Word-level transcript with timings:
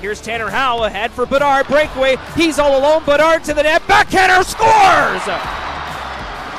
Here's 0.00 0.20
Tanner 0.20 0.48
Howe 0.48 0.84
ahead 0.84 1.10
for 1.10 1.26
Bedard. 1.26 1.66
Breakaway. 1.66 2.16
He's 2.36 2.60
all 2.60 2.78
alone. 2.78 3.04
Bedard 3.04 3.42
to 3.44 3.54
the 3.54 3.64
net. 3.64 3.82
Backhander 3.88 4.44
scores! 4.44 5.24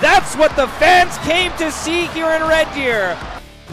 That's 0.01 0.35
what 0.35 0.53
the 0.57 0.67
fans 0.67 1.17
came 1.19 1.51
to 1.57 1.71
see 1.71 2.07
here 2.07 2.29
in 2.31 2.41
Red 2.43 2.73
Deer. 2.73 3.17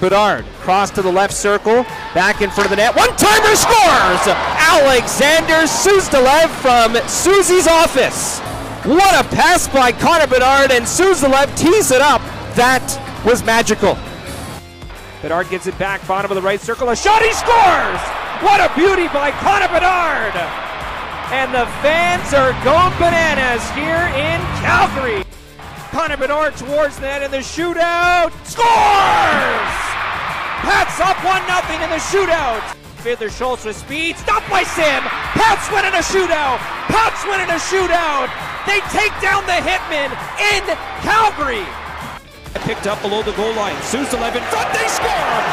Bedard, 0.01 0.45
cross 0.61 0.91
to 0.91 1.03
the 1.03 1.11
left 1.11 1.33
circle, 1.33 1.83
back 2.15 2.43
in 2.43 2.51
front 2.51 2.67
of 2.67 2.71
the 2.71 2.77
net. 2.77 2.95
One 2.95 3.09
timer 3.17 3.57
scores! 3.57 4.27
Alexander 4.27 5.67
Suzdalev 5.67 6.49
from 6.61 6.95
Susie's 7.09 7.67
office. 7.67 8.39
What 8.85 9.15
a 9.15 9.29
pass 9.35 9.67
by 9.67 9.93
Connor 9.93 10.27
Bedard, 10.27 10.71
and 10.71 10.85
Suzdalev 10.85 11.57
tees 11.57 11.91
it 11.91 12.03
up. 12.03 12.21
That 12.55 12.85
was 13.25 13.43
magical. 13.43 13.97
Bedard 15.23 15.49
gets 15.49 15.67
it 15.67 15.79
back, 15.79 16.07
bottom 16.07 16.31
of 16.31 16.35
the 16.37 16.43
right 16.43 16.61
circle. 16.61 16.91
A 16.91 16.97
shot, 16.97 17.23
he 17.23 17.33
scores! 17.33 18.26
What 18.45 18.61
a 18.61 18.69
beauty 18.77 19.09
by 19.09 19.31
Connor 19.41 19.69
Bedard! 19.69 20.37
And 21.33 21.55
the 21.55 21.65
fans 21.81 22.35
are 22.35 22.53
going 22.61 22.93
bananas 23.01 23.65
here 23.73 24.13
in 24.13 24.37
Calgary. 24.61 25.25
Connor 25.89 26.19
Bedard 26.19 26.55
towards 26.55 27.01
net 27.01 27.23
in 27.23 27.31
the 27.31 27.41
shootout. 27.41 28.37
Scores! 28.45 29.73
Pats 30.69 31.01
up 31.01 31.17
1 31.25 31.49
0 31.49 31.81
in 31.81 31.89
the 31.89 31.97
shootout. 31.97 32.61
Fiddler 33.01 33.31
Schultz 33.31 33.65
with 33.65 33.77
speed. 33.77 34.19
Stopped 34.19 34.51
by 34.51 34.65
Sim. 34.65 35.03
Pats 35.33 35.73
win 35.73 35.87
in 35.87 35.95
a 35.95 36.05
shootout. 36.05 36.59
Pats 36.93 37.25
win 37.25 37.41
in 37.41 37.49
a 37.49 37.57
shootout. 37.57 38.29
They 38.69 38.85
take 38.93 39.17
down 39.23 39.47
the 39.47 39.65
Hitmen 39.65 40.13
in 40.53 40.63
Calgary. 41.01 41.65
Picked 42.65 42.89
up 42.89 43.01
below 43.01 43.23
the 43.23 43.33
goal 43.33 43.55
line. 43.55 43.77
Suzdalev 43.77 44.35
in 44.35 44.43
front. 44.51 44.73
They 44.75 44.89
score. 44.89 45.07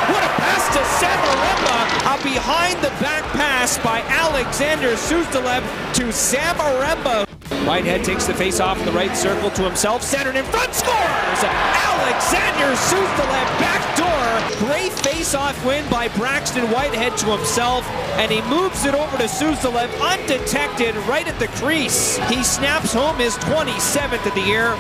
What 0.10 0.24
a 0.24 0.34
pass 0.42 0.66
to 0.74 0.82
Samaremba. 0.98 2.10
A 2.10 2.24
behind 2.24 2.82
the 2.82 2.90
back 3.00 3.24
pass 3.34 3.78
by 3.78 4.02
Alexander 4.08 4.94
Suzdalev 4.94 5.62
to 5.94 6.06
Samaremba. 6.06 7.28
Whitehead 7.68 8.04
takes 8.04 8.26
the 8.26 8.34
face 8.34 8.60
off 8.60 8.80
in 8.80 8.86
the 8.88 8.92
right 8.94 9.16
circle 9.16 9.52
to 9.52 9.62
himself. 9.62 10.02
Centered 10.02 10.36
in 10.36 10.46
front. 10.46 10.74
Scores. 10.74 11.44
Alexander 11.44 12.74
Suzdalev 12.82 13.48
backdoor. 13.62 14.68
Great 14.68 14.92
face-off 14.92 15.64
win 15.66 15.88
by 15.92 16.08
Braxton 16.18 16.66
Whitehead 16.72 17.16
to 17.18 17.26
himself, 17.28 17.88
and 18.18 18.32
he 18.32 18.42
moves 18.50 18.86
it 18.86 18.96
over 18.96 19.18
to 19.18 19.26
Suzdalev 19.26 19.90
undetected 20.02 20.96
right 21.06 21.28
at 21.28 21.38
the 21.38 21.48
crease. 21.60 22.18
He 22.30 22.44
snaps 22.44 22.92
home 22.94 23.18
his 23.18 23.36
27th 23.36 24.26
of 24.26 24.34
the 24.34 24.42
year. 24.42 24.76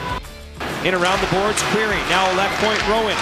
In 0.84 0.94
around 0.94 1.22
the 1.22 1.31
boards, 1.31 1.64
Query. 1.72 1.95
Now 2.12 2.28
left 2.36 2.59
point, 2.59 2.81
Rowan. 2.89 3.16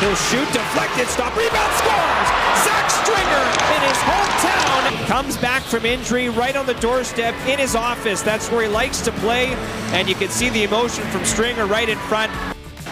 He'll 0.00 0.14
shoot, 0.28 0.44
deflected, 0.52 1.08
stop, 1.08 1.34
rebound, 1.34 1.72
scores! 1.80 2.28
Zach 2.60 2.90
Stringer 2.92 3.44
in 3.72 3.80
his 3.88 3.96
hometown 4.04 5.06
comes 5.06 5.38
back 5.38 5.62
from 5.62 5.86
injury 5.86 6.28
right 6.28 6.54
on 6.54 6.66
the 6.66 6.74
doorstep 6.74 7.34
in 7.48 7.58
his 7.58 7.74
office. 7.74 8.20
That's 8.20 8.50
where 8.50 8.64
he 8.64 8.68
likes 8.68 9.00
to 9.00 9.12
play, 9.12 9.54
and 9.96 10.10
you 10.10 10.14
can 10.14 10.28
see 10.28 10.50
the 10.50 10.64
emotion 10.64 11.04
from 11.04 11.24
Stringer 11.24 11.64
right 11.64 11.88
in 11.88 11.96
front. 12.00 12.30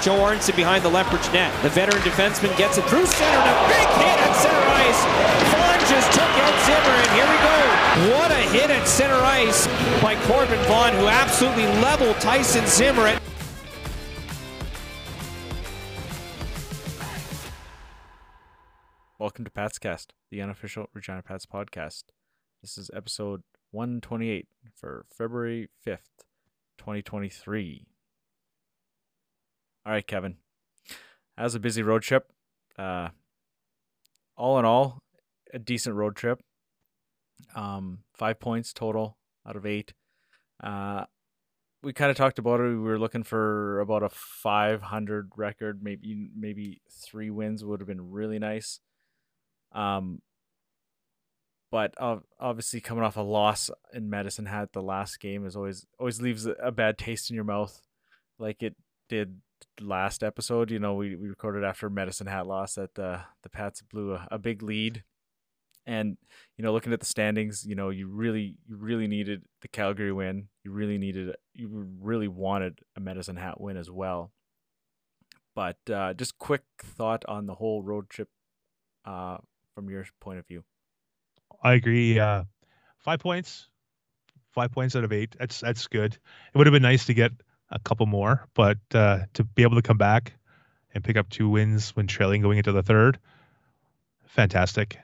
Joe 0.01 0.25
Arnston 0.25 0.57
behind 0.57 0.85
the 0.85 0.89
Lethbridge 0.89 1.31
net. 1.35 1.53
The 1.63 1.69
veteran 1.69 2.03
defenseman 2.03 2.57
gets 2.57 2.79
it 2.79 2.85
through 2.85 3.05
center, 3.05 3.37
and 3.37 3.51
a 3.51 3.69
big 3.69 3.89
hit 4.01 4.19
at 4.25 4.37
center 4.41 4.65
ice. 4.73 5.01
Vaughan 5.53 5.81
just 5.85 6.13
took 6.17 6.33
out 6.41 6.55
Zimmer, 6.65 6.97
and 6.97 7.11
here 7.13 7.29
we 7.29 7.37
go. 7.45 8.17
What 8.17 8.31
a 8.31 8.41
hit 8.57 8.71
at 8.71 8.89
center 8.89 9.21
ice 9.21 9.67
by 10.01 10.17
Corbin 10.25 10.59
Vaughan, 10.65 10.95
who 10.95 11.09
absolutely 11.09 11.67
leveled 11.85 12.17
Tyson 12.21 12.67
Zimmer. 12.67 13.07
At 13.07 13.21
Welcome 19.35 19.47
to 19.47 19.51
Pat's 19.51 19.79
Cast, 19.81 20.15
the 20.31 20.41
unofficial 20.41 20.87
Regina 20.95 21.21
Pats 21.21 21.45
podcast. 21.45 22.05
This 22.63 22.79
is 22.79 22.89
episode 22.95 23.43
128 23.73 24.47
for 24.77 25.07
February 25.13 25.71
5th, 25.85 26.23
2023. 26.79 27.89
All 29.85 29.93
right, 29.93 30.07
Kevin. 30.07 30.37
As 31.37 31.57
a 31.57 31.59
busy 31.59 31.83
road 31.83 32.03
trip, 32.03 32.31
uh, 32.79 33.09
all 34.37 34.61
in 34.61 34.65
all, 34.65 35.03
a 35.53 35.59
decent 35.59 35.97
road 35.97 36.15
trip. 36.15 36.41
Um, 37.57 38.05
five 38.17 38.39
points 38.39 38.73
total 38.73 39.19
out 39.45 39.57
of 39.57 39.67
eight. 39.67 39.95
Uh, 40.63 41.07
we 41.83 41.93
kind 41.93 42.13
of 42.13 42.17
talked 42.17 42.39
about 42.39 42.61
it. 42.61 42.69
We 42.69 42.77
were 42.77 43.01
looking 43.01 43.25
for 43.25 43.81
about 43.81 44.05
a 44.05 44.11
500 44.11 45.33
record, 45.35 45.83
maybe 45.83 46.31
maybe 46.39 46.83
three 46.89 47.31
wins 47.31 47.65
would 47.65 47.81
have 47.81 47.89
been 47.89 48.13
really 48.13 48.39
nice. 48.39 48.79
Um, 49.75 50.23
but 51.71 51.93
obviously 52.39 52.81
coming 52.81 53.03
off 53.03 53.17
a 53.17 53.21
loss 53.21 53.69
in 53.93 54.09
Medicine 54.09 54.47
Hat 54.47 54.73
the 54.73 54.81
last 54.81 55.19
game 55.19 55.45
is 55.45 55.57
always 55.57 55.85
always 55.99 56.21
leaves 56.21 56.47
a 56.47 56.71
bad 56.71 56.97
taste 56.97 57.31
in 57.31 57.35
your 57.35 57.45
mouth, 57.45 57.81
like 58.39 58.63
it 58.63 58.77
did 59.09 59.41
last 59.81 60.23
episode. 60.23 60.71
You 60.71 60.79
know, 60.79 60.95
we, 60.95 61.17
we 61.17 61.29
recorded 61.29 61.65
after 61.65 61.91
Medicine 61.91 62.29
Hat 62.29 62.47
loss 62.47 62.75
that 62.77 62.97
uh, 62.97 63.23
the 63.43 63.49
Pats 63.49 63.83
blew 63.83 64.15
a, 64.15 64.29
a 64.31 64.39
big 64.39 64.63
lead, 64.63 65.03
and 65.85 66.17
you 66.57 66.63
know, 66.63 66.73
looking 66.73 66.93
at 66.93 67.01
the 67.01 67.07
standings, 67.07 67.65
you 67.67 67.75
know, 67.75 67.91
you 67.91 68.07
really 68.07 68.57
you 68.69 68.77
really 68.77 69.09
needed 69.09 69.43
the 69.61 69.69
Calgary 69.69 70.13
win. 70.13 70.49
You 70.63 70.71
really 70.71 70.99
needed 70.99 71.35
you 71.55 71.69
really 72.01 72.29
wanted 72.29 72.79
a 72.97 73.01
Medicine 73.01 73.37
Hat 73.37 73.61
win 73.61 73.77
as 73.77 73.91
well. 73.91 74.31
But 75.57 75.79
uh, 75.93 76.15
just 76.15 76.39
quick 76.39 76.63
thought 76.81 77.25
on 77.27 77.47
the 77.47 77.55
whole 77.55 77.83
road 77.83 78.09
trip 78.11 78.29
uh, 79.05 79.39
from 79.75 79.91
your 79.91 80.05
point 80.21 80.39
of 80.39 80.47
view. 80.47 80.65
I 81.63 81.75
agree. 81.75 82.19
Uh, 82.19 82.45
five 82.99 83.21
points, 83.21 83.69
five 84.53 84.71
points 84.71 84.97
out 84.97 85.05
of 85.05 85.13
eight. 85.13 85.37
That's 85.39 85.61
that's 85.61 85.87
good. 85.87 86.15
It 86.15 86.59
would 86.59 86.67
have 86.67 86.73
been 86.73 86.83
nice 86.83 87.07
to 87.07 87.15
get 87.15 87.33
a 87.71 87.79
couple 87.79 88.07
more, 88.07 88.47
but 88.55 88.79
uh, 88.95 89.21
to 89.35 89.45
be 89.45 89.63
able 89.63 89.77
to 89.77 89.83
come 89.83 89.99
back 89.99 90.35
and 90.95 91.03
pick 91.03 91.17
up 91.17 91.29
two 91.29 91.49
wins 91.49 91.91
when 91.97 92.07
trailing 92.07 92.41
going 92.41 92.59
into 92.59 92.73
the 92.73 92.83
third, 92.83 93.19
fantastic. 94.27 94.99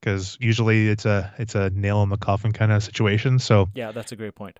Because 0.00 0.36
usually 0.40 0.88
it's 0.88 1.06
a 1.06 1.32
it's 1.38 1.54
a 1.54 1.70
nail 1.70 2.02
in 2.02 2.10
the 2.10 2.18
coffin 2.18 2.52
kind 2.52 2.70
of 2.70 2.82
situation. 2.82 3.38
So 3.38 3.68
yeah, 3.74 3.92
that's 3.92 4.12
a 4.12 4.16
great 4.16 4.34
point. 4.34 4.58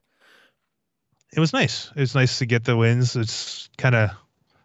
It 1.32 1.40
was 1.40 1.52
nice. 1.52 1.90
It 1.94 2.00
was 2.00 2.14
nice 2.14 2.38
to 2.38 2.46
get 2.46 2.64
the 2.64 2.76
wins. 2.76 3.16
It's 3.16 3.68
kind 3.76 3.94
of 3.94 4.10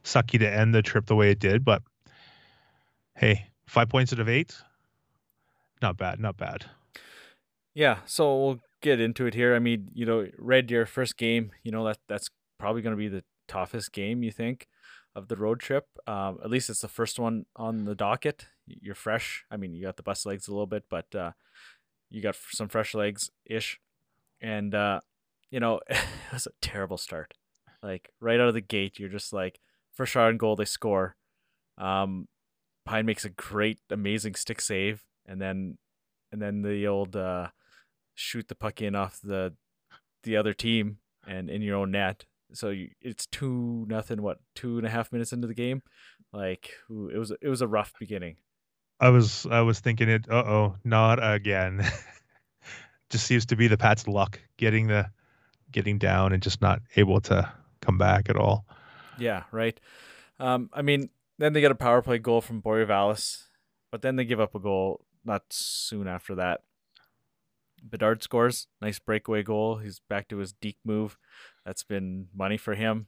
sucky 0.04 0.40
to 0.40 0.50
end 0.50 0.74
the 0.74 0.82
trip 0.82 1.06
the 1.06 1.16
way 1.16 1.32
it 1.32 1.40
did, 1.40 1.66
but 1.66 1.82
hey, 3.16 3.50
five 3.68 3.90
points 3.90 4.14
out 4.14 4.20
of 4.20 4.30
eight 4.30 4.56
not 5.82 5.98
bad, 5.98 6.20
not 6.20 6.38
bad. 6.38 6.66
Yeah, 7.74 8.00
so 8.06 8.38
we'll 8.38 8.60
get 8.82 9.00
into 9.00 9.26
it 9.26 9.34
here. 9.34 9.56
I 9.56 9.60
mean, 9.60 9.90
you 9.94 10.06
know, 10.06 10.28
Red 10.38 10.68
Deer 10.68 10.86
first 10.86 11.18
game, 11.18 11.52
you 11.64 11.72
know 11.72 11.86
that 11.86 12.00
that's 12.08 12.30
probably 12.58 12.82
going 12.82 12.96
to 12.96 12.98
be 12.98 13.08
the 13.08 13.24
toughest 13.48 13.92
game 13.92 14.24
you 14.24 14.32
think 14.32 14.68
of 15.16 15.28
the 15.28 15.36
road 15.36 15.60
trip. 15.60 15.88
Um, 16.08 16.40
at 16.44 16.50
least 16.50 16.70
it's 16.70 16.82
the 16.82 16.88
first 16.88 17.20
one 17.20 17.46
on 17.56 17.86
the 17.86 17.96
docket. 17.96 18.48
You're 18.68 18.96
fresh. 18.96 19.46
I 19.50 19.58
mean, 19.58 19.74
you 19.74 19.84
got 19.84 19.98
the 19.98 20.04
bus 20.04 20.26
legs 20.26 20.48
a 20.48 20.52
little 20.52 20.68
bit, 20.68 20.84
but 20.90 21.14
uh, 21.16 21.32
you 22.10 22.22
got 22.22 22.36
some 22.52 22.68
fresh 22.68 22.94
legs 22.94 23.30
ish, 23.46 23.80
and 24.42 24.74
uh, 24.76 25.02
you 25.50 25.60
know 25.60 25.80
it 25.90 26.04
was 26.34 26.48
a 26.48 26.52
terrible 26.62 26.98
start. 26.98 27.34
Like 27.82 28.10
right 28.20 28.40
out 28.40 28.50
of 28.50 28.54
the 28.54 28.62
gate, 28.62 29.00
you're 29.00 29.10
just 29.10 29.32
like 29.32 29.60
first 29.94 30.12
shot 30.12 30.30
and 30.30 30.40
goal, 30.40 30.56
they 30.56 30.66
score. 30.66 31.16
Um, 31.78 32.28
Pine 32.86 33.06
makes 33.06 33.24
a 33.24 33.30
great, 33.30 33.78
amazing 33.90 34.36
stick 34.36 34.60
save 34.60 35.06
and 35.30 35.40
then 35.40 35.78
and 36.32 36.42
then 36.42 36.62
the 36.62 36.88
old 36.88 37.16
uh, 37.16 37.48
shoot 38.16 38.48
the 38.48 38.56
puck 38.56 38.82
in 38.82 38.96
off 38.96 39.20
the 39.24 39.54
the 40.24 40.36
other 40.36 40.54
team 40.54 40.98
and 41.26 41.50
in 41.50 41.62
your 41.62 41.78
own 41.78 41.92
net. 41.92 42.26
So 42.52 42.70
you, 42.70 42.90
it's 43.00 43.28
two 43.28 43.86
nothing. 43.88 44.22
What 44.22 44.40
two 44.56 44.78
and 44.78 44.88
a 44.88 44.90
half 44.90 45.12
minutes 45.12 45.32
into 45.32 45.48
the 45.48 45.54
game? 45.54 45.84
Like 46.34 46.72
ooh, 46.92 47.10
it 47.14 47.18
was 47.18 47.32
it 47.42 47.48
was 47.48 47.62
a 47.62 47.68
rough 47.68 47.94
beginning. 48.00 48.38
I 49.00 49.10
was 49.10 49.46
I 49.50 49.62
was 49.62 49.80
thinking 49.80 50.10
it. 50.10 50.30
Uh 50.30 50.44
oh, 50.46 50.76
not 50.84 51.20
again. 51.22 51.86
just 53.10 53.26
seems 53.26 53.46
to 53.48 53.56
be 53.56 53.68
the 53.68 53.78
Pats' 53.78 54.08
luck 54.08 54.40
getting 54.58 54.88
the 54.88 55.10
getting 55.72 56.00
down 56.00 56.34
and 56.34 56.42
just 56.42 56.62
not 56.62 56.82
able 56.96 57.22
to 57.22 57.52
come 57.82 57.98
back 57.98 58.30
at 58.30 58.36
all. 58.36 58.66
Yeah, 59.20 59.44
right. 59.52 59.80
Um, 60.40 60.70
I 60.74 60.82
mean, 60.82 61.10
then 61.38 61.54
they 61.54 61.62
get 61.62 61.72
a 61.72 61.76
power 61.76 62.02
play 62.02 62.18
goal 62.18 62.42
from 62.42 62.62
Borya 62.62 62.88
Valis, 62.88 63.44
but 63.92 64.02
then 64.02 64.16
they 64.16 64.26
give 64.26 64.40
up 64.40 64.56
a 64.56 64.60
goal 64.60 65.06
not 65.30 65.44
soon 65.52 66.08
after 66.08 66.36
that. 66.36 66.62
Bedard 67.82 68.22
scores, 68.24 68.68
nice 68.82 69.00
breakaway 69.00 69.44
goal. 69.44 69.78
He's 69.78 70.02
back 70.10 70.28
to 70.30 70.38
his 70.38 70.52
deke 70.52 70.80
move. 70.84 71.18
That's 71.66 71.84
been 71.84 72.28
money 72.36 72.58
for 72.58 72.76
him. 72.76 73.08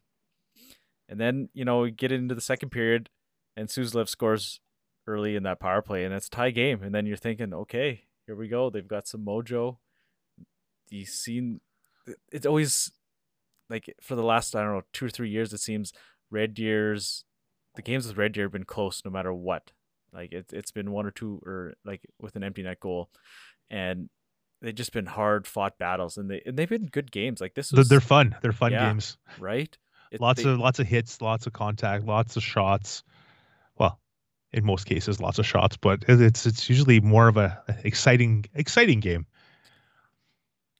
And 1.08 1.20
then, 1.20 1.50
you 1.52 1.66
know, 1.66 1.80
we 1.80 1.90
get 1.90 2.12
into 2.12 2.34
the 2.34 2.40
second 2.40 2.70
period 2.70 3.10
and 3.54 3.68
Suzdalev 3.68 4.08
scores 4.08 4.60
early 5.06 5.36
in 5.36 5.42
that 5.42 5.60
power 5.60 5.82
play 5.82 6.04
and 6.04 6.14
it's 6.14 6.28
tie 6.28 6.50
game. 6.50 6.82
And 6.82 6.94
then 6.94 7.04
you're 7.04 7.18
thinking, 7.18 7.52
okay, 7.52 8.04
here 8.24 8.36
we 8.36 8.48
go. 8.48 8.70
They've 8.70 8.86
got 8.86 9.06
some 9.06 9.26
mojo. 9.26 9.76
You 10.88 11.04
seen 11.04 11.60
it's 12.30 12.46
always 12.46 12.92
like 13.68 13.94
for 14.00 14.14
the 14.14 14.22
last, 14.22 14.56
I 14.56 14.62
don't 14.62 14.72
know, 14.72 14.82
two 14.92 15.06
or 15.06 15.10
three 15.10 15.28
years, 15.28 15.52
it 15.52 15.60
seems 15.60 15.92
Red 16.30 16.54
Deer's 16.54 17.24
the 17.74 17.82
games 17.82 18.06
with 18.06 18.16
Red 18.16 18.32
Deer 18.32 18.44
have 18.44 18.52
been 18.52 18.64
close 18.64 19.02
no 19.04 19.10
matter 19.10 19.32
what. 19.32 19.72
Like 20.12 20.32
it's 20.32 20.52
it's 20.52 20.70
been 20.72 20.90
one 20.90 21.06
or 21.06 21.10
two 21.10 21.40
or 21.44 21.74
like 21.84 22.02
with 22.20 22.36
an 22.36 22.44
empty 22.44 22.62
net 22.62 22.80
goal, 22.80 23.10
and 23.70 24.08
they've 24.60 24.74
just 24.74 24.92
been 24.92 25.06
hard 25.06 25.46
fought 25.46 25.78
battles, 25.78 26.16
and 26.18 26.30
they 26.30 26.42
and 26.44 26.56
they've 26.56 26.68
been 26.68 26.86
good 26.86 27.10
games. 27.10 27.40
Like 27.40 27.54
this 27.54 27.70
They're, 27.70 27.78
was 27.78 27.88
they're 27.88 28.00
fun. 28.00 28.36
They're 28.42 28.52
fun 28.52 28.72
Yeah. 28.72 28.88
games. 28.88 29.16
right. 29.38 29.76
It- 30.10 30.20
Lots 30.20 30.42
they- 30.42 30.50
of 30.50 30.58
lots 30.58 30.78
of 30.78 30.86
hits, 30.86 31.20
lots 31.22 31.46
of 31.46 31.52
contact, 31.54 32.04
lots 32.04 32.36
of 32.36 32.42
shots. 32.42 33.02
Well, 33.78 33.98
in 34.52 34.66
most 34.66 34.84
cases, 34.84 35.18
lots 35.20 35.38
of 35.38 35.46
shots, 35.46 35.78
but 35.78 36.04
it's 36.06 36.44
it's 36.44 36.68
usually 36.68 37.00
more 37.00 37.28
of 37.28 37.38
a 37.38 37.62
exciting 37.84 38.44
exciting 38.54 39.00
game. 39.00 39.26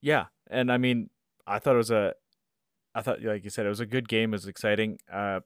Yeah, 0.03 0.27
and 0.51 0.71
I 0.71 0.79
mean, 0.79 1.09
I 1.47 1.59
thought 1.59 1.75
it 1.75 1.79
was 1.79 1.91
a, 1.91 2.15
I 2.95 3.03
thought 3.03 3.23
like 3.23 3.45
you 3.45 3.51
said, 3.51 3.65
it 3.67 3.71
was 3.71 3.81
a 3.81 3.87
good 3.87 4.09
game. 4.09 4.31
It 4.35 4.37
was 4.37 4.47
exciting. 4.47 4.99
Uh, 5.11 5.41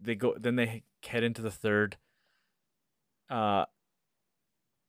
they 0.00 0.14
go 0.16 0.34
then 0.38 0.56
they 0.56 0.82
head 1.06 1.22
into 1.24 1.40
the 1.40 1.50
third, 1.50 1.96
uh, 3.34 3.64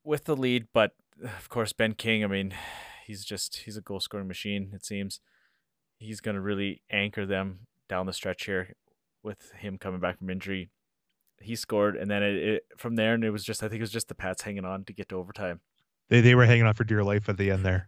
with 0.04 0.26
the 0.26 0.36
lead, 0.36 0.68
but 0.72 0.92
of 1.24 1.50
course 1.50 1.74
Ben 1.74 1.94
King. 1.94 2.24
I 2.24 2.28
mean, 2.28 2.54
he's 3.08 3.26
just 3.26 3.58
he's 3.58 3.76
a 3.76 3.82
goal 3.82 4.00
scoring 4.00 4.28
machine. 4.28 4.70
It 4.74 4.86
seems 4.86 5.20
he's 5.98 6.22
gonna 6.22 6.42
really 6.42 6.84
anchor 6.92 7.26
them 7.26 7.62
down 7.90 8.06
the 8.06 8.14
stretch 8.14 8.46
here 8.46 8.76
with 9.24 9.52
him 9.54 9.80
coming 9.80 10.00
back 10.00 10.20
from 10.20 10.30
injury. 10.30 10.70
He 11.42 11.56
scored, 11.56 11.96
and 11.96 12.10
then 12.10 12.22
it, 12.22 12.36
it 12.36 12.64
from 12.78 12.96
there, 12.96 13.16
and 13.16 13.24
it 13.24 13.32
was 13.32 13.44
just 13.44 13.64
I 13.64 13.68
think 13.68 13.80
it 13.80 13.84
was 13.84 13.92
just 13.92 14.10
the 14.10 14.16
Pats 14.16 14.44
hanging 14.44 14.64
on 14.64 14.86
to 14.86 14.94
get 14.94 15.10
to 15.10 15.16
overtime. 15.16 15.62
They 16.10 16.22
they 16.22 16.36
were 16.36 16.46
hanging 16.46 16.66
on 16.66 16.76
for 16.76 16.84
dear 16.84 17.04
life 17.04 17.28
at 17.28 17.38
the 17.38 17.50
end 17.50 17.66
there. 17.66 17.88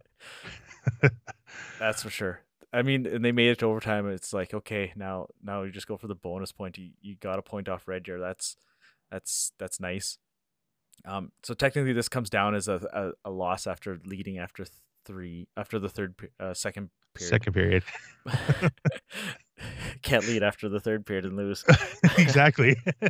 That's 1.79 2.01
for 2.01 2.09
sure. 2.09 2.41
I 2.73 2.81
mean, 2.81 3.05
and 3.05 3.23
they 3.23 3.31
made 3.31 3.49
it 3.49 3.59
to 3.59 3.67
overtime. 3.67 4.09
It's 4.09 4.33
like, 4.33 4.55
okay, 4.55 4.91
now 4.95 5.27
now 5.43 5.61
you 5.61 5.71
just 5.71 5.87
go 5.87 5.97
for 5.97 6.07
the 6.07 6.15
bonus 6.15 6.51
point. 6.51 6.79
You 6.79 6.89
you 6.99 7.15
got 7.15 7.37
a 7.37 7.43
point 7.43 7.69
off 7.69 7.87
Red 7.87 8.03
Deer. 8.03 8.19
That's 8.19 8.57
that's 9.11 9.51
that's 9.59 9.79
nice. 9.79 10.17
Um, 11.07 11.31
so 11.43 11.53
technically, 11.53 11.93
this 11.93 12.09
comes 12.09 12.29
down 12.29 12.53
as 12.53 12.67
a 12.67 13.13
a, 13.25 13.29
a 13.29 13.31
loss 13.31 13.65
after 13.65 13.99
leading 14.05 14.37
after 14.37 14.65
three 15.05 15.47
after 15.55 15.79
the 15.79 15.89
third 15.89 16.15
uh, 16.39 16.53
second 16.53 16.89
period. 17.15 17.29
Second 17.29 17.53
period. 17.53 17.83
Can't 20.03 20.27
lead 20.27 20.43
after 20.43 20.69
the 20.69 20.79
third 20.79 21.05
period 21.05 21.25
and 21.25 21.35
lose. 21.35 21.63
exactly. 22.17 22.75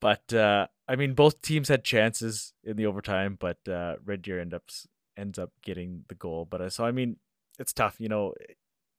But 0.00 0.34
uh, 0.34 0.66
I 0.86 0.96
mean, 0.96 1.14
both 1.14 1.40
teams 1.40 1.68
had 1.68 1.82
chances 1.82 2.52
in 2.62 2.76
the 2.76 2.84
overtime, 2.84 3.38
but 3.40 3.56
uh, 3.66 3.94
Red 4.04 4.20
Deer 4.20 4.38
end 4.38 4.52
up 4.52 4.64
ends 5.16 5.38
up 5.38 5.50
getting 5.62 6.04
the 6.08 6.14
goal. 6.14 6.44
But 6.44 6.60
uh, 6.60 6.68
so 6.68 6.84
I 6.84 6.90
mean, 6.90 7.16
it's 7.58 7.72
tough, 7.72 7.96
you 7.98 8.10
know, 8.10 8.34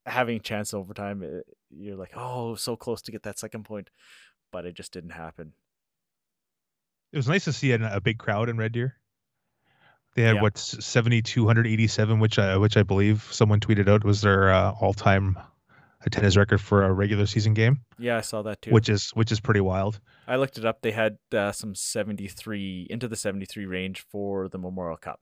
having 0.08 0.38
a 0.38 0.40
chance 0.40 0.74
overtime. 0.74 1.22
uh, 1.22 1.42
You're 1.70 1.96
like, 1.96 2.14
oh, 2.16 2.56
so 2.56 2.76
close 2.76 3.04
to 3.04 3.12
get 3.12 3.22
that 3.22 3.38
second 3.38 3.66
point, 3.66 3.92
but 4.52 4.66
it 4.66 4.74
just 4.74 4.94
didn't 4.94 5.12
happen. 5.12 5.54
It 7.16 7.20
was 7.20 7.30
nice 7.30 7.46
to 7.46 7.54
see 7.54 7.72
a, 7.72 7.96
a 7.96 8.02
big 8.02 8.18
crowd 8.20 8.50
in 8.50 8.58
Red 8.58 8.74
Deer. 8.74 8.94
They 10.16 10.24
had 10.24 10.36
Yeah. 10.36 10.42
what 10.42 10.58
seventy 10.58 11.22
two 11.22 11.48
hundred 11.48 11.66
eighty 11.66 11.88
seven, 11.88 12.20
which 12.20 12.38
I 12.38 12.58
which 12.58 12.76
I 12.76 12.84
believe 12.84 13.24
someone 13.32 13.62
tweeted 13.62 13.88
out 13.88 14.04
was 14.04 14.20
their 14.22 14.50
uh, 14.54 14.72
all 14.82 14.94
time 14.94 15.38
attendance 16.06 16.36
record 16.36 16.60
for 16.60 16.84
a 16.84 16.92
regular 16.92 17.26
season 17.26 17.54
game, 17.54 17.80
Yeah, 17.98 18.18
I 18.18 18.22
saw 18.22 18.42
that 18.44 18.62
too. 18.62 18.72
which 18.72 18.90
is 18.90 19.12
which 19.12 19.32
is 19.32 19.40
pretty 19.40 19.62
wild. 19.62 20.00
I 20.28 20.36
looked 20.36 20.58
it 20.58 20.66
up. 20.66 20.82
They 20.82 20.92
had 20.92 21.18
uh, 21.34 21.52
some 21.54 21.74
73 21.74 22.88
into 22.90 23.08
the 23.08 23.16
73 23.16 23.66
range 23.66 24.06
for 24.12 24.50
the 24.50 24.58
Memorial 24.58 24.98
Cup. 24.98 25.22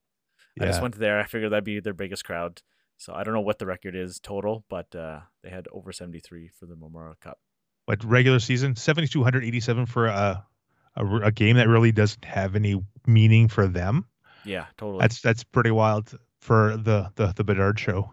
Yeah. 0.58 0.64
I 0.64 0.66
just 0.68 0.82
went 0.82 0.96
there. 0.98 1.20
I 1.20 1.26
figured 1.26 1.52
that'd 1.52 1.64
be 1.64 1.80
their 1.80 1.94
biggest 1.94 2.26
crowd. 2.26 2.62
So 2.98 3.14
I 3.14 3.24
don't 3.24 3.34
know 3.36 3.42
what 3.42 3.60
the 3.60 3.66
record 3.66 3.96
is 3.96 4.20
total, 4.20 4.66
but 4.68 4.94
uh, 4.96 5.20
they 5.44 5.50
had 5.50 5.68
over 5.72 5.92
73 5.92 6.50
for 6.60 6.66
the 6.66 6.76
Memorial 6.76 7.16
Cup. 7.22 7.38
But 7.86 8.04
regular 8.04 8.40
season 8.40 8.76
seventy 8.76 9.08
two 9.08 9.24
hundred 9.24 9.44
eighty 9.46 9.60
seven 9.60 9.86
for 9.86 10.08
a, 10.08 10.44
a 10.96 11.06
a 11.18 11.32
game 11.32 11.58
that 11.58 11.68
really 11.68 11.92
doesn't 11.92 12.26
have 12.26 12.56
any 12.56 12.82
meaning 13.06 13.48
for 13.48 13.68
them. 13.68 14.06
Yeah, 14.46 14.66
totally. 14.78 15.02
That's 15.02 15.22
that's 15.22 15.44
pretty 15.44 15.72
wild 15.72 16.18
for 16.40 16.78
the 16.78 17.12
the 17.16 17.34
the 17.36 17.44
Bedard 17.44 17.80
show. 17.80 18.12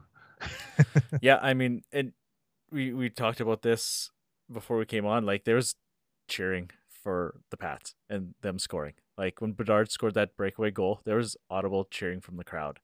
yeah, 1.20 1.38
I 1.42 1.54
mean, 1.54 1.82
and 1.92 2.12
we 2.70 2.92
we 2.92 3.10
talked 3.10 3.40
about 3.40 3.62
this 3.62 4.10
before 4.52 4.78
we 4.78 4.86
came 4.86 5.06
on. 5.06 5.26
Like, 5.26 5.44
there 5.44 5.56
was 5.56 5.74
cheering 6.28 6.70
for 7.02 7.40
the 7.50 7.56
Pats 7.56 7.94
and 8.08 8.34
them 8.42 8.58
scoring. 8.58 8.94
Like 9.18 9.40
when 9.40 9.52
Bedard 9.52 9.90
scored 9.90 10.14
that 10.14 10.36
breakaway 10.36 10.70
goal, 10.70 11.00
there 11.04 11.16
was 11.16 11.36
audible 11.50 11.84
cheering 11.90 12.20
from 12.20 12.36
the 12.36 12.44
crowd. 12.44 12.78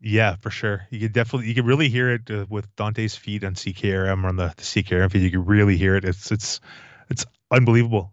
Yeah, 0.00 0.36
for 0.36 0.50
sure. 0.50 0.86
You 0.90 1.00
could 1.00 1.12
definitely 1.12 1.48
you 1.48 1.54
could 1.54 1.66
really 1.66 1.88
hear 1.88 2.10
it 2.10 2.30
uh, 2.30 2.46
with 2.48 2.74
Dante's 2.76 3.16
feed 3.16 3.44
on 3.44 3.54
CKRM 3.54 4.24
on 4.24 4.36
the, 4.36 4.54
the 4.56 4.62
CKRM 4.62 5.10
feed. 5.10 5.22
You 5.22 5.30
could 5.30 5.48
really 5.48 5.76
hear 5.76 5.96
it. 5.96 6.04
It's 6.04 6.30
it's 6.30 6.60
it's 7.10 7.26
unbelievable. 7.50 8.12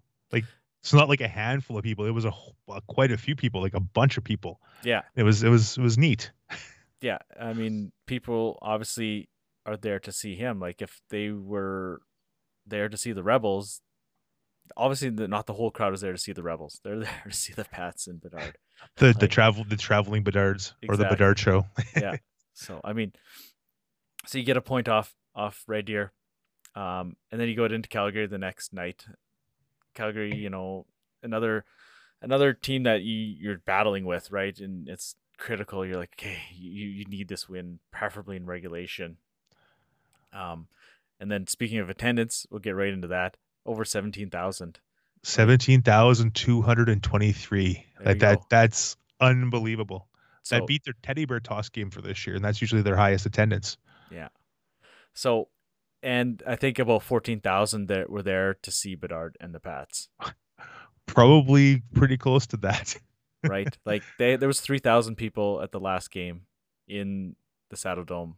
Like 0.86 0.88
it's 0.88 0.94
not 0.94 1.10
like 1.10 1.22
a 1.22 1.28
handful 1.28 1.78
of 1.78 1.84
people. 1.84 2.06
It 2.06 2.12
was 2.12 2.26
a, 2.26 2.32
wh- 2.32 2.52
uh, 2.76 2.80
quite 2.88 3.12
a 3.12 3.18
few 3.18 3.36
people, 3.36 3.62
like 3.62 3.74
a 3.74 3.80
bunch 3.80 4.18
of 4.18 4.24
people. 4.24 4.60
Yeah, 4.84 5.02
It 5.16 5.24
was 5.24 5.42
it 5.44 5.50
was 5.50 5.78
it 5.78 5.82
was 5.82 5.98
neat. 5.98 6.32
yeah. 7.02 7.18
I 7.40 7.54
mean, 7.54 7.92
people 8.06 8.60
obviously 8.62 9.30
are 9.66 9.78
there 9.78 10.00
to 10.00 10.12
see 10.12 10.36
him. 10.36 10.60
Like 10.60 10.82
if 10.82 11.02
they 11.10 11.32
were 11.32 12.02
there 12.68 12.88
to 12.90 12.98
see 12.98 13.14
the 13.14 13.24
Rebels, 13.24 13.82
obviously 14.78 15.10
the, 15.10 15.28
not 15.28 15.48
the 15.48 15.54
whole 15.54 15.72
crowd 15.72 15.94
is 15.94 16.02
there 16.02 16.12
to 16.12 16.18
see 16.20 16.34
the 16.34 16.44
Rebels. 16.44 16.80
They're 16.84 17.00
there 17.00 17.24
to 17.28 17.36
see 17.36 17.54
the 17.54 17.66
Pats 17.66 18.08
and 18.08 18.22
Bedard. 18.22 18.58
The 18.98 19.14
the 19.14 19.28
travel 19.28 19.64
the 19.68 19.78
traveling 19.78 20.24
Bedards 20.24 20.74
or 20.90 20.98
the 20.98 21.04
Exactly. 21.06 21.16
Bedard 21.16 21.40
show. 21.40 21.66
yeah. 21.96 22.18
So 22.54 22.82
I 22.84 22.92
mean, 22.94 23.14
so 24.28 24.38
you 24.38 24.44
get 24.44 24.58
a 24.58 24.62
point 24.62 24.88
off 24.90 25.16
off 25.34 25.64
Red 25.68 25.86
Deer, 25.86 26.12
um, 26.76 27.16
and 27.32 27.40
then 27.40 27.48
you 27.48 27.56
go 27.56 27.66
into 27.66 27.88
Calgary 27.90 28.28
the 28.28 28.38
next 28.38 28.74
night. 28.74 29.06
Calgary, 29.95 30.36
you 30.36 30.50
know, 30.50 30.86
another 31.24 31.65
another 32.21 32.53
team 32.53 32.83
that 32.83 33.01
you 33.01 33.15
you're 33.15 33.57
battling 33.57 34.06
with, 34.06 34.31
right? 34.31 34.57
And 34.59 34.88
it's 34.88 35.15
critical. 35.38 35.86
You're 35.86 35.97
like, 35.97 36.15
okay, 36.19 36.38
you 36.53 36.88
you 36.88 37.06
need 37.06 37.27
this 37.27 37.50
win, 37.50 37.80
preferably 37.92 38.36
in 38.36 38.45
regulation. 38.45 39.18
Um, 40.33 40.68
and 41.19 41.31
then 41.31 41.47
speaking 41.47 41.80
of 41.80 41.89
attendance, 41.89 42.45
we'll 42.50 42.59
get 42.59 42.75
right 42.75 42.94
into 42.94 43.07
that. 43.07 43.38
Over 43.65 43.86
seventeen 43.86 44.30
thousand. 44.30 44.80
Seventeen 45.24 45.81
thousand 45.81 46.36
two 46.36 46.62
hundred 46.62 46.89
and 46.89 47.01
twenty 47.01 47.31
three. 47.31 47.86
There 47.98 48.07
Like 48.07 48.19
that 48.19 48.38
go. 48.38 48.45
that's 48.50 48.98
unbelievable. 49.19 50.07
So 50.44 50.57
that 50.57 50.68
beat 50.68 50.83
their 50.83 50.94
teddy 51.01 51.25
bear 51.25 51.39
toss 51.39 51.69
game 51.69 51.89
for 51.89 52.01
this 52.01 52.27
year, 52.27 52.36
and 52.36 52.45
that's 52.45 52.62
usually 52.62 52.83
their 52.83 52.95
highest 52.95 53.25
attendance. 53.25 53.77
Yeah. 54.12 54.27
So, 55.15 55.48
and 56.06 56.44
I 56.46 56.56
think 56.56 56.78
about 56.78 57.02
fourteen 57.02 57.42
thousand 57.42 57.88
that 57.88 58.10
were 58.10 58.22
there 58.22 58.54
to 58.62 58.72
see 58.72 58.94
Bedard 58.94 59.38
and 59.42 59.54
the 59.54 59.60
Pats. 59.60 60.07
Probably 61.07 61.81
pretty 61.94 62.16
close 62.16 62.46
to 62.48 62.57
that. 62.57 62.96
right? 63.44 63.75
like 63.86 64.04
they 64.19 64.36
there 64.36 64.48
was 64.48 64.62
three 64.62 64.78
thousand 64.80 65.16
people 65.16 65.62
at 65.62 65.72
the 65.72 65.80
last 65.80 66.12
game 66.12 66.42
in 66.88 67.36
the 67.72 67.75
Saddle 67.75 68.03
Dome 68.03 68.36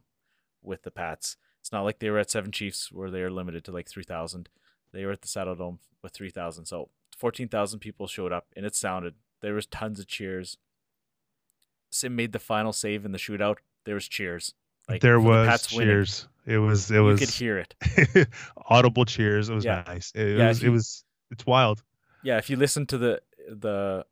with 0.62 0.82
the 0.82 0.90
Pats. 0.90 1.36
It's 1.60 1.70
not 1.70 1.82
like 1.82 1.98
they 1.98 2.08
were 2.08 2.18
at 2.18 2.30
Seven 2.30 2.52
Chiefs 2.52 2.90
where 2.90 3.10
they 3.10 3.20
are 3.20 3.30
limited 3.30 3.64
to 3.64 3.72
like 3.72 3.88
three 3.88 4.02
thousand. 4.02 4.48
They 4.92 5.04
were 5.04 5.12
at 5.12 5.20
the 5.20 5.28
Saddle 5.28 5.54
Dome 5.54 5.80
with 6.02 6.12
three 6.12 6.30
thousand. 6.30 6.64
So 6.64 6.88
fourteen 7.18 7.48
thousand 7.48 7.80
people 7.80 8.06
showed 8.06 8.32
up 8.32 8.46
and 8.56 8.64
it 8.64 8.74
sounded. 8.74 9.14
There 9.42 9.54
was 9.54 9.66
tons 9.66 10.00
of 10.00 10.06
cheers. 10.06 10.56
Sim 11.90 12.16
made 12.16 12.32
the 12.32 12.38
final 12.38 12.72
save 12.72 13.04
in 13.04 13.12
the 13.12 13.18
shootout. 13.18 13.58
There 13.84 13.94
was 13.94 14.08
cheers. 14.08 14.54
Like 14.88 15.02
there 15.02 15.20
for 15.20 15.44
the 15.44 15.50
was 15.50 15.66
cheers. 15.66 16.22
winning. 16.22 16.37
It 16.48 16.58
was 16.58 16.90
it 16.90 16.94
You 16.94 17.04
was 17.04 17.20
You 17.20 17.26
could 17.26 17.34
hear 17.34 17.58
it. 17.58 18.28
audible 18.68 19.04
cheers. 19.04 19.50
It 19.50 19.54
was 19.54 19.64
Yeah. 19.66 19.84
nice. 19.86 20.10
It, 20.14 20.38
Yeah, 20.38 20.48
was 20.48 20.58
if 20.58 20.64
it 20.64 20.70
was 20.70 21.04
it's 21.30 21.44
wild. 21.46 21.82
Yeah, 22.22 22.38
if 22.38 22.48
you 22.48 22.56
listen 22.56 22.86
to 22.86 22.96
the 22.98 23.20
the 23.48 24.04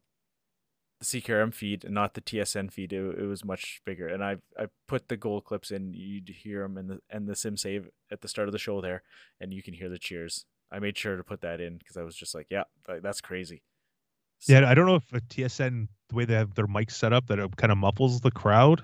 the 0.99 1.05
CKRM 1.05 1.53
feed 1.53 1.85
and 1.85 1.93
not 1.95 2.15
the 2.15 2.21
TSN 2.23 2.71
feed, 2.73 2.93
it, 2.93 3.19
it 3.19 3.27
was 3.27 3.45
much 3.45 3.81
bigger. 3.85 4.09
And 4.09 4.23
I 4.23 4.37
I 4.59 4.67
put 4.87 5.09
the 5.09 5.17
goal 5.17 5.41
clips 5.41 5.71
in. 5.71 5.95
You'd 5.95 6.29
hear 6.29 6.63
them 6.63 6.77
and 6.77 6.91
the 6.91 7.01
and 7.11 7.27
the 7.27 7.35
sim 7.37 7.57
save 7.57 7.89
at 8.11 8.21
the 8.21 8.29
start 8.29 8.49
of 8.49 8.53
the 8.53 8.59
show 8.59 8.81
there, 8.83 9.03
and 9.41 9.53
you 9.55 9.63
can 9.63 9.75
hear 9.75 9.89
the 9.89 9.99
cheers. 9.99 10.45
I 10.71 10.79
made 10.79 10.99
sure 10.99 11.17
to 11.17 11.25
put 11.25 11.41
that 11.43 11.61
in 11.61 11.79
because 11.79 11.97
I 11.97 12.03
was 12.03 12.17
just 12.17 12.35
like, 12.35 12.49
yeah, 12.51 12.65
like, 12.89 13.01
that's 13.03 13.21
crazy. 13.21 13.63
So, 14.41 14.53
Yeah, 14.53 14.69
I 14.69 14.75
don't 14.75 14.87
know 14.87 14.97
if 14.97 15.13
a 15.13 15.21
TSN 15.21 15.89
the 16.09 16.15
way 16.17 16.25
they 16.27 16.35
have 16.35 16.55
their 16.55 16.67
mics 16.67 16.93
set 16.93 17.13
up 17.13 17.29
that 17.29 17.39
it 17.39 17.57
kind 17.57 17.71
of 17.73 17.79
muffles 17.79 18.21
the 18.21 18.31
crowd. 18.33 18.83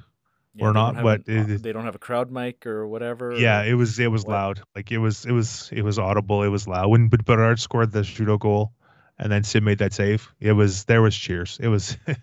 Yeah, 0.54 0.66
or 0.66 0.72
don't 0.72 1.02
but 1.02 1.26
an- 1.28 1.50
it- 1.50 1.62
they 1.62 1.72
don't 1.72 1.84
have 1.84 1.94
a 1.94 1.98
crowd 2.00 2.30
mic 2.30 2.66
or 2.66 2.86
whatever. 2.86 3.34
Yeah, 3.34 3.62
or- 3.62 3.66
it 3.66 3.74
was 3.74 3.98
it 3.98 4.10
was 4.10 4.24
what? 4.24 4.32
loud. 4.32 4.62
Like 4.76 4.90
it 4.92 4.98
was 4.98 5.24
it 5.24 5.32
was 5.32 5.70
it 5.72 5.82
was 5.82 5.98
audible. 5.98 6.42
It 6.42 6.48
was 6.48 6.66
loud. 6.68 6.88
When 6.88 7.08
Bed- 7.08 7.24
Bedard 7.24 7.58
scored 7.60 7.92
the 7.92 8.02
judo 8.02 8.38
goal, 8.38 8.72
and 9.18 9.30
then 9.32 9.44
Sim 9.44 9.64
made 9.64 9.78
that 9.78 9.92
save, 9.92 10.28
it 10.40 10.52
was 10.52 10.84
there 10.84 11.02
was 11.02 11.16
cheers. 11.16 11.58
It 11.62 11.68
was 11.68 11.96
it 12.06 12.18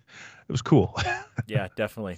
was 0.49 0.61
cool. 0.61 0.95
yeah, 1.47 1.67
definitely. 1.75 2.17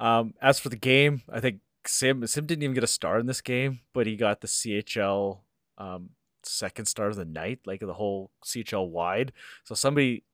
Um, 0.00 0.34
as 0.42 0.58
for 0.58 0.68
the 0.68 0.76
game, 0.76 1.22
I 1.32 1.40
think 1.40 1.60
Sim 1.86 2.26
Sim 2.26 2.46
didn't 2.46 2.62
even 2.62 2.74
get 2.74 2.84
a 2.84 2.88
star 2.88 3.18
in 3.18 3.26
this 3.26 3.40
game, 3.40 3.80
but 3.92 4.06
he 4.06 4.16
got 4.16 4.40
the 4.40 4.48
CHL 4.48 5.40
um, 5.78 6.10
second 6.44 6.86
star 6.86 7.06
of 7.08 7.16
the 7.16 7.24
night, 7.24 7.60
like 7.66 7.80
the 7.80 7.94
whole 7.94 8.30
CHL 8.44 8.88
wide. 8.88 9.32
So 9.64 9.74
somebody 9.74 10.24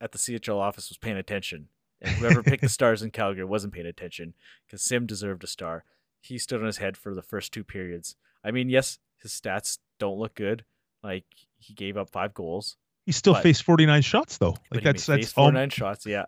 at 0.00 0.12
the 0.12 0.18
CHL 0.18 0.56
office 0.58 0.88
was 0.88 0.96
paying 0.98 1.16
attention, 1.18 1.68
and 2.00 2.10
whoever 2.16 2.42
picked 2.42 2.62
the 2.62 2.68
stars 2.78 3.02
in 3.02 3.10
Calgary 3.10 3.44
wasn't 3.44 3.72
paying 3.72 3.86
attention 3.86 4.34
because 4.66 4.82
Sim 4.82 5.06
deserved 5.06 5.44
a 5.44 5.46
star. 5.46 5.84
He 6.20 6.38
stood 6.38 6.60
on 6.60 6.66
his 6.66 6.78
head 6.78 6.96
for 6.96 7.14
the 7.14 7.22
first 7.22 7.52
two 7.52 7.64
periods. 7.64 8.16
I 8.44 8.50
mean, 8.50 8.68
yes, 8.68 8.98
his 9.22 9.32
stats 9.32 9.78
don't 9.98 10.18
look 10.18 10.34
good. 10.34 10.64
Like 11.02 11.24
he 11.58 11.72
gave 11.74 11.96
up 11.96 12.10
five 12.10 12.34
goals, 12.34 12.76
he 13.06 13.12
still 13.12 13.32
But- 13.34 13.42
faced 13.42 13.62
49 13.64 14.02
shots 14.02 14.36
though. 14.38 14.56
Like 14.72 14.82
that's 14.82 15.06
that's 15.06 15.32
49 15.32 15.62
al- 15.64 15.68
shots. 15.70 16.04
Yeah, 16.06 16.26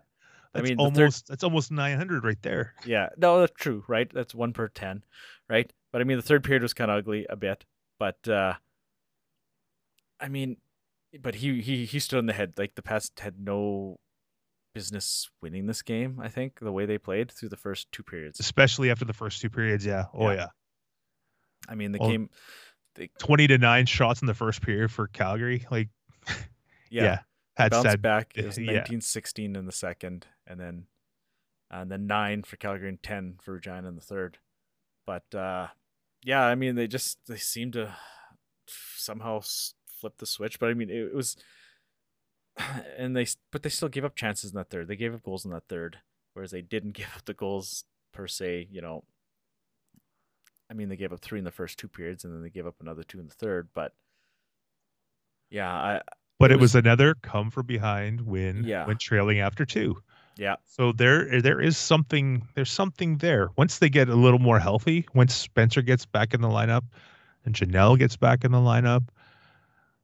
That's 0.53 0.67
mean, 0.69 0.77
the 0.77 0.83
third- 0.91 0.99
almost 1.01 1.27
that's 1.27 1.43
almost 1.43 1.71
900 1.71 2.23
right 2.23 2.41
there. 2.41 2.73
Yeah, 2.85 3.09
no, 3.17 3.39
that's 3.39 3.53
true, 3.55 3.83
right? 3.87 4.11
That's 4.11 4.33
one 4.33 4.51
per 4.53 4.67
ten, 4.69 5.03
right? 5.47 5.71
But 5.91 6.01
I 6.01 6.05
mean, 6.05 6.17
the 6.17 6.23
third 6.23 6.43
period 6.43 6.63
was 6.63 6.73
kind 6.73 6.89
of 6.89 6.97
ugly 6.97 7.25
a 7.29 7.35
bit, 7.35 7.65
but 7.99 8.27
uh 8.27 8.53
I 10.19 10.27
mean, 10.29 10.57
but 11.21 11.35
he 11.35 11.61
he 11.61 11.85
he 11.85 11.99
stood 11.99 12.17
on 12.19 12.25
the 12.25 12.33
head. 12.33 12.53
Like 12.57 12.75
the 12.75 12.81
Pats 12.81 13.11
had 13.19 13.39
no 13.39 13.99
business 14.73 15.29
winning 15.41 15.65
this 15.65 15.81
game. 15.81 16.19
I 16.21 16.29
think 16.29 16.59
the 16.59 16.71
way 16.71 16.85
they 16.85 16.97
played 16.97 17.31
through 17.31 17.49
the 17.49 17.57
first 17.57 17.91
two 17.91 18.03
periods. 18.03 18.39
Especially 18.39 18.91
after 18.91 19.05
the 19.05 19.13
first 19.13 19.41
two 19.41 19.49
periods. 19.49 19.85
Yeah. 19.85 20.05
Oh 20.13 20.29
Yeah. 20.29 20.35
yeah. 20.35 20.47
I 21.67 21.75
mean, 21.75 21.91
the 21.91 21.99
Well, 21.99 22.09
game. 22.09 22.29
20 23.19 23.47
to 23.47 23.57
9 23.57 23.85
shots 23.87 24.21
in 24.21 24.27
the 24.27 24.33
first 24.33 24.61
period 24.61 24.91
for 24.91 25.07
Calgary. 25.07 25.65
Like 25.71 25.89
Yeah, 26.89 27.03
yeah. 27.03 27.19
Had 27.55 27.71
bounced 27.71 27.89
said 27.89 28.01
back. 28.01 28.33
It 28.35 28.45
was 28.45 28.57
yeah. 28.57 28.83
19-16 28.83 29.57
in 29.57 29.65
the 29.65 29.71
second, 29.71 30.27
and 30.47 30.59
then 30.59 30.85
and 31.71 31.89
then 31.91 32.05
nine 32.05 32.43
for 32.43 32.55
Calgary 32.57 32.89
and 32.89 33.01
ten 33.01 33.37
for 33.41 33.53
Regina 33.53 33.87
in 33.87 33.95
the 33.95 34.01
third. 34.01 34.37
But 35.05 35.33
uh 35.33 35.67
yeah, 36.25 36.43
I 36.43 36.55
mean, 36.55 36.75
they 36.75 36.87
just 36.87 37.19
they 37.27 37.37
seem 37.37 37.71
to 37.71 37.95
somehow 38.67 39.41
flip 39.99 40.17
the 40.17 40.25
switch. 40.25 40.59
But 40.59 40.69
I 40.69 40.73
mean, 40.73 40.89
it, 40.89 40.95
it 40.95 41.15
was, 41.15 41.35
and 42.97 43.15
they 43.15 43.25
but 43.51 43.63
they 43.63 43.69
still 43.69 43.89
gave 43.89 44.05
up 44.05 44.15
chances 44.15 44.51
in 44.51 44.57
that 44.57 44.69
third. 44.69 44.87
They 44.87 44.95
gave 44.95 45.13
up 45.13 45.23
goals 45.23 45.45
in 45.45 45.51
that 45.51 45.67
third, 45.67 45.97
whereas 46.33 46.51
they 46.51 46.61
didn't 46.61 46.91
give 46.93 47.07
up 47.15 47.25
the 47.25 47.33
goals 47.33 47.83
per 48.13 48.27
se. 48.27 48.67
You 48.71 48.81
know, 48.81 49.03
I 50.69 50.73
mean, 50.73 50.89
they 50.89 50.95
gave 50.95 51.13
up 51.13 51.19
three 51.21 51.39
in 51.39 51.45
the 51.45 51.51
first 51.51 51.77
two 51.79 51.87
periods, 51.87 52.23
and 52.23 52.33
then 52.33 52.41
they 52.41 52.49
gave 52.49 52.67
up 52.67 52.75
another 52.79 53.03
two 53.03 53.19
in 53.19 53.27
the 53.27 53.33
third. 53.33 53.69
But 53.73 53.93
yeah, 55.49 55.71
I 55.71 56.01
but 56.39 56.51
it 56.51 56.55
it 56.55 56.59
was 56.59 56.73
was- 56.73 56.83
another 56.83 57.15
come 57.15 57.51
from 57.51 57.65
behind 57.65 58.21
win 58.21 58.63
Yeah. 58.63 58.85
when 58.85 58.97
trailing 58.97 59.39
after 59.39 59.65
two. 59.65 60.01
yeah 60.37 60.55
So 60.65 60.91
there 60.91 61.41
there 61.41 61.61
is 61.61 61.77
something 61.77 62.47
there's 62.55 62.71
something 62.71 63.17
there. 63.17 63.49
Once 63.55 63.77
they 63.79 63.89
get 63.89 64.09
a 64.09 64.15
little 64.15 64.39
more 64.39 64.59
healthy, 64.59 65.05
once 65.13 65.35
Spencer 65.35 65.81
gets 65.81 66.05
back 66.05 66.33
in 66.33 66.41
the 66.41 66.47
lineup 66.49 66.83
and 67.45 67.53
Janelle 67.53 67.97
gets 67.99 68.15
back 68.17 68.43
in 68.43 68.51
the 68.51 68.57
lineup, 68.57 69.03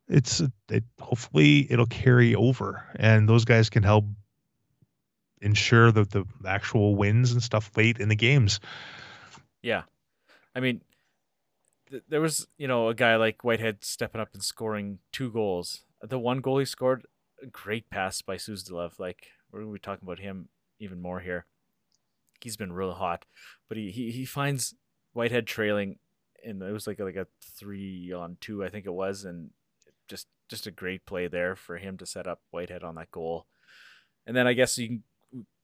it's 0.10 0.42
it 0.70 0.84
hopefully 1.00 1.72
it'll 1.72 1.86
carry 1.86 2.36
over 2.36 2.84
and 2.96 3.30
those 3.30 3.46
guys 3.46 3.70
can 3.70 3.84
help 3.84 4.06
ensure 5.42 5.92
that 5.92 6.10
the 6.12 6.26
actual 6.46 6.96
wins 6.96 7.32
and 7.32 7.42
stuff 7.42 7.72
late 7.78 8.00
in 8.00 8.10
the 8.10 8.16
games. 8.16 8.60
Yeah, 9.62 9.84
I 10.56 10.60
mean, 10.60 10.82
th- 11.90 12.04
there 12.10 12.22
was 12.22 12.48
you 12.58 12.68
know 12.68 12.90
a 12.90 12.96
guy 12.96 13.16
like 13.16 13.44
Whitehead 13.44 13.84
stepping 13.84 14.22
up 14.22 14.30
and 14.34 14.44
scoring 14.44 15.00
two 15.12 15.32
goals. 15.32 15.84
The 16.02 16.20
one 16.20 16.40
goal 16.40 16.60
he 16.60 16.66
scored, 16.66 17.06
a 17.42 17.48
great 17.48 17.90
pass 17.90 18.22
by 18.22 18.36
Suzdalev. 18.36 19.00
Like 19.00 19.28
we're 19.52 19.62
gonna 19.62 19.74
be 19.74 19.80
talking 19.80 20.06
about 20.06 20.20
him 20.20 20.50
even 20.80 21.02
more 21.02 21.20
here. 21.20 21.46
He's 22.42 22.58
been 22.58 22.74
real 22.74 22.94
hot, 22.94 23.26
but 23.68 23.78
he 23.78 23.92
he, 23.92 24.12
he 24.12 24.26
finds 24.26 24.76
Whitehead 25.14 25.46
trailing, 25.46 26.00
and 26.44 26.62
it 26.62 26.72
was 26.72 26.88
like 26.88 27.00
a, 27.00 27.04
like 27.04 27.18
a 27.18 27.28
three 27.42 28.12
on 28.14 28.38
two, 28.40 28.64
I 28.64 28.70
think 28.70 28.86
it 28.86 28.94
was, 28.94 29.26
and 29.26 29.52
just 30.50 30.68
a 30.68 30.72
great 30.72 31.06
play 31.06 31.28
there 31.28 31.56
for 31.56 31.78
him 31.78 31.98
to 31.98 32.06
set 32.06 32.28
up 32.28 32.42
Whitehead 32.52 32.84
on 32.84 32.96
that 32.96 33.12
goal. 33.12 33.46
And 34.26 34.36
then 34.36 34.48
I 34.48 34.54
guess 34.54 34.78
you 34.78 34.88
can, 34.88 35.04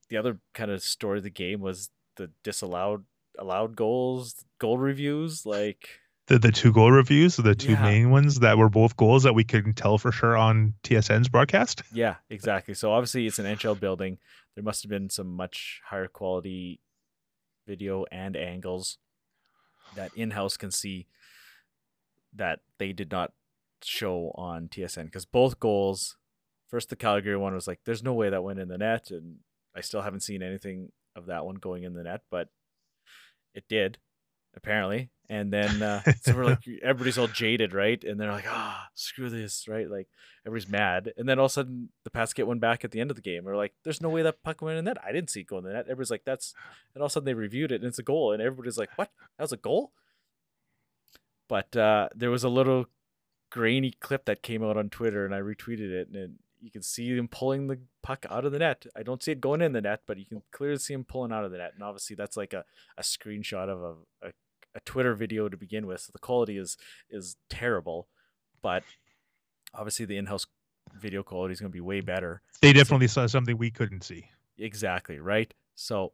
the 0.08 0.16
other 0.16 0.38
kind 0.54 0.70
of 0.70 0.82
story 0.82 1.18
of 1.18 1.24
the 1.24 1.30
game 1.30 1.60
was 1.60 1.90
the 2.16 2.30
disallowed 2.42 3.04
allowed 3.38 3.76
goals, 3.76 4.44
goal 4.58 4.78
reviews. 4.78 5.44
Like, 5.44 5.88
The 6.28 6.38
the 6.38 6.50
two 6.52 6.72
goal 6.72 6.90
reviews, 6.90 7.36
the 7.36 7.54
two 7.54 7.72
Yeah. 7.72 7.82
main 7.82 8.10
ones 8.10 8.40
that 8.40 8.56
were 8.58 8.70
both 8.70 8.96
goals 8.96 9.24
that 9.24 9.34
we 9.34 9.44
can 9.44 9.74
tell 9.74 9.98
for 9.98 10.10
sure 10.12 10.36
on 10.36 10.74
TSN's 10.82 11.28
broadcast. 11.28 11.82
yeah, 11.92 12.16
exactly. 12.30 12.74
So 12.74 12.92
obviously 12.92 13.26
it's 13.26 13.38
an 13.38 13.46
NHL 13.46 13.78
building. 13.78 14.18
There 14.54 14.64
must 14.64 14.82
have 14.82 14.90
been 14.90 15.10
some 15.10 15.28
much 15.36 15.82
higher 15.84 16.08
quality 16.08 16.80
video 17.66 18.04
and 18.10 18.36
angles 18.36 18.98
that 19.96 20.12
in 20.16 20.30
house 20.30 20.56
can 20.56 20.70
see 20.70 21.06
that 22.34 22.60
they 22.78 22.92
did 22.92 23.10
not 23.10 23.32
show 23.82 24.32
on 24.34 24.68
TSN 24.68 25.04
because 25.04 25.24
both 25.24 25.60
goals, 25.60 26.16
first 26.68 26.88
the 26.88 26.96
Calgary 26.96 27.36
one 27.36 27.54
was 27.54 27.66
like, 27.66 27.80
there's 27.84 28.02
no 28.02 28.14
way 28.14 28.30
that 28.30 28.44
went 28.44 28.58
in 28.58 28.68
the 28.68 28.78
net, 28.78 29.10
and 29.10 29.36
I 29.74 29.80
still 29.80 30.02
haven't 30.02 30.20
seen 30.20 30.42
anything 30.42 30.92
of 31.14 31.26
that 31.26 31.44
one 31.44 31.56
going 31.56 31.84
in 31.84 31.94
the 31.94 32.02
net, 32.02 32.22
but 32.30 32.48
it 33.54 33.64
did 33.68 33.98
apparently. 34.56 35.10
And 35.28 35.52
then 35.52 35.82
uh, 35.82 36.02
so 36.22 36.34
we're 36.34 36.44
like, 36.44 36.60
everybody's 36.82 37.18
all 37.18 37.26
jaded, 37.26 37.74
right? 37.74 38.02
And 38.02 38.18
they're 38.18 38.32
like, 38.32 38.46
ah, 38.48 38.88
screw 38.94 39.28
this, 39.28 39.66
right? 39.68 39.88
Like 39.88 40.08
everybody's 40.46 40.70
mad. 40.70 41.12
And 41.16 41.28
then 41.28 41.38
all 41.38 41.46
of 41.46 41.50
a 41.50 41.54
sudden, 41.54 41.90
the 42.04 42.10
Pats 42.10 42.32
get 42.32 42.46
one 42.46 42.58
back 42.58 42.84
at 42.84 42.90
the 42.90 43.00
end 43.00 43.10
of 43.10 43.16
the 43.16 43.22
game. 43.22 43.44
We're 43.44 43.56
like, 43.56 43.74
there's 43.84 44.00
no 44.00 44.08
way 44.08 44.22
that 44.22 44.42
puck 44.42 44.62
went 44.62 44.78
in 44.78 44.84
the 44.84 44.90
net. 44.90 45.02
I 45.04 45.12
didn't 45.12 45.30
see 45.30 45.40
it 45.40 45.46
go 45.46 45.58
in 45.58 45.64
the 45.64 45.72
net. 45.72 45.86
Everybody's 45.86 46.10
like, 46.10 46.24
that's. 46.24 46.54
And 46.94 47.02
all 47.02 47.06
of 47.06 47.10
a 47.10 47.12
sudden, 47.12 47.26
they 47.26 47.34
reviewed 47.34 47.72
it 47.72 47.76
and 47.76 47.84
it's 47.84 47.98
a 47.98 48.04
goal. 48.04 48.32
And 48.32 48.40
everybody's 48.40 48.78
like, 48.78 48.90
what? 48.96 49.10
That 49.36 49.44
was 49.44 49.52
a 49.52 49.58
goal? 49.58 49.92
But 51.48 51.76
uh, 51.76 52.08
there 52.14 52.30
was 52.30 52.44
a 52.44 52.48
little 52.48 52.86
grainy 53.50 53.92
clip 54.00 54.24
that 54.26 54.42
came 54.42 54.64
out 54.64 54.76
on 54.76 54.90
Twitter, 54.90 55.24
and 55.24 55.34
I 55.34 55.40
retweeted 55.40 55.90
it, 55.90 56.08
and 56.08 56.16
it, 56.16 56.30
you 56.60 56.70
can 56.70 56.82
see 56.82 57.16
him 57.16 57.28
pulling 57.28 57.66
the 57.66 57.78
puck 58.02 58.26
out 58.30 58.44
of 58.44 58.52
the 58.52 58.58
net. 58.58 58.86
I 58.96 59.02
don't 59.02 59.22
see 59.22 59.32
it 59.32 59.40
going 59.40 59.60
in 59.60 59.72
the 59.72 59.80
net, 59.80 60.00
but 60.06 60.18
you 60.18 60.24
can 60.24 60.42
clearly 60.50 60.78
see 60.78 60.94
him 60.94 61.04
pulling 61.04 61.32
out 61.32 61.44
of 61.44 61.50
the 61.50 61.58
net. 61.58 61.72
And 61.74 61.82
obviously, 61.82 62.16
that's 62.16 62.36
like 62.36 62.52
a, 62.52 62.64
a 62.96 63.02
screenshot 63.02 63.68
of 63.68 63.82
a, 63.82 64.28
a 64.28 64.32
a 64.76 64.80
Twitter 64.80 65.14
video 65.14 65.48
to 65.48 65.56
begin 65.56 65.86
with. 65.86 66.02
So 66.02 66.10
the 66.12 66.18
quality 66.18 66.58
is 66.58 66.76
is 67.10 67.36
terrible, 67.48 68.06
but 68.62 68.84
obviously 69.74 70.06
the 70.06 70.18
in-house 70.18 70.46
video 70.94 71.22
quality 71.22 71.52
is 71.52 71.60
going 71.60 71.72
to 71.72 71.76
be 71.76 71.80
way 71.80 72.00
better. 72.00 72.42
They 72.60 72.72
definitely 72.72 73.08
saw 73.08 73.26
something 73.26 73.56
we 73.56 73.70
couldn't 73.70 74.04
see. 74.04 74.28
Exactly, 74.58 75.18
right? 75.18 75.52
So 75.74 76.12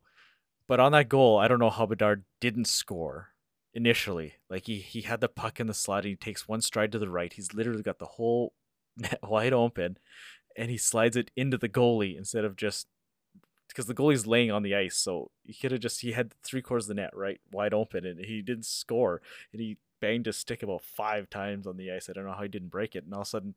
but 0.69 0.81
on 0.81 0.93
that 0.93 1.09
goal, 1.09 1.39
I 1.39 1.49
don't 1.49 1.59
know 1.59 1.71
how 1.71 1.87
Bedard 1.87 2.25
didn't 2.41 2.67
score 2.67 3.32
initially. 3.75 4.35
Like 4.51 4.67
he 4.67 4.79
he 4.79 5.03
had 5.03 5.21
the 5.21 5.29
puck 5.29 5.61
in 5.61 5.67
the 5.67 5.75
slot 5.75 6.05
and 6.05 6.11
he 6.11 6.17
takes 6.17 6.49
one 6.49 6.61
stride 6.61 6.93
to 6.93 6.99
the 6.99 7.11
right. 7.11 7.33
He's 7.33 7.55
literally 7.55 7.83
got 7.83 7.99
the 7.99 8.07
whole 8.07 8.53
net 8.97 9.21
wide 9.23 9.53
open 9.53 9.99
and 10.57 10.71
he 10.71 10.77
slides 10.79 11.17
it 11.17 11.31
into 11.37 11.57
the 11.57 11.69
goalie 11.69 12.17
instead 12.17 12.45
of 12.45 12.57
just 12.57 12.87
because 13.69 13.87
the 13.87 13.95
goalie's 13.95 14.27
laying 14.27 14.51
on 14.51 14.63
the 14.63 14.75
ice. 14.75 14.97
So 14.97 15.31
he 15.45 15.55
could 15.55 15.73
have 15.73 15.81
just 15.81 16.01
he 16.01 16.13
had 16.13 16.35
three 16.45 16.63
quarters 16.63 16.85
of 16.85 16.97
the 16.97 17.03
net 17.03 17.11
right 17.15 17.41
wide 17.51 17.73
open 17.75 18.05
and 18.05 18.19
he 18.21 18.43
didn't 18.43 18.67
score 18.67 19.23
and 19.53 19.61
he 19.61 19.79
banged 20.01 20.27
his 20.27 20.37
stick 20.37 20.63
about 20.63 20.83
five 20.83 21.31
times 21.31 21.67
on 21.67 21.77
the 21.77 21.91
ice. 21.91 22.09
I 22.09 22.13
don't 22.13 22.27
know 22.27 22.33
how 22.33 22.43
he 22.43 22.49
didn't 22.49 22.69
break 22.69 22.95
it. 22.95 23.05
And 23.05 23.15
all 23.15 23.21
of 23.21 23.27
a 23.27 23.31
sudden 23.31 23.55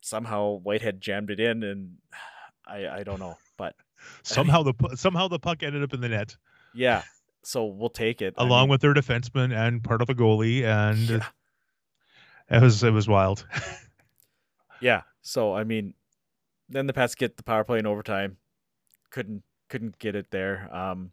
somehow 0.00 0.58
Whitehead 0.58 1.00
jammed 1.00 1.30
it 1.30 1.40
in 1.40 1.62
and 1.62 1.96
I 2.66 2.88
I 2.88 3.02
don't 3.02 3.20
know. 3.20 3.36
But 3.58 3.74
Somehow 4.22 4.62
the 4.62 4.74
pu- 4.74 4.96
somehow 4.96 5.28
the 5.28 5.38
puck 5.38 5.62
ended 5.62 5.82
up 5.82 5.92
in 5.94 6.00
the 6.00 6.08
net, 6.08 6.36
yeah. 6.74 7.02
So 7.44 7.66
we'll 7.66 7.90
take 7.90 8.22
it. 8.22 8.34
I 8.38 8.44
along 8.44 8.64
mean, 8.64 8.70
with 8.70 8.80
their 8.80 8.94
defenseman 8.94 9.54
and 9.54 9.82
part 9.82 10.00
of 10.00 10.06
the 10.06 10.14
goalie, 10.14 10.64
and 10.64 11.08
yeah. 11.08 11.26
it 12.50 12.62
was 12.62 12.82
it 12.82 12.92
was 12.92 13.08
wild. 13.08 13.46
Yeah. 14.84 15.02
So 15.22 15.54
I 15.54 15.64
mean, 15.64 15.94
then 16.68 16.86
the 16.86 16.92
Pats 16.92 17.14
get 17.14 17.38
the 17.38 17.42
power 17.42 17.64
play 17.64 17.78
in 17.78 17.86
overtime. 17.86 18.36
Couldn't 19.10 19.42
couldn't 19.70 19.98
get 19.98 20.14
it 20.14 20.30
there. 20.30 20.68
Um, 20.74 21.12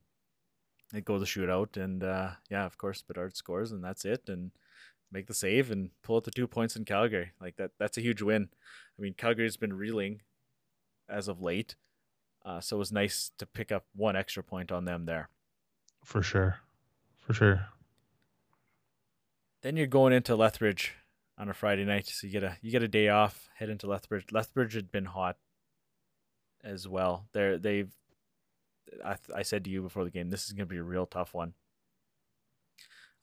it 0.94 1.06
goes 1.06 1.22
to 1.28 1.40
shootout, 1.40 1.82
and 1.82 2.04
uh, 2.04 2.32
yeah, 2.50 2.66
of 2.66 2.78
course, 2.78 3.02
Bedard 3.02 3.38
scores, 3.38 3.72
and 3.72 3.82
that's 3.82 4.04
it, 4.04 4.28
and 4.28 4.52
make 5.10 5.28
the 5.28 5.34
save 5.34 5.72
and 5.72 5.92
pull 6.04 6.18
out 6.18 6.26
the 6.26 6.32
two 6.32 6.48
points 6.48 6.76
in 6.76 6.84
Calgary. 6.84 7.32
Like 7.40 7.56
that, 7.56 7.72
that's 7.80 7.98
a 7.98 8.02
huge 8.02 8.22
win. 8.22 8.50
I 9.00 9.02
mean, 9.02 9.14
Calgary's 9.14 9.56
been 9.56 9.74
reeling 9.74 10.22
as 11.08 11.30
of 11.30 11.42
late, 11.42 11.76
uh, 12.46 12.60
so 12.60 12.76
it 12.76 12.80
was 12.80 12.92
nice 12.92 13.32
to 13.38 13.46
pick 13.46 13.72
up 13.72 13.86
one 13.96 14.18
extra 14.18 14.44
point 14.44 14.70
on 14.70 14.84
them 14.84 15.06
there. 15.06 15.30
For 16.04 16.22
sure, 16.22 16.60
for 17.20 17.34
sure. 17.34 17.68
Then 19.62 19.78
you're 19.78 19.88
going 19.88 20.14
into 20.14 20.36
Lethbridge 20.36 20.94
on 21.38 21.50
a 21.50 21.54
Friday 21.54 21.86
night, 21.86 22.08
so 22.08 22.28
you 22.28 22.34
get 22.34 22.44
a 22.44 22.58
you 22.62 22.72
get 22.72 22.84
a 22.84 22.88
day 22.88 23.10
off, 23.10 23.50
head 23.56 23.70
into 23.70 23.88
Lethbridge. 23.88 24.26
Lethbridge 24.32 24.74
had 24.74 24.92
been 24.92 25.06
hot 25.06 25.38
as 26.64 26.88
well. 26.88 27.28
They're 27.34 27.58
they've 27.58 27.92
I 29.06 29.16
I 29.36 29.42
said 29.44 29.64
to 29.66 29.70
you 29.70 29.82
before 29.82 30.04
the 30.04 30.12
game, 30.12 30.30
this 30.30 30.46
is 30.46 30.54
gonna 30.54 30.66
be 30.66 30.78
a 30.78 30.84
real 30.84 31.06
tough 31.06 31.34
one. 31.34 31.54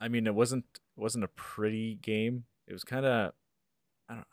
I 0.00 0.08
mean, 0.08 0.26
it 0.26 0.34
wasn't 0.34 0.64
it 0.74 1.00
wasn't 1.00 1.24
a 1.24 1.28
pretty 1.28 1.96
game. 1.96 2.44
It 2.66 2.72
was 2.72 2.84
kind 2.84 3.04
of 3.04 3.32
I 4.08 4.14
don't 4.14 4.26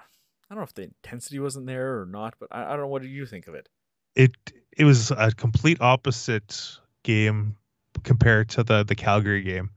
I 0.49 0.53
don't 0.53 0.59
know 0.59 0.63
if 0.63 0.73
the 0.73 0.83
intensity 0.83 1.39
wasn't 1.39 1.65
there 1.65 1.99
or 2.01 2.05
not, 2.05 2.35
but 2.39 2.49
I, 2.51 2.65
I 2.65 2.69
don't 2.71 2.81
know. 2.81 2.87
What 2.87 3.01
do 3.01 3.07
you 3.07 3.25
think 3.25 3.47
of 3.47 3.55
it? 3.55 3.67
It 4.15 4.31
it 4.77 4.85
was 4.85 5.11
a 5.11 5.31
complete 5.31 5.81
opposite 5.81 6.79
game 7.03 7.57
compared 8.05 8.47
to 8.49 8.63
the 8.63 8.83
the 8.83 8.95
Calgary 8.95 9.41
game. 9.41 9.71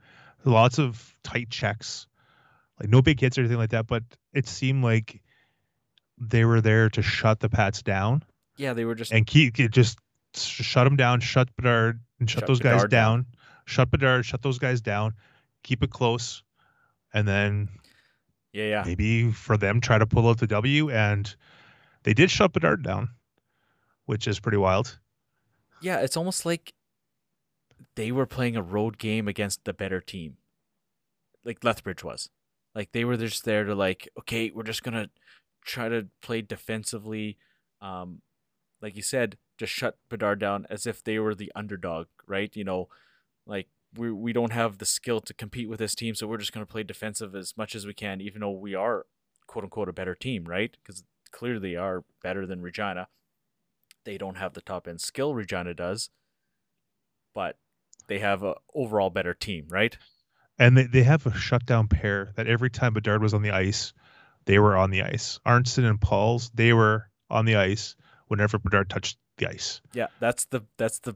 Lots 0.44 0.78
of 0.78 1.18
tight 1.24 1.50
checks, 1.50 2.06
like 2.78 2.88
no 2.88 3.02
big 3.02 3.18
hits 3.18 3.36
or 3.36 3.40
anything 3.40 3.58
like 3.58 3.70
that. 3.70 3.88
But 3.88 4.04
it 4.32 4.46
seemed 4.46 4.84
like 4.84 5.20
they 6.16 6.44
were 6.44 6.60
there 6.60 6.88
to 6.90 7.02
shut 7.02 7.40
the 7.40 7.48
Pats 7.48 7.82
down 7.82 8.22
Yeah, 8.56 8.72
they 8.74 8.84
were 8.84 8.94
just 8.94 9.12
and 9.12 9.26
keep 9.26 9.58
it 9.58 9.72
just 9.72 9.98
shut 10.34 10.84
them 10.84 10.96
down, 10.96 11.20
shut 11.20 11.48
Bedard, 11.56 12.00
and 12.20 12.30
shut, 12.30 12.40
Shut 12.42 12.46
those 12.46 12.60
guys 12.60 12.82
down. 12.82 12.90
down. 12.90 13.26
Shut 13.66 13.90
Bedard, 13.90 14.24
shut 14.24 14.42
those 14.42 14.58
guys 14.58 14.80
down, 14.80 15.14
keep 15.62 15.82
it 15.82 15.90
close, 15.90 16.42
and 17.12 17.26
then 17.26 17.68
yeah 18.52 18.64
yeah 18.64 18.82
maybe 18.86 19.30
for 19.32 19.56
them 19.56 19.80
try 19.80 19.98
to 19.98 20.06
pull 20.06 20.28
out 20.28 20.38
the 20.38 20.46
W. 20.46 20.90
And 20.90 21.34
they 22.04 22.14
did 22.14 22.30
shut 22.30 22.52
Bedard 22.52 22.82
down, 22.82 23.08
which 24.06 24.26
is 24.28 24.38
pretty 24.40 24.58
wild. 24.58 24.98
Yeah, 25.80 26.00
it's 26.00 26.16
almost 26.16 26.46
like 26.46 26.72
they 27.94 28.12
were 28.12 28.26
playing 28.26 28.56
a 28.56 28.62
road 28.62 28.98
game 28.98 29.28
against 29.28 29.64
the 29.64 29.72
better 29.72 30.00
team. 30.00 30.36
Like 31.44 31.64
Lethbridge 31.64 32.04
was. 32.04 32.30
Like 32.74 32.92
they 32.92 33.04
were 33.04 33.16
just 33.16 33.44
there 33.44 33.64
to 33.64 33.74
like, 33.74 34.08
okay, 34.18 34.50
we're 34.54 34.62
just 34.62 34.82
gonna 34.82 35.10
try 35.64 35.88
to 35.88 36.08
play 36.22 36.42
defensively. 36.42 37.38
Um, 37.80 38.22
like 38.80 38.96
you 38.96 39.02
said, 39.02 39.36
just 39.58 39.72
shut 39.72 39.98
Bedard 40.08 40.38
down 40.38 40.66
as 40.70 40.86
if 40.86 41.02
they 41.02 41.18
were 41.18 41.34
the 41.34 41.50
underdog, 41.54 42.06
right? 42.26 42.54
You 42.54 42.64
know, 42.64 42.88
like 43.46 43.68
we 43.96 44.12
we 44.12 44.32
don't 44.32 44.52
have 44.52 44.78
the 44.78 44.86
skill 44.86 45.20
to 45.20 45.34
compete 45.34 45.68
with 45.68 45.78
this 45.80 45.94
team, 45.94 46.14
so 46.14 46.26
we're 46.26 46.38
just 46.38 46.52
gonna 46.52 46.66
play 46.66 46.82
defensive 46.82 47.34
as 47.34 47.56
much 47.56 47.74
as 47.74 47.86
we 47.86 47.94
can, 47.94 48.20
even 48.20 48.40
though 48.40 48.50
we 48.50 48.74
are 48.74 49.06
quote 49.46 49.64
unquote 49.64 49.88
a 49.88 49.92
better 49.92 50.14
team, 50.14 50.44
right? 50.44 50.76
Because 50.82 51.04
clearly 51.32 51.70
they 51.70 51.76
are 51.76 52.04
better 52.22 52.46
than 52.46 52.62
Regina. 52.62 53.08
They 54.04 54.18
don't 54.18 54.36
have 54.36 54.54
the 54.54 54.60
top 54.60 54.86
end 54.86 55.00
skill 55.00 55.34
Regina 55.34 55.74
does, 55.74 56.10
but 57.34 57.56
they 58.08 58.18
have 58.18 58.42
a 58.42 58.56
overall 58.74 59.10
better 59.10 59.34
team, 59.34 59.66
right? 59.68 59.96
And 60.58 60.76
they, 60.76 60.84
they 60.84 61.02
have 61.04 61.26
a 61.26 61.34
shutdown 61.34 61.86
pair 61.88 62.32
that 62.36 62.48
every 62.48 62.70
time 62.70 62.94
Bedard 62.94 63.22
was 63.22 63.34
on 63.34 63.42
the 63.42 63.52
ice, 63.52 63.92
they 64.46 64.58
were 64.58 64.76
on 64.76 64.90
the 64.90 65.02
ice. 65.02 65.38
Arnston 65.46 65.84
and 65.84 66.00
Pauls, 66.00 66.50
they 66.54 66.72
were 66.72 67.08
on 67.30 67.44
the 67.44 67.56
ice 67.56 67.94
whenever 68.26 68.58
Bedard 68.58 68.90
touched 68.90 69.18
the 69.36 69.48
ice. 69.48 69.80
Yeah, 69.92 70.08
that's 70.18 70.46
the 70.46 70.62
that's 70.76 70.98
the 71.00 71.14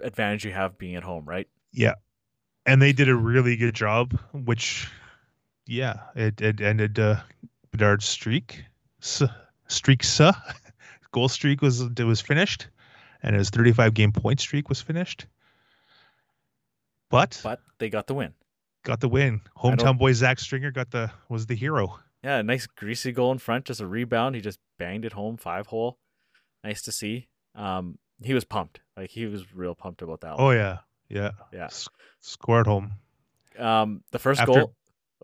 advantage 0.00 0.44
you 0.44 0.52
have 0.52 0.78
being 0.78 0.94
at 0.94 1.02
home, 1.02 1.24
right? 1.24 1.48
Yeah. 1.72 1.94
And 2.66 2.80
they 2.80 2.92
did 2.92 3.08
a 3.08 3.16
really 3.16 3.56
good 3.56 3.74
job, 3.74 4.18
which 4.32 4.88
yeah, 5.66 6.00
it, 6.14 6.40
it 6.40 6.60
ended 6.60 6.98
uh, 6.98 7.20
Bedard's 7.72 8.04
streak. 8.04 8.64
S- 9.02 9.22
streak 9.66 10.04
sa 10.04 10.32
goal 11.12 11.28
streak 11.28 11.62
was 11.62 11.80
it 11.80 12.04
was 12.04 12.20
finished 12.20 12.68
and 13.24 13.34
his 13.34 13.50
35 13.50 13.94
game 13.94 14.12
point 14.12 14.38
streak 14.38 14.68
was 14.68 14.80
finished. 14.80 15.26
But 17.14 17.40
But 17.44 17.60
they 17.78 17.88
got 17.90 18.08
the 18.08 18.14
win. 18.14 18.34
got 18.82 18.98
the 19.00 19.08
win. 19.08 19.40
Hometown 19.56 19.96
boy 19.98 20.12
Zach 20.14 20.40
Stringer 20.40 20.72
got 20.72 20.90
the 20.90 21.12
was 21.28 21.46
the 21.46 21.54
hero. 21.54 22.00
Yeah, 22.24 22.38
a 22.38 22.42
nice 22.42 22.66
greasy 22.66 23.12
goal 23.12 23.30
in 23.30 23.38
front, 23.38 23.66
just 23.66 23.80
a 23.80 23.86
rebound. 23.86 24.34
He 24.34 24.40
just 24.40 24.58
banged 24.78 25.04
it 25.04 25.12
home, 25.12 25.36
five 25.36 25.68
hole. 25.68 25.98
Nice 26.64 26.82
to 26.82 26.90
see. 26.92 27.28
Um, 27.54 27.98
he 28.22 28.34
was 28.34 28.44
pumped. 28.44 28.80
Like 28.96 29.10
he 29.10 29.26
was 29.26 29.44
real 29.54 29.74
pumped 29.76 30.02
about 30.02 30.22
that. 30.22 30.34
Oh 30.38 30.46
one. 30.46 30.56
yeah, 30.56 30.78
yeah, 31.08 31.30
Yeah. 31.52 31.66
S- 31.66 31.88
scored 32.20 32.66
home 32.66 32.94
Um, 33.58 34.02
the 34.10 34.18
first 34.18 34.40
After- 34.40 34.52
goal. 34.52 34.74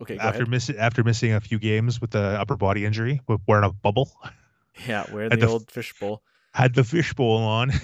Okay, 0.01 0.17
after 0.17 0.43
ahead. 0.43 0.47
miss 0.49 0.69
after 0.69 1.03
missing 1.03 1.33
a 1.33 1.41
few 1.41 1.59
games 1.59 1.99
with 1.99 2.11
the 2.11 2.39
upper 2.39 2.55
body 2.55 2.85
injury, 2.85 3.19
with 3.27 3.41
wearing 3.47 3.65
a 3.65 3.71
bubble, 3.73 4.09
Yeah, 4.87 5.03
we're 5.11 5.23
in 5.23 5.29
the, 5.31 5.35
the 5.35 5.47
old 5.47 5.69
fishbowl. 5.69 6.23
had 6.53 6.73
the 6.73 6.83
fishbowl 6.85 7.37
on. 7.43 7.71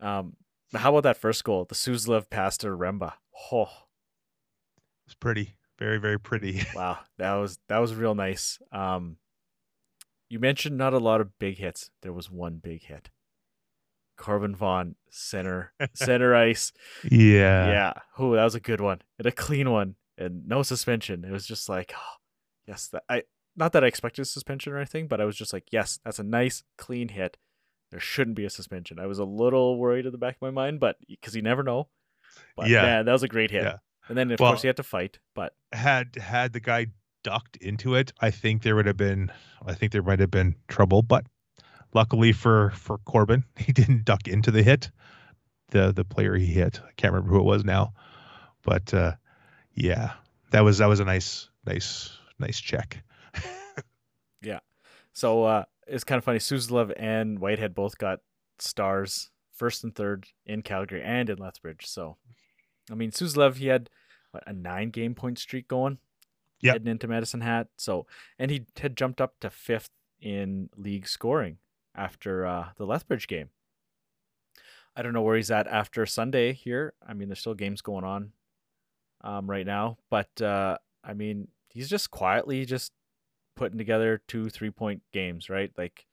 Um, 0.00 0.34
but 0.72 0.80
how 0.80 0.90
about 0.90 1.02
that 1.02 1.16
first 1.16 1.44
goal? 1.44 1.64
The 1.64 1.74
Suzdalev 1.74 2.30
pass 2.30 2.56
to 2.58 2.68
Remba. 2.68 3.14
Oh, 3.52 3.68
It's 5.06 5.14
pretty, 5.14 5.56
very 5.78 5.98
very 5.98 6.18
pretty. 6.18 6.62
wow, 6.74 6.98
that 7.18 7.34
was 7.34 7.58
that 7.68 7.78
was 7.78 7.94
real 7.94 8.14
nice. 8.14 8.58
Um, 8.72 9.16
you 10.28 10.38
mentioned 10.38 10.78
not 10.78 10.94
a 10.94 10.98
lot 10.98 11.20
of 11.20 11.38
big 11.38 11.58
hits. 11.58 11.90
There 12.02 12.12
was 12.12 12.30
one 12.30 12.58
big 12.62 12.84
hit. 12.84 13.10
Corbin 14.16 14.54
Vaughan 14.54 14.96
center 15.10 15.72
center 15.94 16.34
ice. 16.34 16.72
yeah, 17.10 17.66
Yeah. 17.66 17.92
Oh, 18.18 18.34
that 18.34 18.44
was 18.44 18.54
a 18.54 18.60
good 18.60 18.80
one. 18.80 19.00
And 19.18 19.26
a 19.26 19.32
clean 19.32 19.70
one. 19.70 19.96
And 20.18 20.46
no 20.46 20.62
suspension. 20.62 21.24
It 21.24 21.32
was 21.32 21.46
just 21.46 21.68
like, 21.68 21.94
oh, 21.96 22.16
yes, 22.66 22.88
that 22.88 23.02
I 23.08 23.22
not 23.56 23.72
that 23.72 23.82
I 23.82 23.86
expected 23.86 24.26
suspension 24.26 24.72
or 24.72 24.76
anything, 24.76 25.08
but 25.08 25.20
I 25.20 25.24
was 25.24 25.36
just 25.36 25.52
like, 25.52 25.64
yes, 25.72 25.98
that's 26.04 26.18
a 26.18 26.22
nice 26.22 26.62
clean 26.76 27.08
hit. 27.08 27.36
There 27.90 28.00
shouldn't 28.00 28.36
be 28.36 28.44
a 28.44 28.50
suspension. 28.50 28.98
I 28.98 29.06
was 29.06 29.18
a 29.18 29.24
little 29.24 29.76
worried 29.78 30.06
in 30.06 30.12
the 30.12 30.18
back 30.18 30.36
of 30.36 30.42
my 30.42 30.50
mind, 30.50 30.78
but 30.80 30.96
because 31.08 31.34
you 31.34 31.42
never 31.42 31.62
know. 31.62 31.88
But 32.56 32.68
Yeah. 32.68 32.82
man, 32.82 33.04
that 33.06 33.12
was 33.12 33.22
a 33.22 33.28
great 33.28 33.50
hit. 33.50 33.64
Yeah. 33.64 33.78
And 34.08 34.16
then 34.16 34.30
of 34.30 34.38
Well- 34.40 34.52
course 34.52 34.62
he 34.62 34.68
had 34.68 34.76
to 34.76 34.82
fight, 34.82 35.18
but 35.34 35.54
had 35.72 36.14
had 36.16 36.52
the 36.52 36.60
guy 36.60 36.86
ducked 37.22 37.56
into 37.56 37.94
it, 37.96 38.12
I 38.20 38.30
think 38.30 38.62
there 38.62 38.74
would 38.76 38.86
have 38.86 38.96
been, 38.96 39.30
I 39.66 39.74
think 39.74 39.92
there 39.92 40.02
might 40.02 40.20
have 40.20 40.30
been 40.30 40.54
trouble. 40.68 41.02
But 41.02 41.26
luckily 41.92 42.32
for 42.32 42.70
for 42.70 42.98
Corbin, 42.98 43.44
he 43.56 43.72
didn't 43.72 44.04
duck 44.04 44.26
into 44.28 44.50
the 44.50 44.62
hit. 44.62 44.90
The 45.70 45.92
the 45.92 46.04
player 46.04 46.34
he 46.36 46.46
hit, 46.46 46.80
I 46.80 46.90
can't 46.96 47.12
remember 47.12 47.32
who 47.34 47.40
it 47.40 47.44
was 47.44 47.64
now, 47.64 47.92
but 48.62 48.92
uh, 48.94 49.12
yeah, 49.74 50.14
that 50.50 50.60
was 50.62 50.78
that 50.78 50.86
was 50.86 50.98
a 51.00 51.04
nice 51.04 51.48
nice 51.66 52.16
nice 52.38 52.60
check. 52.60 53.02
Yeah. 54.42 54.60
So 55.12 55.44
uh 55.44 55.64
it's 55.90 56.04
kind 56.04 56.18
of 56.18 56.24
funny. 56.24 56.38
Suzdalev 56.38 56.92
and 56.96 57.38
Whitehead 57.38 57.74
both 57.74 57.98
got 57.98 58.20
stars, 58.58 59.30
first 59.52 59.84
and 59.84 59.94
third 59.94 60.26
in 60.46 60.62
Calgary 60.62 61.02
and 61.02 61.28
in 61.28 61.38
Lethbridge. 61.38 61.86
So 61.86 62.16
I 62.90 62.94
mean 62.94 63.10
Suzdalev 63.10 63.56
he 63.56 63.66
had 63.66 63.90
what, 64.30 64.44
a 64.46 64.52
nine 64.52 64.90
game 64.90 65.14
point 65.14 65.38
streak 65.38 65.68
going. 65.68 65.98
Yep. 66.62 66.74
heading 66.74 66.88
into 66.88 67.08
Medicine 67.08 67.40
Hat. 67.40 67.68
So, 67.78 68.06
and 68.38 68.50
he 68.50 68.66
had 68.78 68.96
jumped 68.96 69.20
up 69.20 69.34
to 69.40 69.48
fifth 69.48 69.88
in 70.20 70.68
league 70.76 71.08
scoring 71.08 71.56
after 71.94 72.46
uh, 72.46 72.68
the 72.76 72.84
Lethbridge 72.84 73.26
game. 73.26 73.48
I 74.94 75.02
don't 75.02 75.12
know 75.12 75.22
where 75.22 75.36
he's 75.36 75.50
at 75.50 75.66
after 75.66 76.04
Sunday 76.04 76.52
here. 76.52 76.92
I 77.06 77.14
mean, 77.14 77.28
there's 77.28 77.38
still 77.40 77.54
games 77.54 77.80
going 77.80 78.04
on 78.04 78.32
um, 79.22 79.48
right 79.48 79.64
now, 79.66 79.98
but 80.10 80.28
uh, 80.42 80.76
I 81.02 81.14
mean, 81.14 81.48
he's 81.68 81.88
just 81.88 82.10
quietly 82.10 82.64
just 82.66 82.92
putting 83.60 83.76
together 83.76 84.22
two 84.26 84.48
three 84.48 84.70
point 84.70 85.02
games, 85.12 85.50
right? 85.50 85.70
Like 85.76 86.06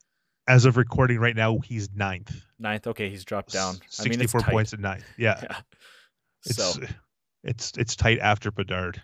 As 0.50 0.66
of 0.66 0.76
recording 0.76 1.18
right 1.18 1.36
now, 1.36 1.60
he's 1.60 1.90
ninth. 1.96 2.44
ninth. 2.60 2.86
Okay, 2.88 3.10
he's 3.10 3.24
dropped 3.24 3.54
down. 3.54 3.76
S- 3.88 4.02
I 4.06 4.10
mean, 4.10 4.28
points 4.28 4.74
at 4.74 4.80
ninth. 4.82 5.06
Yeah, 5.18 5.40
Yeah. 5.44 5.58
it's 6.46 6.56
so 6.58 6.82
it's 7.46 7.72
it's 7.78 7.96
tight 7.96 8.20
after 8.20 8.52
Bedard. 8.52 9.02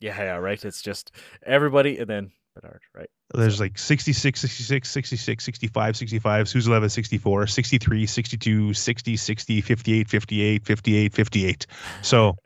yeah, 0.00 0.16
yeah, 0.16 0.36
right. 0.36 0.64
It's 0.64 0.80
just 0.80 1.12
everybody 1.44 1.98
and 1.98 2.08
then 2.08 2.32
Bedard, 2.54 2.80
right? 2.94 3.10
There's 3.34 3.60
like 3.60 3.76
66, 3.76 4.40
66, 4.40 4.88
66, 4.88 5.44
65, 5.44 5.96
65, 5.96 6.48
Susan 6.48 6.72
11, 6.72 6.88
64, 6.88 7.46
63, 7.46 8.06
62, 8.06 8.72
60, 8.74 9.16
60, 9.16 9.60
58, 9.60 10.08
58, 10.08 10.64
58, 10.64 11.12
58. 11.14 11.66
So, 12.02 12.36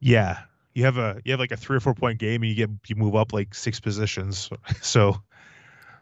yeah, 0.00 0.40
you 0.74 0.84
have 0.84 0.98
a 0.98 1.20
you 1.24 1.32
have 1.32 1.40
like 1.40 1.52
a 1.52 1.56
three 1.56 1.76
or 1.76 1.80
four 1.80 1.94
point 1.94 2.18
game 2.18 2.42
and 2.42 2.50
you 2.50 2.56
get 2.56 2.70
you 2.88 2.96
move 2.96 3.14
up 3.14 3.32
like 3.32 3.54
six 3.54 3.80
positions. 3.80 4.50
So, 4.82 5.22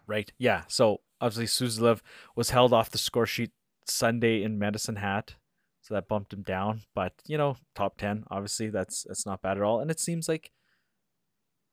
Right. 0.07 0.33
Yeah. 0.39 0.65
So 0.69 1.01
obviously 1.21 1.47
Suzdalev 1.47 2.01
was 2.35 2.51
held 2.51 2.73
off 2.73 2.91
the 2.91 2.99
score 2.99 3.27
sheet 3.27 3.53
Sunday 3.87 4.43
in 4.43 4.59
Medicine 4.59 4.97
Hat. 4.97 5.37
So 5.83 5.95
that 5.95 6.09
bumped 6.09 6.33
him 6.33 6.43
down. 6.43 6.83
But, 6.95 7.15
you 7.27 7.39
know, 7.39 7.57
top 7.75 7.97
ten, 7.97 8.25
obviously, 8.31 8.71
that's 8.71 9.05
that's 9.05 9.25
not 9.25 9.43
bad 9.43 9.57
at 9.57 9.63
all. 9.63 9.81
And 9.81 9.91
it 9.91 10.01
seems 10.01 10.29
like 10.29 10.51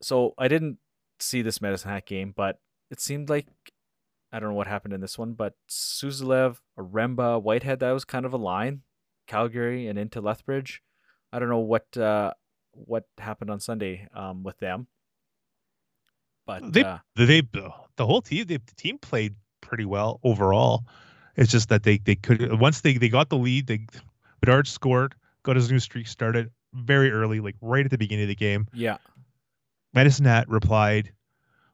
so 0.02 0.34
I 0.38 0.48
didn't 0.48 0.78
see 1.20 1.42
this 1.42 1.62
Medicine 1.62 1.90
Hat 1.90 2.06
game, 2.06 2.34
but 2.36 2.60
it 2.92 3.00
seemed 3.00 3.30
like 3.30 3.48
I 4.32 4.40
don't 4.40 4.50
know 4.50 4.56
what 4.56 4.68
happened 4.68 4.94
in 4.94 5.02
this 5.02 5.18
one, 5.18 5.34
but 5.34 5.54
Suzdalev, 5.70 6.58
Remba, 6.78 7.42
Whitehead, 7.42 7.80
that 7.80 7.92
was 7.92 8.06
kind 8.06 8.26
of 8.26 8.34
a 8.34 8.38
line. 8.38 8.82
Calgary 9.26 9.88
and 9.88 9.98
into 10.00 10.22
Lethbridge. 10.22 10.82
I 11.34 11.40
don't 11.40 11.50
know 11.50 11.58
what 11.60 11.98
uh 11.98 12.34
what 12.86 13.04
happened 13.18 13.50
on 13.50 13.60
Sunday 13.60 14.08
um 14.14 14.44
with 14.44 14.58
them. 14.60 14.88
But 16.46 16.72
They- 16.74 16.84
uh, 16.84 17.00
they 17.16 17.42
the 17.42 18.06
whole 18.06 18.22
team 18.22 18.46
they, 18.48 18.58
the 18.58 18.76
team 18.76 18.98
played 19.00 19.36
pretty 19.62 19.86
well 19.86 20.20
overall. 20.24 20.86
It's 21.36 21.52
just 21.52 21.70
that 21.70 21.84
they 21.84 21.98
they 21.98 22.16
could 22.16 22.60
once 22.60 22.82
they 22.82 22.94
they 22.98 23.10
got 23.10 23.30
the 23.30 23.38
lead, 23.38 23.68
they 23.68 23.86
Bedard 24.40 24.68
scored, 24.68 25.16
got 25.44 25.56
his 25.56 25.72
new 25.72 25.80
streak 25.80 26.08
started 26.08 26.52
very 26.74 27.12
early, 27.12 27.40
like 27.40 27.56
right 27.62 27.84
at 27.84 27.92
the 27.92 27.98
beginning 27.98 28.24
of 28.24 28.30
the 28.30 28.36
game. 28.36 28.68
yeah. 28.74 28.98
Medicine 29.94 30.26
Hat 30.26 30.48
replied 30.48 31.12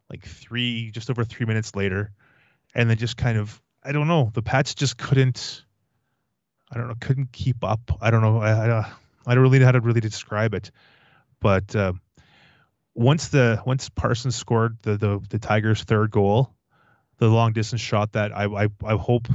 like 0.09 0.25
three, 0.25 0.91
just 0.91 1.09
over 1.09 1.25
three 1.25 1.45
minutes 1.45 1.75
later, 1.75 2.11
and 2.73 2.89
then 2.89 2.95
just 2.97 3.17
kind 3.17 3.37
of, 3.37 3.61
I 3.83 3.91
don't 3.91 4.07
know, 4.07 4.31
the 4.33 4.41
Pats 4.41 4.73
just 4.75 4.97
couldn't, 4.97 5.65
I 6.71 6.77
don't 6.77 6.87
know, 6.87 6.93
couldn't 7.01 7.31
keep 7.33 7.63
up. 7.63 7.81
I 7.99 8.11
don't 8.11 8.21
know, 8.21 8.37
I, 8.39 8.63
I, 8.63 8.67
don't- 8.67 8.85
I 9.25 9.35
don't 9.35 9.43
really 9.43 9.59
know 9.59 9.65
how 9.65 9.71
to 9.71 9.81
really 9.81 10.01
describe 10.01 10.53
it, 10.53 10.71
but 11.39 11.75
um, 11.75 12.01
once 12.93 13.29
the 13.29 13.61
once 13.65 13.89
Parsons 13.89 14.35
scored 14.35 14.77
the 14.81 14.97
the 14.97 15.21
the 15.29 15.39
Tigers' 15.39 15.83
third 15.83 16.11
goal, 16.11 16.53
the 17.17 17.27
long 17.27 17.53
distance 17.53 17.81
shot 17.81 18.13
that 18.13 18.35
I 18.35 18.45
I, 18.45 18.67
I 18.83 18.95
hope, 18.95 19.27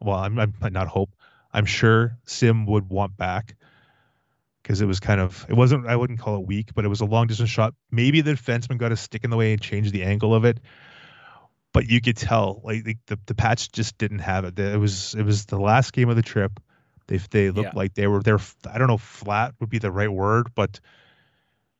well, 0.00 0.16
I'm, 0.16 0.38
I'm 0.38 0.54
not 0.72 0.88
hope, 0.88 1.10
I'm 1.52 1.64
sure 1.64 2.18
Sim 2.24 2.66
would 2.66 2.88
want 2.88 3.16
back 3.16 3.56
because 4.62 4.80
it 4.80 4.86
was 4.86 5.00
kind 5.00 5.20
of 5.20 5.46
it 5.48 5.54
wasn't 5.54 5.86
I 5.86 5.96
wouldn't 5.96 6.20
call 6.20 6.36
it 6.36 6.46
weak, 6.46 6.74
but 6.74 6.84
it 6.84 6.88
was 6.88 7.00
a 7.00 7.06
long 7.06 7.26
distance 7.26 7.50
shot. 7.50 7.74
Maybe 7.90 8.20
the 8.20 8.32
defenseman 8.32 8.78
got 8.78 8.92
a 8.92 8.96
stick 8.96 9.24
in 9.24 9.30
the 9.30 9.36
way 9.36 9.52
and 9.52 9.60
changed 9.60 9.92
the 9.92 10.04
angle 10.04 10.34
of 10.34 10.44
it, 10.44 10.60
but 11.72 11.88
you 11.88 12.00
could 12.00 12.16
tell 12.16 12.60
like 12.64 12.84
the 12.84 12.96
the, 13.06 13.18
the 13.26 13.34
Pats 13.34 13.68
just 13.68 13.98
didn't 13.98 14.20
have 14.20 14.44
it. 14.44 14.58
It 14.58 14.78
was 14.78 15.14
it 15.14 15.22
was 15.24 15.46
the 15.46 15.58
last 15.58 15.92
game 15.92 16.08
of 16.08 16.16
the 16.16 16.22
trip. 16.22 16.60
They 17.10 17.16
they 17.16 17.50
looked 17.50 17.74
Yeah. 17.74 17.78
like 17.78 17.94
they 17.94 18.06
were 18.06 18.22
they're 18.22 18.38
I 18.72 18.78
don't 18.78 18.86
know 18.86 18.96
flat 18.96 19.54
would 19.58 19.68
be 19.68 19.78
the 19.78 19.90
right 19.90 20.10
word, 20.10 20.54
but 20.54 20.78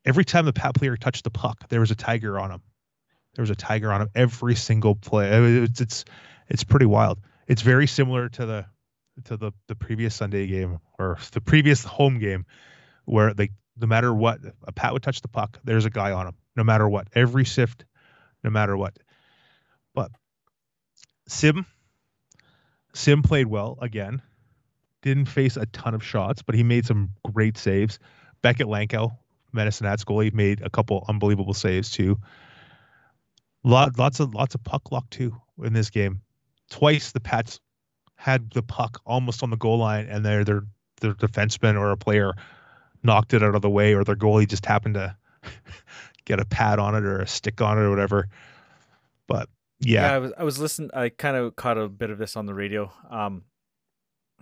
every 0.05 0.25
time 0.25 0.45
the 0.45 0.53
Pat 0.53 0.75
player 0.75 0.97
touched 0.97 1.23
the 1.23 1.31
puck, 1.31 1.69
there 1.69 1.79
was 1.79 1.93
a 1.93 1.95
tiger 1.95 2.37
on 2.39 2.51
him. 2.51 2.63
There 3.37 3.43
was 3.45 3.51
a 3.51 3.55
tiger 3.55 3.93
on 3.93 4.03
him 4.03 4.09
every 4.17 4.57
single 4.57 4.97
play. 4.97 5.31
It's 5.63 5.81
it's 5.81 6.05
it's 6.49 6.65
pretty 6.65 6.87
wild. 6.87 7.21
It's 7.47 7.63
very 7.63 7.87
similar 7.87 8.29
to 8.31 8.45
the 8.45 8.67
to 9.27 9.37
the 9.37 9.53
the 9.69 9.77
previous 9.77 10.17
Sunday 10.17 10.49
game 10.49 10.81
or 10.99 11.17
the 11.31 11.41
previous 11.41 11.85
home 11.85 12.19
game, 12.19 12.45
where 13.05 13.33
like 13.33 13.53
no 13.81 13.87
matter 13.87 14.13
what, 14.13 14.41
a 14.65 14.73
Pat 14.73 14.93
would 14.93 15.05
touch 15.05 15.21
the 15.23 15.29
puck, 15.29 15.61
there's 15.63 15.85
a 15.85 15.91
guy 15.91 16.11
on 16.11 16.27
him, 16.27 16.35
no 16.57 16.65
matter 16.65 16.89
what, 16.89 17.07
every 17.15 17.45
shift, 17.45 17.85
no 18.43 18.51
matter 18.51 18.77
what. 18.77 18.99
But 19.95 20.11
Sim, 21.29 21.67
Sim 22.95 23.23
played 23.23 23.47
well 23.47 23.79
again. 23.81 24.23
Didn't 25.03 25.27
face 25.27 25.57
a 25.57 25.67
ton 25.67 25.95
of 25.95 26.05
shots, 26.05 26.43
but 26.43 26.55
he 26.55 26.63
made 26.63 26.87
some 26.87 27.11
great 27.33 27.57
saves. 27.57 27.99
Beckett 28.43 28.67
Lankow, 28.67 29.17
Medicine 29.53 29.87
Hat's 29.87 30.05
goalie, 30.05 30.33
made 30.33 30.61
a 30.63 30.71
couple 30.71 31.05
unbelievable 31.09 31.55
saves 31.55 31.91
too. 31.91 32.19
Lot, 33.65 33.99
lots 33.99 34.21
of 34.21 34.35
lots 34.35 34.55
of 34.55 34.65
puck 34.65 34.93
luck 34.93 35.09
too 35.11 35.41
in 35.63 35.73
this 35.73 35.91
game. 35.91 36.21
Twice 36.71 37.13
the 37.13 37.21
Pats 37.21 37.61
had 38.17 38.51
the 38.51 38.63
puck 38.63 39.01
almost 39.07 39.43
on 39.43 39.51
the 39.51 39.57
goal 39.57 39.79
line, 39.79 40.07
and 40.07 40.25
their 40.25 40.45
their 40.45 40.65
their 41.01 41.15
defenseman 41.15 41.79
or 41.79 41.91
a 41.91 41.97
player 41.97 42.35
knocked 43.03 43.35
it 43.35 43.43
out 43.43 43.55
of 43.55 43.63
the 43.63 43.71
way, 43.71 43.95
or 43.95 44.05
their 44.05 44.17
goalie 44.17 44.49
just 44.49 44.67
happened 44.67 44.95
to 44.95 45.17
get 46.25 46.41
a 46.41 46.45
pad 46.45 46.79
on 46.79 46.95
it 46.95 47.05
or 47.05 47.21
a 47.21 47.27
stick 47.27 47.61
on 47.61 47.79
it 47.79 47.83
or 47.83 47.91
whatever. 47.91 48.29
But 49.27 49.49
yeah, 49.81 50.03
yeah 50.03 50.15
I 50.15 50.19
was 50.19 50.33
I 50.39 50.45
was 50.45 50.59
listening. 50.59 50.91
I 50.95 51.09
kind 51.09 51.37
of 51.37 51.57
caught 51.57 51.79
a 51.79 51.89
bit 51.89 52.11
of 52.11 52.19
this 52.19 52.37
on 52.37 52.47
the 52.47 52.55
radio. 52.55 52.93
Um, 53.11 53.45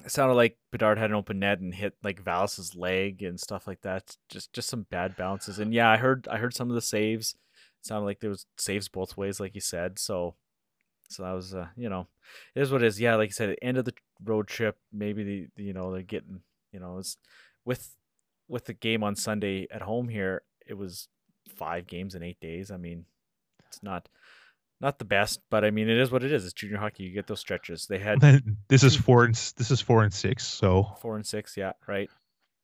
it 0.04 0.11
sounded 0.11 0.34
like 0.34 0.58
Bedard 0.70 0.98
had 0.98 1.11
an 1.11 1.16
open 1.16 1.38
net 1.38 1.61
and 1.61 1.74
hit 1.74 1.94
like 2.02 2.22
Valis's 2.22 2.74
leg 2.74 3.22
and 3.22 3.38
stuff 3.38 3.66
like 3.66 3.82
that. 3.82 4.16
Just 4.28 4.52
just 4.52 4.68
some 4.68 4.87
bad 4.90 5.16
bounces. 5.16 5.58
And 5.58 5.72
yeah, 5.72 5.90
I 5.90 5.96
heard 5.96 6.28
I 6.30 6.38
heard 6.38 6.54
some 6.54 6.68
of 6.68 6.74
the 6.74 6.82
saves. 6.82 7.34
It 7.80 7.87
sounded 7.87 8.06
like 8.06 8.20
there 8.20 8.30
was 8.30 8.46
saves 8.56 8.88
both 8.88 9.16
ways, 9.16 9.40
like 9.40 9.54
you 9.54 9.61
said. 9.61 9.98
So 9.98 10.34
so 11.08 11.22
that 11.22 11.32
was 11.32 11.54
uh, 11.54 11.68
you 11.76 11.88
know, 11.88 12.06
it 12.54 12.62
is 12.62 12.70
what 12.70 12.82
it 12.82 12.87
is. 12.87 13.00
Yeah, 13.00 13.16
like 13.16 13.30
you 13.30 13.34
said, 13.34 13.56
end 13.62 13.78
of 13.78 13.84
the 13.84 13.94
road 14.24 14.46
trip, 14.46 14.76
maybe 14.92 15.24
the, 15.24 15.48
the 15.56 15.64
you 15.64 15.72
know, 15.72 15.92
they're 15.92 16.02
getting 16.02 16.42
you 16.72 16.80
know, 16.80 16.98
it's 16.98 17.16
with 17.64 17.96
with 18.48 18.64
the 18.64 18.74
game 18.74 19.02
on 19.02 19.16
Sunday 19.16 19.66
at 19.70 19.82
home 19.82 20.08
here, 20.08 20.42
it 20.66 20.74
was 20.74 21.08
five 21.48 21.87
games 21.87 22.14
in 22.14 22.22
eight 22.22 22.40
days. 22.40 22.70
I 22.70 22.76
mean, 22.76 23.04
it's 23.66 23.82
not 23.82 24.08
not 24.80 24.98
the 24.98 25.04
best, 25.04 25.40
but 25.50 25.64
I 25.64 25.70
mean, 25.70 25.88
it 25.88 25.98
is 25.98 26.10
what 26.10 26.22
it 26.22 26.32
is. 26.32 26.44
It's 26.44 26.52
junior 26.52 26.78
hockey. 26.78 27.04
You 27.04 27.12
get 27.12 27.26
those 27.26 27.40
stretches. 27.40 27.86
They 27.86 27.98
had 27.98 28.20
this 28.68 28.84
is 28.84 28.94
four 28.94 29.24
and 29.24 29.34
this 29.34 29.70
is 29.70 29.80
four 29.80 30.02
and 30.04 30.12
six. 30.12 30.46
So 30.46 30.96
four 31.00 31.16
and 31.16 31.26
six, 31.26 31.56
yeah, 31.56 31.72
right. 31.86 32.10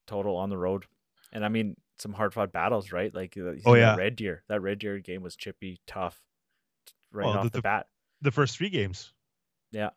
Total 0.06 0.36
on 0.36 0.50
the 0.50 0.58
road, 0.58 0.84
and 1.32 1.44
I 1.44 1.48
mean 1.48 1.76
some 1.98 2.12
hard 2.12 2.34
fought 2.34 2.52
battles, 2.52 2.92
right? 2.92 3.14
Like 3.14 3.36
oh 3.64 3.74
yeah, 3.74 3.96
Red 3.96 4.16
Deer. 4.16 4.42
That 4.48 4.60
Red 4.60 4.78
Deer 4.78 4.98
game 4.98 5.22
was 5.22 5.34
chippy, 5.34 5.80
tough, 5.86 6.20
right 7.10 7.26
well, 7.26 7.38
off 7.38 7.44
the, 7.44 7.58
the, 7.58 7.62
bat. 7.62 7.86
The 8.20 8.30
first 8.30 8.56
three 8.56 8.70
games, 8.70 9.12
yeah, 9.72 9.90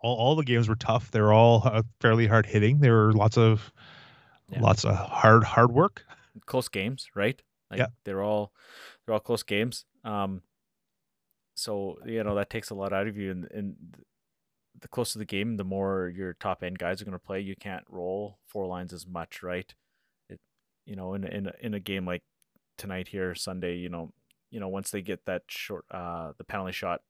all 0.00 0.16
all 0.16 0.36
the 0.36 0.44
games 0.44 0.68
were 0.68 0.76
tough. 0.76 1.10
They 1.10 1.20
were 1.20 1.32
all 1.32 1.62
uh, 1.64 1.82
fairly 2.00 2.26
hard 2.26 2.46
hitting. 2.46 2.80
There 2.80 2.94
were 2.94 3.12
lots 3.12 3.38
of 3.38 3.72
yeah. 4.50 4.60
lots 4.60 4.84
of 4.84 4.94
hard 4.94 5.44
hard 5.44 5.72
work, 5.72 6.04
close 6.46 6.68
games, 6.68 7.08
right? 7.14 7.40
Like, 7.70 7.78
yeah, 7.78 7.86
they're 8.04 8.22
all 8.22 8.52
they're 9.04 9.14
all 9.14 9.20
close 9.20 9.42
games. 9.42 9.84
Um, 10.04 10.42
so 11.58 11.98
you 12.06 12.22
know 12.22 12.34
that 12.36 12.50
takes 12.50 12.70
a 12.70 12.74
lot 12.74 12.92
out 12.92 13.08
of 13.08 13.16
you, 13.16 13.30
and, 13.30 13.48
and 13.50 13.76
the 14.80 14.88
closer 14.88 15.18
the 15.18 15.24
game, 15.24 15.56
the 15.56 15.64
more 15.64 16.12
your 16.14 16.34
top 16.34 16.62
end 16.62 16.78
guys 16.78 17.02
are 17.02 17.04
going 17.04 17.12
to 17.12 17.18
play. 17.18 17.40
You 17.40 17.56
can't 17.56 17.84
roll 17.88 18.38
four 18.46 18.66
lines 18.66 18.92
as 18.92 19.06
much, 19.06 19.42
right? 19.42 19.72
It, 20.28 20.40
you 20.86 20.96
know, 20.96 21.14
in 21.14 21.24
in 21.24 21.50
in 21.60 21.74
a 21.74 21.80
game 21.80 22.06
like 22.06 22.22
tonight 22.76 23.08
here, 23.08 23.34
Sunday, 23.34 23.76
you 23.76 23.88
know, 23.88 24.12
you 24.50 24.60
know, 24.60 24.68
once 24.68 24.90
they 24.90 25.02
get 25.02 25.26
that 25.26 25.42
short, 25.48 25.84
uh, 25.90 26.32
the 26.38 26.44
penalty 26.44 26.72
shot, 26.72 27.02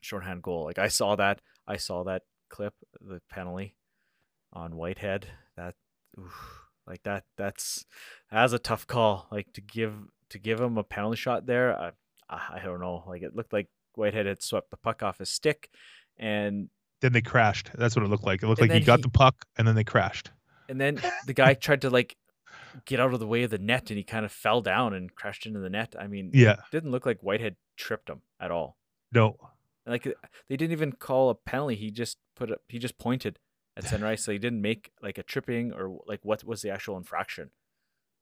shorthand 0.00 0.42
goal. 0.42 0.64
Like 0.64 0.78
I 0.78 0.88
saw 0.88 1.16
that, 1.16 1.40
I 1.66 1.76
saw 1.76 2.04
that 2.04 2.22
clip, 2.48 2.74
the 3.00 3.20
penalty 3.30 3.76
on 4.52 4.76
Whitehead. 4.76 5.28
That, 5.56 5.74
oof, 6.18 6.62
like 6.86 7.02
that, 7.04 7.24
that's 7.36 7.86
that's 8.30 8.52
a 8.52 8.58
tough 8.58 8.86
call. 8.86 9.28
Like 9.30 9.52
to 9.54 9.60
give 9.60 9.94
to 10.30 10.38
give 10.38 10.60
him 10.60 10.76
a 10.76 10.84
penalty 10.84 11.16
shot 11.16 11.46
there. 11.46 11.92
I 12.28 12.60
don't 12.64 12.80
know. 12.80 13.04
Like 13.06 13.22
it 13.22 13.34
looked 13.34 13.52
like 13.52 13.68
Whitehead 13.94 14.26
had 14.26 14.42
swept 14.42 14.70
the 14.70 14.76
puck 14.76 15.02
off 15.02 15.18
his 15.18 15.30
stick, 15.30 15.70
and 16.18 16.68
then 17.00 17.12
they 17.12 17.22
crashed. 17.22 17.70
That's 17.74 17.94
what 17.94 18.04
it 18.04 18.08
looked 18.08 18.24
like. 18.24 18.42
It 18.42 18.48
looked 18.48 18.60
like 18.60 18.72
he 18.72 18.80
got 18.80 19.00
he, 19.00 19.02
the 19.02 19.10
puck 19.10 19.44
and 19.56 19.66
then 19.66 19.74
they 19.74 19.84
crashed. 19.84 20.30
And 20.68 20.80
then 20.80 21.00
the 21.26 21.34
guy 21.34 21.54
tried 21.54 21.82
to 21.82 21.90
like 21.90 22.16
get 22.84 23.00
out 23.00 23.14
of 23.14 23.20
the 23.20 23.26
way 23.26 23.42
of 23.42 23.50
the 23.50 23.58
net, 23.58 23.90
and 23.90 23.98
he 23.98 24.04
kind 24.04 24.24
of 24.24 24.32
fell 24.32 24.60
down 24.60 24.94
and 24.94 25.14
crashed 25.14 25.46
into 25.46 25.60
the 25.60 25.70
net. 25.70 25.94
I 25.98 26.06
mean, 26.06 26.30
yeah, 26.32 26.56
didn't 26.72 26.90
look 26.90 27.06
like 27.06 27.20
Whitehead 27.20 27.56
tripped 27.76 28.08
him 28.08 28.22
at 28.40 28.50
all. 28.50 28.76
No, 29.12 29.36
like 29.86 30.04
they 30.48 30.56
didn't 30.56 30.72
even 30.72 30.92
call 30.92 31.30
a 31.30 31.34
penalty. 31.34 31.76
He 31.76 31.90
just 31.90 32.18
put 32.34 32.50
a, 32.50 32.58
he 32.68 32.78
just 32.78 32.98
pointed 32.98 33.38
at 33.76 33.92
ice, 34.02 34.24
so 34.24 34.32
he 34.32 34.38
didn't 34.38 34.62
make 34.62 34.90
like 35.02 35.18
a 35.18 35.22
tripping 35.22 35.72
or 35.72 35.98
like 36.06 36.20
what 36.22 36.44
was 36.44 36.62
the 36.62 36.70
actual 36.70 36.96
infraction. 36.96 37.50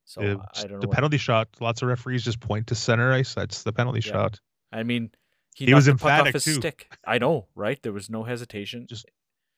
So 0.05 0.21
it, 0.21 0.39
I 0.57 0.63
don't 0.63 0.73
know. 0.73 0.81
The 0.81 0.89
penalty 0.89 1.17
shot. 1.17 1.49
Lots 1.61 1.83
of 1.83 1.89
referees 1.89 2.23
just 2.23 2.41
point 2.41 2.67
to 2.69 2.75
center 2.75 3.13
ice. 3.13 3.35
That's 3.35 3.63
the 3.63 3.73
penalty 3.73 4.01
yeah. 4.05 4.13
shot. 4.13 4.41
I 4.73 4.83
mean, 4.83 5.11
he, 5.55 5.67
he 5.67 5.75
was 5.75 5.89
emphatic 5.89 6.33
too. 6.35 6.55
Stick. 6.55 6.93
I 7.07 7.19
know, 7.19 7.47
right? 7.55 7.83
There 7.83 7.93
was 7.93 8.11
no 8.11 8.25
hesitation. 8.25 8.87
Just 8.89 9.07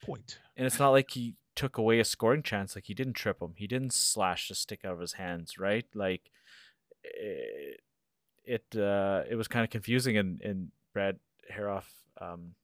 point. 0.03 0.39
And 0.57 0.67
it's 0.67 0.79
not 0.79 0.91
like 0.91 1.11
he 1.11 1.35
took 1.55 1.79
away 1.79 1.99
a 2.01 2.05
scoring 2.05 2.43
chance. 2.43 2.75
Like 2.75 2.85
he 2.87 2.95
didn't 2.95 3.15
trip 3.15 3.41
him. 3.41 3.55
He 3.57 3.67
didn't 3.67 3.93
slash 3.93 4.49
the 4.49 4.55
stick 4.55 4.85
out 4.85 4.93
of 4.93 5.01
his 5.01 5.15
hands. 5.15 5.59
Right? 5.59 5.87
Like 5.95 6.31
it. 7.03 7.81
It, 8.49 8.79
uh, 8.79 9.25
it 9.29 9.35
was 9.35 9.49
kind 9.49 9.65
of 9.65 9.71
confusing, 9.71 10.17
and 10.17 10.41
and 10.41 10.71
Brad 10.95 11.19
Herauf 11.53 11.83
um, 12.21 12.55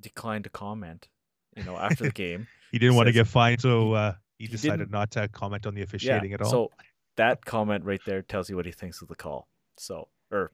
declined 0.00 0.44
to 0.44 0.50
comment. 0.50 1.08
You 1.54 1.64
know, 1.64 1.76
after 1.76 2.04
the 2.04 2.10
game, 2.14 2.46
he 2.72 2.78
didn't 2.78 2.94
want 2.94 3.08
to 3.08 3.12
get 3.12 3.26
fined, 3.26 3.60
so 3.60 3.92
uh, 3.92 4.14
he, 4.38 4.46
he 4.46 4.50
decided 4.50 4.90
not 4.90 5.10
to 5.12 5.28
comment 5.28 5.66
on 5.66 5.74
the 5.74 5.82
officiating 5.82 6.30
yeah, 6.30 6.36
at 6.36 6.42
all. 6.42 6.50
So 6.50 6.70
that 7.18 7.44
comment 7.44 7.84
right 7.84 8.00
there 8.06 8.22
tells 8.22 8.48
you 8.48 8.56
what 8.56 8.66
he 8.66 8.72
thinks 8.72 9.02
of 9.02 9.08
the 9.08 9.14
call. 9.14 9.46
So, 9.76 10.08
or 10.32 10.50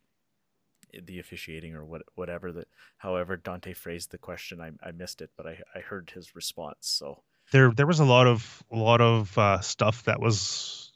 the 1.06 1.18
officiating 1.18 1.74
or 1.74 1.84
what, 1.84 2.02
whatever 2.14 2.52
that, 2.52 2.68
however 2.98 3.36
Dante 3.36 3.72
phrased 3.72 4.10
the 4.10 4.18
question, 4.18 4.60
I, 4.60 4.72
I 4.86 4.90
missed 4.92 5.22
it, 5.22 5.30
but 5.36 5.46
I, 5.46 5.58
I 5.74 5.80
heard 5.80 6.10
his 6.14 6.34
response. 6.34 6.76
So 6.80 7.22
there, 7.52 7.70
there 7.70 7.86
was 7.86 8.00
a 8.00 8.04
lot 8.04 8.26
of, 8.26 8.62
a 8.70 8.76
lot 8.76 9.00
of 9.00 9.36
uh, 9.38 9.60
stuff 9.60 10.04
that 10.04 10.20
was, 10.20 10.92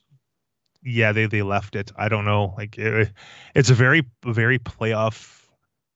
yeah, 0.83 1.13
they, 1.13 1.27
they 1.27 1.43
left 1.43 1.77
it. 1.77 1.93
I 1.97 2.09
don't 2.09 2.25
know. 2.25 2.55
Like 2.57 2.79
it, 2.79 3.13
it's 3.55 3.71
a 3.71 3.75
very, 3.75 4.05
very 4.25 4.59
playoff 4.59 5.47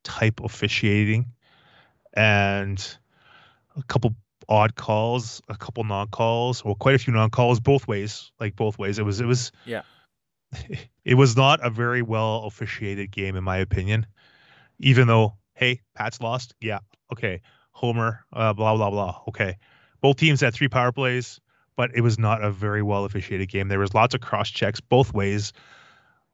type 0.05 0.41
officiating 0.43 1.27
and 2.15 2.97
a 3.77 3.83
couple 3.85 4.15
odd 4.49 4.75
calls, 4.75 5.41
a 5.49 5.57
couple 5.57 5.85
non 5.85 6.09
calls, 6.09 6.63
or 6.63 6.75
quite 6.75 6.95
a 6.95 6.99
few 6.99 7.13
non 7.13 7.31
calls 7.31 7.61
both 7.61 7.87
ways, 7.87 8.33
like 8.41 8.57
both 8.57 8.79
ways. 8.79 8.99
It 8.99 9.05
was, 9.05 9.21
it 9.21 9.27
was, 9.27 9.53
yeah, 9.65 9.83
it 11.05 11.15
was 11.15 11.37
not 11.37 11.65
a 11.65 11.71
very 11.71 12.03
well 12.03 12.45
officiated 12.45 13.11
game, 13.11 13.37
in 13.37 13.45
my 13.45 13.59
opinion. 13.59 14.07
Even 14.79 15.07
though, 15.07 15.37
hey, 15.55 15.81
Pat's 15.95 16.21
lost, 16.21 16.55
yeah, 16.61 16.79
okay, 17.13 17.41
Homer, 17.73 18.25
uh, 18.33 18.53
blah 18.53 18.77
blah 18.77 18.91
blah, 18.91 19.21
okay. 19.29 19.57
Both 20.01 20.17
teams 20.17 20.41
had 20.41 20.53
three 20.55 20.69
power 20.69 20.91
plays, 20.91 21.41
but 21.77 21.95
it 21.95 22.01
was 22.01 22.19
not 22.19 22.43
a 22.43 22.51
very 22.51 22.83
well 22.83 23.05
officiated 23.05 23.49
game. 23.49 23.69
There 23.69 23.79
was 23.79 23.95
lots 23.95 24.15
of 24.15 24.21
cross 24.21 24.51
checks 24.51 24.81
both 24.81 25.15
ways. 25.15 25.53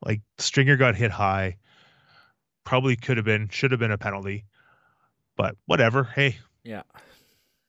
Like 0.05 0.23
Stringer 0.38 0.77
got 0.77 0.94
hit 0.94 1.11
high, 1.11 1.59
probably 2.64 2.97
could 2.97 3.16
have 3.16 3.27
been, 3.27 3.49
should 3.49 3.73
have 3.73 3.81
been 3.81 3.90
a 3.90 3.99
penalty, 3.99 4.44
but 5.37 5.57
whatever. 5.66 6.05
Hey, 6.05 6.38
yeah, 6.62 6.83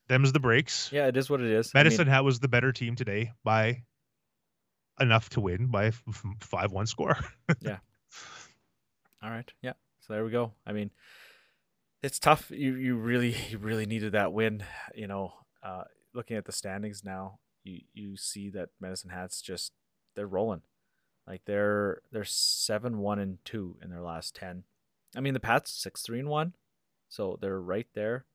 them's 0.10 0.34
the 0.34 0.40
breaks. 0.40 0.92
Yeah, 0.92 1.08
it 1.08 1.16
is 1.16 1.30
what 1.30 1.40
it 1.40 1.50
is. 1.50 1.74
Medicine 1.74 2.02
I 2.02 2.04
mean, 2.06 2.14
Hat 2.14 2.24
was 2.26 2.40
the 2.40 2.50
better 2.50 2.72
team 2.72 2.96
today 2.96 3.32
by 3.44 3.84
enough 5.00 5.30
to 5.30 5.42
win 5.42 5.68
by 5.68 5.92
five 6.42 6.72
one 6.72 6.88
score. 6.88 7.18
yeah. 7.62 7.78
All 9.24 9.30
right. 9.30 9.52
Yeah. 9.62 9.74
So 10.02 10.14
there 10.14 10.26
we 10.26 10.32
go. 10.32 10.54
I 10.66 10.74
mean, 10.74 10.92
it's 12.02 12.20
tough. 12.20 12.52
You 12.52 12.76
you 12.76 12.96
really 12.96 13.36
you 13.50 13.58
really 13.58 13.86
needed 13.86 14.14
that 14.14 14.34
win. 14.34 14.64
You 14.94 15.08
know, 15.08 15.34
uh, 15.64 15.84
looking 16.14 16.38
at 16.38 16.46
the 16.46 16.52
standings 16.52 17.04
now, 17.04 17.40
you 17.64 17.82
you 17.94 18.18
see 18.18 18.50
that 18.52 18.70
Medicine 18.80 19.12
Hats 19.12 19.42
just 19.42 19.74
they're 20.16 20.28
rolling. 20.28 20.62
Like 21.28 21.42
they're 21.46 22.02
they're 22.12 22.24
seven 22.26 22.98
one 22.98 23.20
and 23.20 23.38
two 23.46 23.78
in 23.84 23.90
their 23.90 24.02
last 24.02 24.36
ten. 24.36 24.64
I 25.16 25.22
mean 25.22 25.34
the 25.34 25.40
Pats 25.40 25.72
six 25.72 26.02
three 26.02 26.20
and 26.20 26.30
one, 26.30 26.56
so 27.08 27.38
they're 27.40 27.62
right 27.62 27.88
there. 27.94 28.26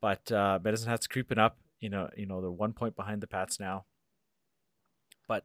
But 0.00 0.30
uh, 0.32 0.58
Medicine 0.62 0.88
Hat's 0.88 1.06
creeping 1.06 1.38
up. 1.38 1.58
You 1.80 1.88
know, 1.88 2.10
you 2.16 2.26
know 2.26 2.40
they're 2.40 2.50
one 2.50 2.72
point 2.72 2.96
behind 2.96 3.20
the 3.20 3.26
Pats 3.26 3.58
now. 3.60 3.84
But 5.28 5.44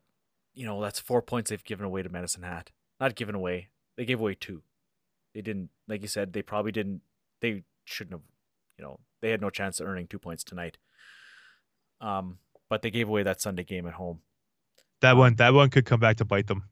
you 0.53 0.65
know 0.65 0.81
that's 0.81 0.99
four 0.99 1.21
points 1.21 1.49
they've 1.49 1.63
given 1.63 1.85
away 1.85 2.01
to 2.03 2.09
Medicine 2.09 2.43
Hat. 2.43 2.71
Not 2.99 3.15
given 3.15 3.35
away. 3.35 3.69
They 3.97 4.05
gave 4.05 4.19
away 4.19 4.35
two. 4.35 4.63
They 5.33 5.41
didn't, 5.41 5.69
like 5.87 6.01
you 6.01 6.07
said, 6.07 6.33
they 6.33 6.41
probably 6.41 6.71
didn't. 6.71 7.01
They 7.41 7.63
shouldn't 7.83 8.13
have. 8.13 8.21
You 8.77 8.83
know, 8.83 8.99
they 9.21 9.31
had 9.31 9.41
no 9.41 9.49
chance 9.49 9.79
of 9.79 9.87
earning 9.87 10.07
two 10.07 10.19
points 10.19 10.43
tonight. 10.43 10.77
Um, 12.01 12.39
but 12.69 12.81
they 12.81 12.91
gave 12.91 13.07
away 13.07 13.23
that 13.23 13.41
Sunday 13.41 13.63
game 13.63 13.87
at 13.87 13.93
home. 13.93 14.19
That 15.01 15.17
one, 15.17 15.35
that 15.35 15.53
one 15.53 15.69
could 15.69 15.85
come 15.85 15.99
back 15.99 16.17
to 16.17 16.25
bite 16.25 16.47
them. 16.47 16.63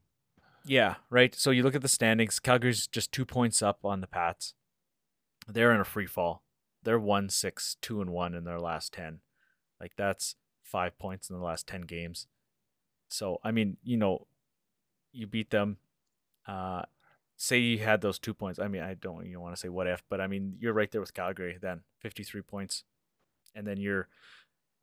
Yeah, 0.66 0.96
right. 1.10 1.36
So 1.36 1.52
you 1.52 1.64
look 1.64 1.76
at 1.76 1.82
the 1.82 1.88
standings. 1.88 2.40
Calgary's 2.40 2.88
just 2.88 3.12
two 3.12 3.26
points 3.26 3.62
up 3.62 3.80
on 3.84 4.02
the 4.02 4.08
Pats. 4.08 4.54
They're 5.48 5.74
in 5.74 5.82
a 5.82 5.86
free 5.86 6.06
fall. 6.06 6.44
They're 6.84 7.00
one 7.00 7.30
six 7.30 7.78
two 7.82 8.02
and 8.02 8.12
one 8.12 8.34
in 8.34 8.44
their 8.44 8.60
last 8.60 8.94
ten. 8.94 9.20
Like 9.80 9.94
that's 9.98 10.36
five 10.62 10.98
points 10.98 11.30
in 11.30 11.38
the 11.38 11.44
last 11.44 11.68
ten 11.68 11.82
games. 11.82 12.28
So 13.10 13.40
I 13.44 13.52
mean, 13.52 13.78
you 13.84 13.98
know, 13.98 14.28
you 15.12 15.28
beat 15.28 15.50
them. 15.52 15.78
Uh, 16.48 16.84
say 17.38 17.60
you 17.60 17.80
had 17.80 18.02
those 18.02 18.20
two 18.20 18.34
points. 18.34 18.60
I 18.60 18.68
mean, 18.68 18.82
I 18.82 18.94
don't 18.94 19.26
you 19.26 19.40
want 19.40 19.56
to 19.56 19.60
say 19.60 19.70
what 19.70 19.88
if, 19.88 20.04
but 20.10 20.22
I 20.22 20.28
mean, 20.28 20.56
you're 20.60 20.74
right 20.74 20.92
there 20.92 21.02
with 21.02 21.14
Calgary. 21.14 21.58
Then 21.62 21.82
fifty 22.00 22.24
three 22.24 22.42
points, 22.42 22.84
and 23.56 23.66
then 23.68 23.78
you're, 23.78 24.08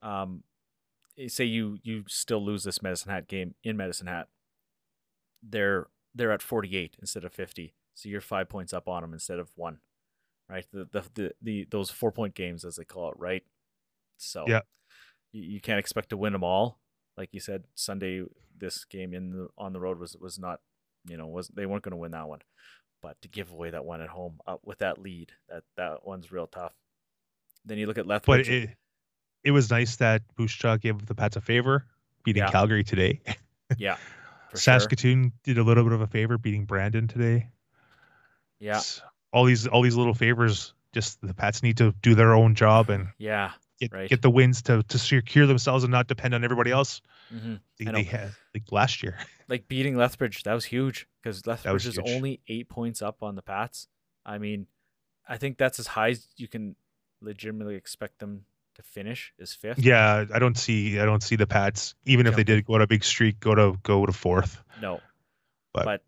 um, 0.03 0.43
say 1.29 1.45
you 1.45 1.79
you 1.83 2.05
still 2.09 2.45
lose 2.45 2.65
this 2.65 2.83
Medicine 2.83 3.11
Hat 3.11 3.29
game 3.29 3.55
in 3.63 3.77
Medicine 3.77 4.07
Hat. 4.07 4.29
They're 5.43 5.89
they're 6.15 6.33
at 6.33 6.43
forty 6.43 6.77
eight 6.77 6.97
instead 7.01 7.25
of 7.25 7.33
fifty, 7.33 7.75
so 7.95 8.09
you're 8.09 8.21
five 8.21 8.49
points 8.49 8.73
up 8.73 8.89
on 8.89 9.03
them 9.03 9.13
instead 9.13 9.39
of 9.39 9.51
one, 9.57 9.79
right? 10.51 10.67
The 10.73 10.89
the 10.91 11.05
the, 11.15 11.33
the 11.43 11.67
those 11.71 11.91
four 11.91 12.11
point 12.13 12.35
games 12.35 12.65
as 12.65 12.77
they 12.77 12.85
call 12.85 13.11
it, 13.11 13.15
right? 13.19 13.43
So 14.17 14.45
Yeah. 14.49 14.61
you, 15.33 15.43
you 15.43 15.61
can't 15.61 15.79
expect 15.79 16.11
to 16.11 16.17
win 16.17 16.33
them 16.33 16.45
all. 16.45 16.79
Like 17.17 17.31
you 17.33 17.41
said, 17.41 17.65
Sunday 17.75 18.23
this 18.59 18.85
game 18.85 19.15
in 19.15 19.31
the 19.31 19.49
on 19.57 19.73
the 19.73 19.81
road 19.81 19.99
was 19.99 20.17
was 20.21 20.39
not, 20.39 20.61
you 21.07 21.17
know, 21.17 21.27
was 21.27 21.49
they 21.49 21.67
weren't 21.67 21.83
going 21.83 21.93
to 21.93 21.97
win 21.97 22.13
that 22.13 22.29
one, 22.29 22.41
but 23.03 23.21
to 23.23 23.29
give 23.29 23.51
away 23.51 23.71
that 23.71 23.85
one 23.85 24.01
at 24.03 24.09
home 24.09 24.41
uh, 24.47 24.57
with 24.65 24.79
that 24.79 24.99
lead, 24.99 25.33
that 25.49 25.63
that 25.77 26.07
one's 26.07 26.31
real 26.33 26.47
tough. 26.47 26.73
Then 27.65 27.79
you 27.79 27.87
look 27.87 27.99
at 27.99 28.07
left 28.07 28.27
But 28.27 28.41
it 28.49 28.71
it 29.45 29.51
was 29.53 29.71
nice 29.71 29.97
that 29.97 30.23
Jaw 30.39 30.77
gave 30.77 31.07
the 31.07 31.15
Pats 31.15 31.37
a 31.37 31.41
favor, 31.41 31.87
beating 32.25 32.43
Yeah. 32.43 32.51
Calgary 32.51 32.85
today. 32.85 33.21
yeah, 33.79 33.97
for 34.51 34.57
sure. 34.59 34.79
Saskatoon 34.81 35.33
did 35.45 35.57
a 35.59 35.63
little 35.63 35.85
bit 35.85 35.93
of 35.93 36.01
a 36.03 36.07
favor, 36.07 36.37
beating 36.39 36.65
Brandon 36.67 37.07
today. 37.09 37.49
Yeah, 38.59 38.73
It's- 38.79 39.01
all 39.33 39.45
these 39.45 39.67
all 39.67 39.83
these 39.83 39.97
little 39.97 40.15
favors. 40.15 40.75
Just 40.93 41.21
the 41.21 41.35
Pats 41.35 41.63
need 41.63 41.77
to 41.79 41.95
do 42.03 42.15
their 42.17 42.35
own 42.35 42.55
job 42.57 42.91
and 42.91 43.09
yeah. 43.19 43.53
get 43.79 43.93
Right. 43.93 44.09
get 44.11 44.23
the 44.23 44.31
wins 44.31 44.63
to 44.63 44.83
to 44.83 44.99
secure 44.99 45.47
themselves 45.47 45.85
and 45.85 45.91
not 45.93 46.09
depend 46.09 46.35
on 46.35 46.43
everybody 46.45 46.71
else. 46.73 47.01
hmm 47.31 47.55
They, 47.79 47.85
they 47.85 48.03
had 48.03 48.33
like 48.55 48.73
last 48.73 49.03
year. 49.03 49.17
like 49.49 49.69
beating 49.69 49.97
Lethbridge, 49.97 50.43
that 50.43 50.53
was 50.55 50.65
huge 50.65 51.07
because 51.23 51.47
Lethbridge 51.47 51.87
is 51.87 51.95
huge. 51.97 52.09
only 52.09 52.41
eight 52.49 52.69
points 52.69 53.03
up 53.03 53.23
on 53.23 53.37
the 53.37 53.43
Pats. 53.43 53.87
I 54.27 54.39
mean, 54.39 54.67
I 55.29 55.37
think 55.39 55.59
that's 55.59 55.79
as 55.79 55.87
high 55.87 56.11
as 56.11 56.27
you 56.37 56.49
can 56.49 56.75
legitimately 57.21 57.77
expect 57.77 58.19
them 58.19 58.45
to 58.75 58.83
finish 58.83 59.33
is 59.39 59.53
fifth. 59.55 59.79
Yeah, 59.79 60.25
I 60.35 60.39
don't 60.41 60.59
see 60.59 60.99
I 60.99 61.05
don't 61.05 61.23
see 61.23 61.37
the 61.37 61.47
Pats 61.47 61.95
even 62.05 62.27
if 62.27 62.35
they 62.35 62.45
did 62.45 62.65
go 62.67 62.75
on 62.75 62.83
a 62.83 62.87
big 62.89 63.05
streak 63.05 63.39
go 63.39 63.55
to 63.55 63.79
go 63.85 64.07
to 64.07 64.13
fourth. 64.13 64.61
No, 64.83 65.01
But- 65.73 65.85
but, 65.85 66.03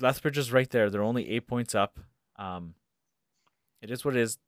Lethbridge 0.00 0.38
is 0.38 0.50
right 0.52 0.68
there. 0.70 0.88
They're 0.90 1.02
only 1.02 1.28
eight 1.30 1.46
points 1.46 1.74
up. 1.74 1.98
Um, 2.38 2.74
it 3.82 3.90
is 3.90 4.04
what 4.04 4.16
it 4.16 4.20
is. 4.20 4.38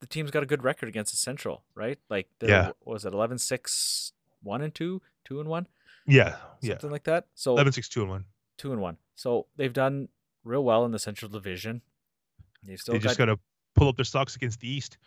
The 0.00 0.06
team's 0.06 0.30
got 0.30 0.42
a 0.42 0.46
good 0.46 0.64
record 0.64 0.88
against 0.88 1.12
the 1.12 1.16
Central, 1.16 1.64
right? 1.74 1.98
Like, 2.10 2.28
Yeah. 2.40 2.72
what 2.80 2.94
was 2.94 3.04
it 3.04 3.12
11 3.12 3.38
6, 3.38 4.12
1 4.42 4.62
and 4.62 4.74
2, 4.74 5.00
2 5.24 5.40
and 5.40 5.48
1, 5.48 5.66
Yeah, 6.06 6.36
yeah. 6.60 6.72
something 6.74 6.90
like 6.90 7.04
that? 7.04 7.26
So, 7.34 7.52
Eleven 7.52 7.72
six 7.72 7.88
two 7.88 8.00
and 8.02 8.10
one. 8.10 8.24
2 8.58 8.72
and 8.72 8.80
1. 8.80 8.96
So, 9.14 9.46
they've 9.56 9.72
done 9.72 10.08
real 10.44 10.64
well 10.64 10.84
in 10.84 10.90
the 10.90 10.98
Central 10.98 11.30
Division. 11.30 11.82
They've 12.64 12.80
still 12.80 12.94
They 12.94 12.98
got 12.98 13.08
just 13.10 13.18
got 13.18 13.26
to 13.26 13.38
pull 13.74 13.88
up 13.88 13.96
their 13.96 14.04
socks 14.04 14.34
against 14.36 14.60
the 14.60 14.68
East. 14.68 14.98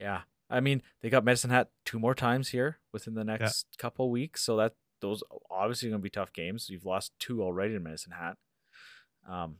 Yeah. 0.00 0.22
I 0.50 0.60
mean, 0.60 0.82
they 1.00 1.08
got 1.10 1.24
Medicine 1.24 1.50
Hat 1.50 1.70
two 1.84 1.98
more 1.98 2.14
times 2.14 2.48
here 2.50 2.78
within 2.92 3.14
the 3.14 3.24
next 3.24 3.66
couple 3.78 4.10
weeks, 4.10 4.42
so 4.42 4.56
that 4.56 4.74
those 5.00 5.22
obviously 5.50 5.88
going 5.88 6.00
to 6.00 6.02
be 6.02 6.10
tough 6.10 6.32
games. 6.32 6.68
You've 6.70 6.84
lost 6.84 7.12
two 7.18 7.42
already 7.42 7.74
in 7.74 7.82
Medicine 7.82 8.12
Hat. 8.12 8.36
Um 9.26 9.58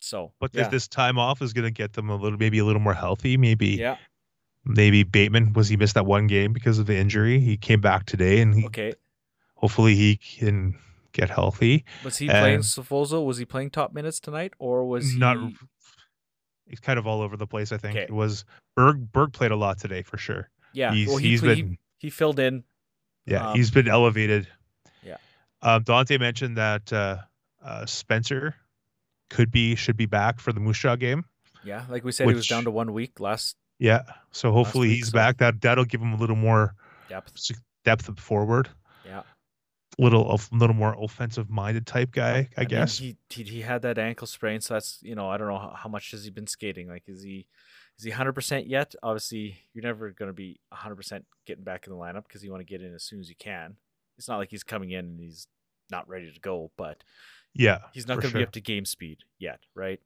so 0.00 0.32
But 0.40 0.50
yeah. 0.54 0.62
this 0.64 0.70
this 0.70 0.88
time 0.88 1.18
off 1.18 1.40
is 1.42 1.52
going 1.52 1.64
to 1.66 1.70
get 1.70 1.92
them 1.92 2.10
a 2.10 2.16
little 2.16 2.38
maybe 2.38 2.58
a 2.58 2.64
little 2.64 2.80
more 2.82 2.94
healthy. 2.94 3.36
Maybe 3.36 3.68
yeah. 3.76 3.96
maybe 4.64 5.02
Bateman 5.04 5.52
was 5.52 5.68
he 5.68 5.76
missed 5.76 5.94
that 5.94 6.06
one 6.06 6.26
game 6.26 6.52
because 6.52 6.78
of 6.78 6.86
the 6.86 6.96
injury. 6.96 7.38
He 7.40 7.56
came 7.56 7.80
back 7.80 8.06
today 8.06 8.40
and 8.40 8.54
he 8.54 8.66
Okay. 8.66 8.92
hopefully 9.54 9.94
he 9.94 10.16
can 10.16 10.78
get 11.12 11.28
healthy. 11.30 11.84
Was 12.04 12.16
he 12.18 12.28
playing 12.28 12.54
And- 12.56 12.64
Svozil? 12.64 13.24
Was 13.26 13.38
he 13.38 13.44
playing 13.44 13.70
top 13.70 13.92
minutes 13.92 14.20
tonight 14.20 14.54
or 14.58 14.84
was 14.86 15.14
Not 15.16 15.36
he 15.38 15.56
he's 16.66 16.80
kind 16.80 16.98
of 16.98 17.06
all 17.06 17.20
over 17.20 17.36
the 17.36 17.46
place. 17.46 17.72
I 17.72 17.76
think 17.78 17.96
Okay. 17.96 18.04
it 18.04 18.10
was 18.12 18.44
Berg. 18.76 19.12
Berg 19.12 19.32
played 19.32 19.50
a 19.50 19.56
lot 19.56 19.78
today 19.78 20.02
for 20.02 20.16
sure. 20.18 20.48
Yeah. 20.72 20.92
he's 20.92 21.08
well, 21.08 21.16
he, 21.16 21.28
he's 21.30 21.40
pla- 21.40 21.54
he, 21.54 21.62
been 21.62 21.78
he 21.98 22.10
filled 22.10 22.38
in. 22.38 22.64
yeah 23.26 23.50
um, 23.50 23.56
he's 23.56 23.70
been 23.70 23.88
elevated. 23.88 24.46
Yeah. 25.02 25.16
Um, 25.62 25.82
Dante 25.82 26.16
mentioned 26.16 26.56
that 26.56 26.92
uh, 26.92 27.18
uh, 27.62 27.86
Spencer 27.86 28.54
could 29.30 29.50
be 29.50 29.74
should 29.74 29.96
be 29.96 30.06
back 30.06 30.40
for 30.40 30.52
the 30.52 30.60
Jaw 30.72 30.96
game. 30.96 31.24
Yeah, 31.64 31.84
like 31.88 32.04
we 32.04 32.12
said 32.12 32.28
he 32.28 32.34
was 32.34 32.46
down 32.46 32.64
to 32.64 32.70
1 32.70 32.92
week 32.92 33.20
last 33.20 33.56
Yeah, 33.78 34.02
so 34.32 34.52
hopefully 34.52 34.88
week, 34.88 34.96
he's 34.98 35.08
so- 35.10 35.12
back. 35.16 35.38
That 35.38 35.60
that'll 35.60 35.84
give 35.84 36.00
him 36.02 36.12
a 36.12 36.16
little 36.16 36.36
more 36.36 36.74
depth. 37.08 37.50
depth 37.84 38.18
forward. 38.20 38.68
Yeah. 39.06 39.22
Little 39.98 40.30
a 40.32 40.38
little 40.54 40.76
more 40.76 40.94
offensive 40.98 41.50
minded 41.50 41.86
type 41.86 42.12
guy, 42.12 42.48
I, 42.56 42.60
mean, 42.60 42.68
guess. 42.68 42.98
he, 42.98 43.16
he 43.28 43.42
he 43.42 43.60
had 43.60 43.82
that 43.82 43.98
ankle 43.98 44.26
sprain, 44.26 44.60
so 44.60 44.74
that's 44.74 44.98
you 45.02 45.14
know 45.14 45.28
I 45.28 45.36
don't 45.36 45.48
know 45.48 45.58
how, 45.58 45.74
how 45.76 45.88
much 45.90 46.12
has 46.12 46.24
he 46.24 46.30
been 46.30 46.46
skating. 46.46 46.88
Like, 46.88 47.02
is 47.08 47.22
he 47.22 47.46
is 47.98 48.04
he 48.04 48.10
hundred 48.10 48.32
percent 48.32 48.66
yet? 48.66 48.94
Obviously, 49.02 49.58
you're 49.74 49.82
never 49.84 50.10
going 50.10 50.28
to 50.30 50.32
be 50.32 50.60
hundred 50.72 50.94
percent 50.96 51.26
getting 51.44 51.64
back 51.64 51.86
in 51.86 51.92
the 51.92 51.98
lineup 51.98 52.22
because 52.22 52.42
you 52.42 52.50
want 52.50 52.60
to 52.60 52.64
get 52.64 52.80
in 52.82 52.94
as 52.94 53.02
soon 53.02 53.20
as 53.20 53.28
you 53.28 53.34
can. 53.38 53.76
It's 54.16 54.28
not 54.28 54.38
like 54.38 54.50
he's 54.50 54.62
coming 54.62 54.90
in 54.92 55.04
and 55.04 55.20
he's 55.20 55.48
not 55.90 56.08
ready 56.08 56.32
to 56.32 56.40
go, 56.40 56.70
but 56.78 57.02
yeah, 57.54 57.78
he's 57.92 58.06
not 58.06 58.20
going 58.20 58.32
to 58.32 58.38
be 58.38 58.42
up 58.44 58.52
to 58.52 58.60
game 58.60 58.84
speed 58.84 59.18
yet, 59.38 59.60
right? 59.74 60.00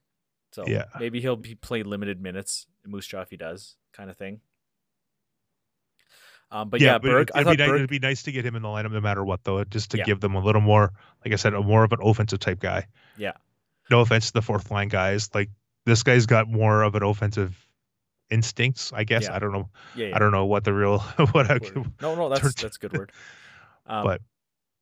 So 0.52 0.66
Yeah. 0.66 0.85
maybe 1.00 1.20
he'll 1.20 1.37
be 1.37 1.54
play 1.54 1.83
limited 1.83 2.20
minutes 2.20 2.66
in 2.85 2.90
Moose 2.90 3.07
Jaw 3.07 3.22
if 3.22 3.30
he 3.30 3.37
does, 3.37 3.76
kind 3.92 4.09
of 4.11 4.16
thing. 4.16 4.40
Um, 6.50 6.68
but 6.68 6.80
yeah, 6.80 6.98
but 6.98 7.09
Berg. 7.09 7.30
It'd, 7.30 7.37
I 7.37 7.40
it'd 7.40 7.50
be 7.52 7.57
nice, 7.62 7.68
Berg. 7.68 7.76
it'd 7.76 7.90
be 7.90 7.98
nice 7.98 8.22
to 8.24 8.33
get 8.33 8.46
him 8.46 8.54
in 8.54 8.62
the 8.62 8.68
lineup 8.68 8.92
no 8.92 9.00
matter 9.00 9.24
what, 9.24 9.42
though, 9.44 9.64
just 9.64 9.90
to 9.92 9.98
Yeah. 9.98 10.04
give 10.04 10.20
them 10.20 10.35
a 10.37 10.40
little 10.40 10.61
more, 10.61 10.92
like 11.24 11.33
I 11.33 11.37
said, 11.37 11.54
a 11.54 11.61
more 11.62 11.83
of 11.85 11.92
an 11.92 11.98
offensive 12.02 12.38
type 12.38 12.61
guy. 12.61 12.87
Yeah. 13.16 13.33
No 13.90 14.00
offense 14.00 14.26
to 14.28 14.33
the 14.35 14.42
fourth 14.42 14.70
line 14.70 14.88
guys, 14.88 15.35
like 15.35 15.50
this 15.85 16.02
guy's 16.02 16.26
got 16.26 16.48
more 16.48 16.83
of 16.83 16.94
an 16.94 17.02
offensive 17.02 17.57
instincts, 18.30 18.92
I 18.92 19.04
guess. 19.04 19.24
Yeah. 19.24 19.35
I 19.35 19.38
don't 19.40 19.52
know. 19.52 19.68
Yeah, 19.96 20.07
yeah. 20.09 20.16
I 20.16 20.18
don't 20.18 20.30
know 20.33 20.46
what 20.46 20.64
the 20.64 20.72
real 20.72 20.98
what 21.33 21.50
I 21.50 21.59
No, 22.00 22.14
no, 22.14 22.28
that's 22.28 22.54
that's 22.54 22.76
a 22.76 22.78
good 22.78 22.96
word. 22.96 23.12
Um, 23.87 24.04
But 24.04 24.20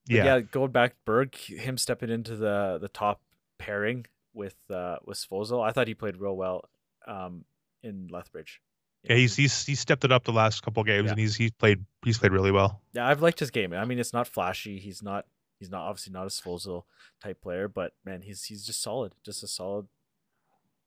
yeah. 0.07 0.25
yeah, 0.25 0.41
going 0.41 0.73
back, 0.73 0.95
Berg, 1.05 1.35
him 1.37 1.79
stepping 1.79 2.11
into 2.11 2.37
the 2.37 2.79
the 2.81 2.89
top 2.89 3.21
pairing 3.59 4.07
with 4.35 4.57
uh 4.71 4.97
with 5.05 5.19
Svozil, 5.19 5.63
I 5.63 5.73
thought 5.73 5.89
he 5.89 5.95
played 5.95 6.17
real 6.17 6.37
well 6.37 6.69
um 7.07 7.45
in 7.83 8.09
Lethbridge. 8.11 8.61
Yeah, 9.05 9.17
he's 9.17 9.35
he's 9.37 9.67
he's 9.67 9.81
stepped 9.81 10.05
it 10.05 10.13
up 10.13 10.25
the 10.25 10.33
last 10.33 10.63
couple 10.63 10.83
games, 10.85 11.07
Yeah. 11.07 11.11
and 11.13 11.19
he's 11.21 11.35
he's 11.37 11.51
played 11.51 11.85
he's 12.05 12.19
played 12.19 12.33
really 12.33 12.53
well. 12.53 12.81
yeah, 12.93 13.07
I've 13.07 13.21
liked 13.23 13.41
his 13.41 13.51
game. 13.51 13.73
I 13.73 13.85
mean, 13.85 13.99
it's 13.99 14.13
not 14.13 14.27
flashy. 14.29 14.79
He's 14.79 15.03
not 15.03 15.27
he's 15.59 15.71
not 15.71 15.83
obviously 15.83 16.13
not 16.13 16.25
a 16.25 16.31
Svozil 16.31 16.85
type 17.23 17.41
player, 17.41 17.69
but 17.69 17.93
man, 18.05 18.23
he's 18.23 18.45
he's 18.45 18.65
just 18.65 18.81
solid, 18.83 19.15
just 19.25 19.43
a 19.43 19.49
solid, 19.49 19.87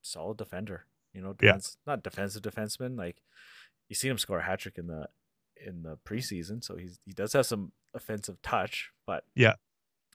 solid 0.02 0.38
defender. 0.38 0.86
You 1.14 1.22
know, 1.22 1.30
Yeah. 1.42 1.52
defense, 1.54 1.78
not 1.88 2.04
defensive 2.04 2.42
defenseman. 2.42 2.98
Like 2.98 3.22
you 3.90 3.96
seen 3.96 4.12
him 4.12 4.18
score 4.18 4.40
a 4.40 4.44
hat 4.44 4.60
trick 4.60 4.78
in 4.78 4.88
the 4.88 5.08
in 5.64 5.84
the 5.84 5.98
preseason, 5.98 6.64
so 6.64 6.76
he's 6.76 7.00
he 7.06 7.12
does 7.14 7.34
have 7.34 7.46
some 7.46 7.72
offensive 7.94 8.42
touch, 8.42 8.92
but 9.06 9.24
Yeah. 9.36 9.54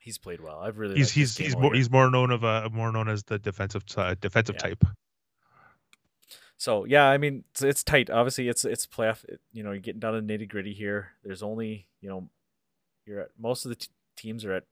he's 0.00 0.18
played 0.18 0.40
well. 0.40 0.58
I've 0.60 0.78
really 0.78 0.96
He's 0.96 1.10
he's 1.12 1.36
he's 1.36 1.56
more 1.56 1.74
he's 1.74 1.90
more 1.90 2.10
known 2.10 2.30
of 2.30 2.42
a 2.44 2.68
more 2.70 2.90
known 2.92 3.08
as 3.08 3.24
the 3.24 3.38
defensive 3.38 3.84
uh, 3.96 4.14
defensive 4.20 4.56
Yeah. 4.56 4.68
type. 4.68 4.84
So 6.56 6.84
yeah, 6.84 7.04
I 7.06 7.16
mean 7.18 7.44
it's, 7.50 7.62
it's 7.62 7.82
tight. 7.84 8.10
Obviously, 8.10 8.48
it's 8.48 8.64
it's 8.64 8.86
playoff. 8.86 9.24
it- 9.24 9.40
You 9.52 9.62
know, 9.62 9.72
you're 9.72 9.80
getting 9.80 10.00
down 10.00 10.14
to 10.14 10.20
nitty 10.22 10.48
gritty 10.48 10.74
here. 10.74 11.12
There's 11.24 11.42
only 11.42 11.88
you 12.00 12.08
know, 12.08 12.28
you're 13.06 13.20
at 13.20 13.30
most 13.38 13.64
of 13.64 13.70
the 13.70 13.76
t- 13.76 13.88
teams 14.16 14.44
are 14.44 14.52
at 14.52 14.64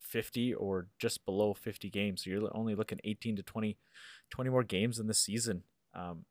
50 0.00 0.52
or 0.54 0.88
just 0.98 1.24
below 1.24 1.54
50 1.54 1.88
games. 1.90 2.24
So 2.24 2.30
you're 2.30 2.54
only 2.56 2.74
looking 2.74 2.98
18 3.04 3.36
to 3.36 3.42
20, 3.42 3.78
20 4.30 4.50
more 4.50 4.62
games 4.64 4.98
in 4.98 5.06
the 5.06 5.14
season. 5.14 5.62
Um, 5.94 6.24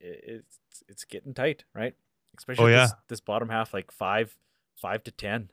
it, 0.00 0.24
it's 0.26 0.82
it's 0.88 1.04
getting 1.04 1.34
tight, 1.34 1.64
right? 1.74 1.94
Especially 2.38 2.74
Oh, 2.74 2.78
this, 2.80 2.90
yeah. 2.90 2.96
this 3.08 3.20
bottom 3.20 3.48
half, 3.48 3.72
like 3.74 3.90
five 3.90 4.36
five 4.74 5.02
to 5.04 5.10
ten, 5.10 5.50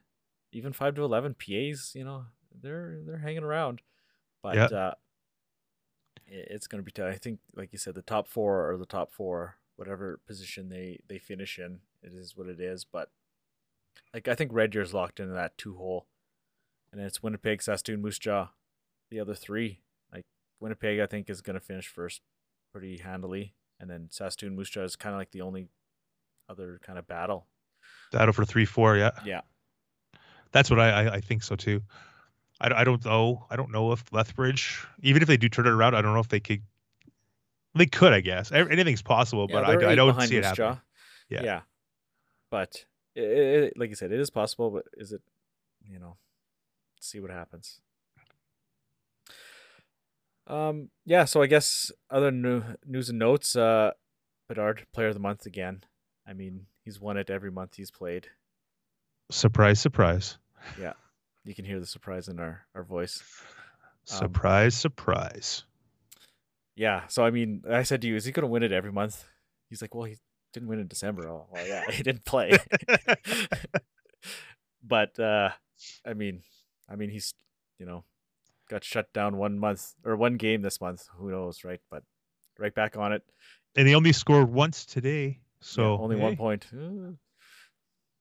even 0.52 0.74
five 0.74 0.96
to 0.96 1.04
eleven. 1.04 1.34
PAs, 1.34 1.94
you 1.96 2.04
know, 2.04 2.26
they're 2.54 3.00
they're 3.06 3.18
hanging 3.20 3.44
around, 3.44 3.82
but 4.42 4.56
Yeah. 4.56 4.66
uh, 4.66 4.94
it- 6.28 6.48
it's 6.52 6.68
going 6.68 6.84
to 6.84 6.92
be. 6.92 7.04
I 7.04 7.18
think, 7.18 7.40
like 7.56 7.72
you 7.72 7.78
said, 7.80 7.96
the 7.96 8.02
top 8.02 8.28
four 8.28 8.70
or 8.70 8.78
the 8.78 8.86
top 8.86 9.12
four, 9.12 9.58
whatever 9.76 10.18
position 10.26 10.70
they 10.70 11.00
they 11.08 11.20
finish 11.20 11.58
in, 11.60 11.82
it 12.02 12.14
is 12.14 12.36
what 12.36 12.48
it 12.48 12.60
is. 12.60 12.84
But 12.86 13.10
like 14.14 14.28
I 14.28 14.36
think 14.36 14.52
Red 14.54 14.72
Deer's 14.72 14.94
locked 14.94 15.20
into 15.20 15.34
that 15.34 15.58
two 15.58 15.76
hole, 15.76 16.08
and 16.92 17.00
then 17.00 17.08
it's 17.08 17.24
Winnipeg, 17.24 17.62
Saskatoon, 17.62 18.02
Moose 18.02 18.20
Jaw, 18.20 18.50
the 19.10 19.20
other 19.20 19.36
three. 19.36 19.82
Like 20.12 20.26
Winnipeg, 20.60 21.00
I 21.00 21.06
think 21.08 21.30
is 21.30 21.42
going 21.42 21.56
to 21.56 21.60
finish 21.60 21.88
first 21.88 22.22
pretty 22.72 22.98
handily, 22.98 23.54
and 23.80 23.90
then 23.90 24.08
Saskatoon, 24.12 24.56
Moose 24.56 24.70
Jaw 24.70 24.84
is 24.84 24.96
kind 24.96 25.14
of 25.16 25.20
like 25.20 25.32
the 25.32 25.42
only 25.42 25.68
other 26.54 26.80
kind 26.86 26.98
of 27.00 27.08
battle. 27.08 27.48
Battle 28.12 28.34
for 28.34 28.46
three 28.46 28.66
four, 28.66 28.96
yeah. 28.98 29.12
Yeah, 29.26 29.42
That's 30.52 30.70
what 30.70 30.80
I, 30.80 30.90
I, 31.06 31.14
I 31.16 31.20
think 31.22 31.44
so 31.44 31.56
too. 31.56 31.82
I, 32.62 32.70
don't- 32.70 32.78
I 32.78 32.84
don't 32.84 33.04
know. 33.06 33.46
I 33.50 33.56
don't 33.56 33.72
know 33.72 33.92
if 33.92 34.04
Lethbridge, 34.14 34.86
even 35.02 35.22
if 35.22 35.28
they 35.28 35.38
do 35.38 35.50
turn 35.50 35.66
it 35.68 35.72
around, 35.72 35.96
I 35.96 36.02
don't 36.02 36.14
know 36.14 36.20
if 36.20 36.28
they 36.30 36.40
could. 36.40 36.62
They 37.76 37.88
could, 37.88 38.14
I 38.14 38.20
guess. 38.22 38.52
Anything's 38.52 39.02
possible, 39.02 39.48
Yeah, 39.50 39.62
but 39.62 39.84
I, 39.84 39.92
I 39.92 39.96
don't 39.96 40.22
see 40.22 40.38
it 40.38 40.46
happening. 40.46 40.80
Yeah. 41.30 41.44
yeah, 41.44 41.62
but 42.52 42.86
it, 43.16 43.24
it, 43.24 43.74
like 43.78 43.90
you 43.90 43.96
said, 43.96 44.12
it 44.12 44.20
is 44.20 44.30
possible, 44.30 44.70
but 44.70 44.86
is 44.94 45.12
it? 45.12 45.22
You 45.90 45.98
know, 45.98 46.18
see 47.02 47.20
what 47.20 47.32
happens. 47.32 47.82
Um. 50.46 50.90
Yeah. 51.06 51.26
So 51.26 51.42
I 51.42 51.48
guess 51.48 51.92
other 52.12 52.30
new 52.32 52.64
news 52.86 53.10
and 53.10 53.18
notes. 53.20 53.56
Uh, 53.56 53.92
Bedard, 54.48 54.86
Player 54.94 55.08
of 55.08 55.14
the 55.16 55.20
Month 55.20 55.46
again. 55.46 55.84
I 56.28 56.34
mean, 56.34 56.66
he's 56.84 57.00
won 57.00 57.18
it 57.18 57.30
every 57.30 57.52
month 57.52 57.76
he's 57.76 57.92
played. 57.92 58.28
Surprise, 59.32 59.80
surprise. 59.80 60.38
Yeah. 60.80 60.94
You 61.44 61.54
can 61.54 61.66
hear 61.66 61.80
the 61.80 61.86
surprise 61.86 62.28
in 62.28 62.40
our 62.40 62.66
our 62.76 62.84
voice. 62.84 63.22
Um, 64.12 64.18
Surprise, 64.18 64.76
surprise. 64.76 65.64
Yeah. 66.76 67.08
So 67.08 67.26
I 67.26 67.32
mean, 67.32 67.64
I 67.70 67.84
said 67.84 68.02
to 68.02 68.08
you, 68.08 68.16
is 68.16 68.26
he 68.26 68.32
going 68.32 68.44
to 68.44 68.48
win 68.52 68.64
it 68.64 68.72
every 68.72 68.92
month? 68.92 69.26
He's 69.70 69.82
like, 69.82 69.94
well, 69.94 70.06
he 70.06 70.18
didn't 70.54 70.70
win 70.70 70.80
in 70.80 70.88
December. 70.88 71.28
Oh, 71.28 71.48
well, 71.52 71.68
yeah, 71.68 71.84
he 71.92 72.04
didn't 72.04 72.26
play. 72.26 72.58
but 74.84 75.18
uh, 75.20 75.50
I 76.06 76.14
mean, 76.14 76.42
I 76.90 76.96
mean, 76.96 77.10
he's 77.10 77.34
you 77.80 77.86
know 77.86 78.04
got 78.70 78.84
shut 78.84 79.12
down 79.14 79.38
one 79.38 79.60
month 79.60 79.94
or 80.06 80.16
one 80.16 80.36
game 80.38 80.62
this 80.62 80.80
month. 80.80 81.08
Who 81.18 81.32
knows, 81.32 81.64
right? 81.64 81.82
But 81.92 82.04
right 82.58 82.74
back 82.74 82.96
on 82.98 83.14
it. 83.14 83.24
and 83.76 83.88
he 83.88 83.96
only 83.96 84.14
scored 84.14 84.50
once 84.50 84.86
today. 84.86 85.40
Yeah, 85.64 85.70
So 85.70 85.98
only 85.98 86.16
one 86.16 86.36
point. 86.36 86.66
Uh, 86.74 87.12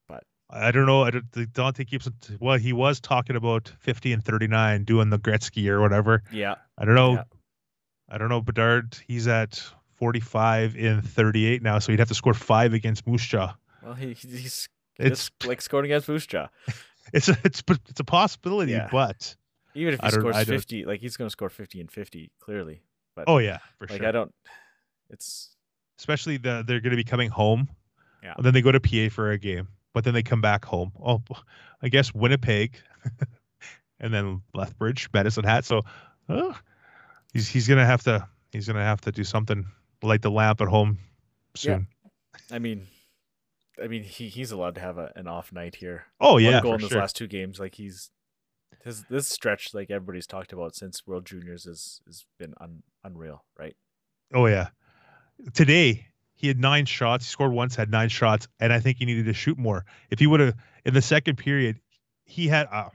but 0.09 0.25
I 0.51 0.71
don't 0.71 0.87
know. 0.87 1.03
I 1.05 1.11
don't, 1.11 1.53
Dante 1.53 1.85
keeps 1.85 2.09
well. 2.41 2.59
He 2.59 2.73
was 2.73 3.01
talking 3.01 3.37
about 3.37 3.73
fifty 3.81 4.13
and 4.13 4.25
thirty 4.25 4.47
nine, 4.47 4.85
doing 4.85 5.11
the 5.11 5.19
Gretzky 5.19 5.69
or 5.69 5.81
whatever. 5.81 6.23
Yeah. 6.33 6.57
I 6.79 6.85
don't 6.85 6.95
know. 6.95 7.15
Yeah. 7.15 7.25
I 8.09 8.19
don't 8.19 8.29
know. 8.29 8.41
Bedard, 8.41 8.97
he's 9.07 9.27
at 9.29 9.63
forty 9.95 10.21
five 10.21 10.77
in 10.77 11.03
thirty 11.03 11.47
eight 11.47 11.63
now, 11.63 11.79
so 11.79 11.93
he'd 11.93 11.99
have 11.99 12.09
to 12.09 12.15
score 12.15 12.35
five 12.35 12.75
against 12.75 13.07
Moose 13.07 13.25
Jaw. 13.27 13.55
Well, 13.83 13.95
he 13.95 14.13
he's 14.15 14.69
It's 14.99 15.31
just 15.31 15.47
like 15.47 15.61
scoring 15.63 15.87
against 15.87 16.09
Moose 16.09 16.27
Jaw. 16.27 16.49
it's 17.13 17.29
a, 17.29 17.37
it's 17.45 17.63
it's 17.89 18.01
a 18.01 18.05
possibility, 18.05 18.73
Yeah. 18.73 18.89
but 18.93 19.35
Even 19.75 19.95
if 19.95 20.01
he 20.01 20.11
scores 20.11 20.37
fifty, 20.45 20.85
like 20.85 21.01
he's 21.01 21.17
going 21.17 21.27
to 21.27 21.33
score 21.33 21.49
fifty 21.49 21.81
and 21.81 21.91
fifty 21.91 22.31
clearly. 22.41 22.83
But 23.17 23.25
oh 23.27 23.39
yeah, 23.39 23.59
for 23.79 23.87
like 23.87 23.99
sure. 23.99 24.09
I 24.09 24.13
don't. 24.13 24.35
It's 25.11 25.57
Especially 26.03 26.37
the 26.37 26.65
they're 26.67 26.81
going 26.81 26.91
to 26.91 26.97
be 26.97 27.05
coming 27.05 27.31
home. 27.31 27.69
Yeah. 28.25 28.35
And 28.37 28.45
then 28.45 28.53
they 28.53 28.61
go 28.61 28.73
to 28.73 28.81
PA 28.81 29.09
for 29.15 29.31
a 29.31 29.39
game, 29.39 29.69
but 29.95 30.03
then 30.03 30.15
they 30.15 30.25
come 30.25 30.41
back 30.41 30.65
home. 30.65 30.91
Oh, 31.01 31.23
I 31.81 31.89
guess 31.89 32.13
Winnipeg, 32.13 32.75
and 34.01 34.13
then 34.13 34.43
Lethbridge, 34.53 35.09
Medicine 35.15 35.45
Hat. 35.45 35.65
So, 35.65 35.83
uh, 36.29 36.55
he's 37.33 37.49
he's 37.49 37.69
gonna 37.69 37.87
have 37.87 38.03
to 38.03 38.27
he's 38.51 38.67
gonna 38.67 38.83
have 38.83 39.01
to 39.03 39.13
do 39.13 39.23
something 39.23 39.65
light 40.03 40.23
the 40.23 40.31
lamp 40.33 40.61
at 40.61 40.67
home 40.67 40.99
Yeah. 41.55 41.77
soon. 41.77 41.87
I 42.51 42.59
mean, 42.59 42.89
I 43.81 43.87
mean 43.87 44.03
he 44.03 44.27
he's 44.29 44.51
allowed 44.51 44.75
to 44.75 44.81
have 44.81 44.99
a, 44.99 45.13
an 45.15 45.29
off 45.29 45.53
night 45.53 45.77
here. 45.77 46.07
Oh 46.21 46.35
One 46.35 46.43
yeah, 46.43 46.61
goal 46.63 46.75
in 46.75 46.81
his 46.81 46.89
sure. 46.91 46.99
last 47.01 47.15
two 47.15 47.29
games. 47.29 47.61
Like 47.61 47.77
he's 47.77 48.11
his 48.83 49.05
this 49.09 49.29
stretch, 49.29 49.73
like 49.73 49.89
everybody's 49.93 50.27
talked 50.27 50.53
about 50.53 50.75
since 50.75 51.07
World 51.07 51.27
Juniors, 51.27 51.65
has 51.65 52.01
has 52.07 52.25
been 52.41 52.55
un, 52.61 52.83
unreal, 53.05 53.45
right? 53.57 53.77
Oh 54.35 54.47
yeah. 54.47 54.71
Today 55.55 56.07
he 56.35 56.49
had 56.49 56.59
nine 56.59 56.87
shots. 56.87 57.25
He 57.25 57.31
scored 57.31 57.53
once, 57.53 57.77
had 57.77 57.91
nine 57.91 58.09
shots, 58.09 58.49
and 58.61 58.73
I 58.73 58.81
think 58.81 58.99
he 58.99 59.05
needed 59.05 59.27
to 59.27 59.33
shoot 59.33 59.59
more. 59.59 59.85
If 60.11 60.19
he 60.19 60.27
would 60.27 60.41
have 60.41 60.55
in 60.85 60.95
the 60.95 61.03
second 61.03 61.37
period, 61.37 61.81
he 62.25 62.49
had 62.49 62.69
uh, 62.71 62.89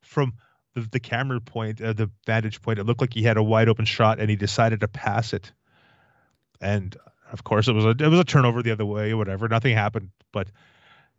from 0.00 0.34
the, 0.74 0.82
the 0.92 1.00
camera 1.00 1.40
point, 1.40 1.80
uh, 1.80 1.92
the 1.92 2.10
vantage 2.26 2.60
point, 2.62 2.78
it 2.78 2.84
looked 2.84 3.00
like 3.00 3.14
he 3.14 3.22
had 3.22 3.36
a 3.36 3.42
wide 3.42 3.68
open 3.68 3.84
shot, 3.84 4.20
and 4.20 4.28
he 4.28 4.36
decided 4.36 4.80
to 4.80 4.88
pass 4.88 5.32
it. 5.32 5.52
And 6.60 6.96
of 7.32 7.44
course, 7.44 7.68
it 7.68 7.72
was 7.72 7.84
a 7.84 7.90
it 7.90 8.08
was 8.08 8.20
a 8.20 8.24
turnover 8.24 8.62
the 8.62 8.72
other 8.72 8.86
way, 8.86 9.12
or 9.12 9.16
whatever. 9.16 9.48
Nothing 9.48 9.74
happened, 9.74 10.10
but 10.32 10.48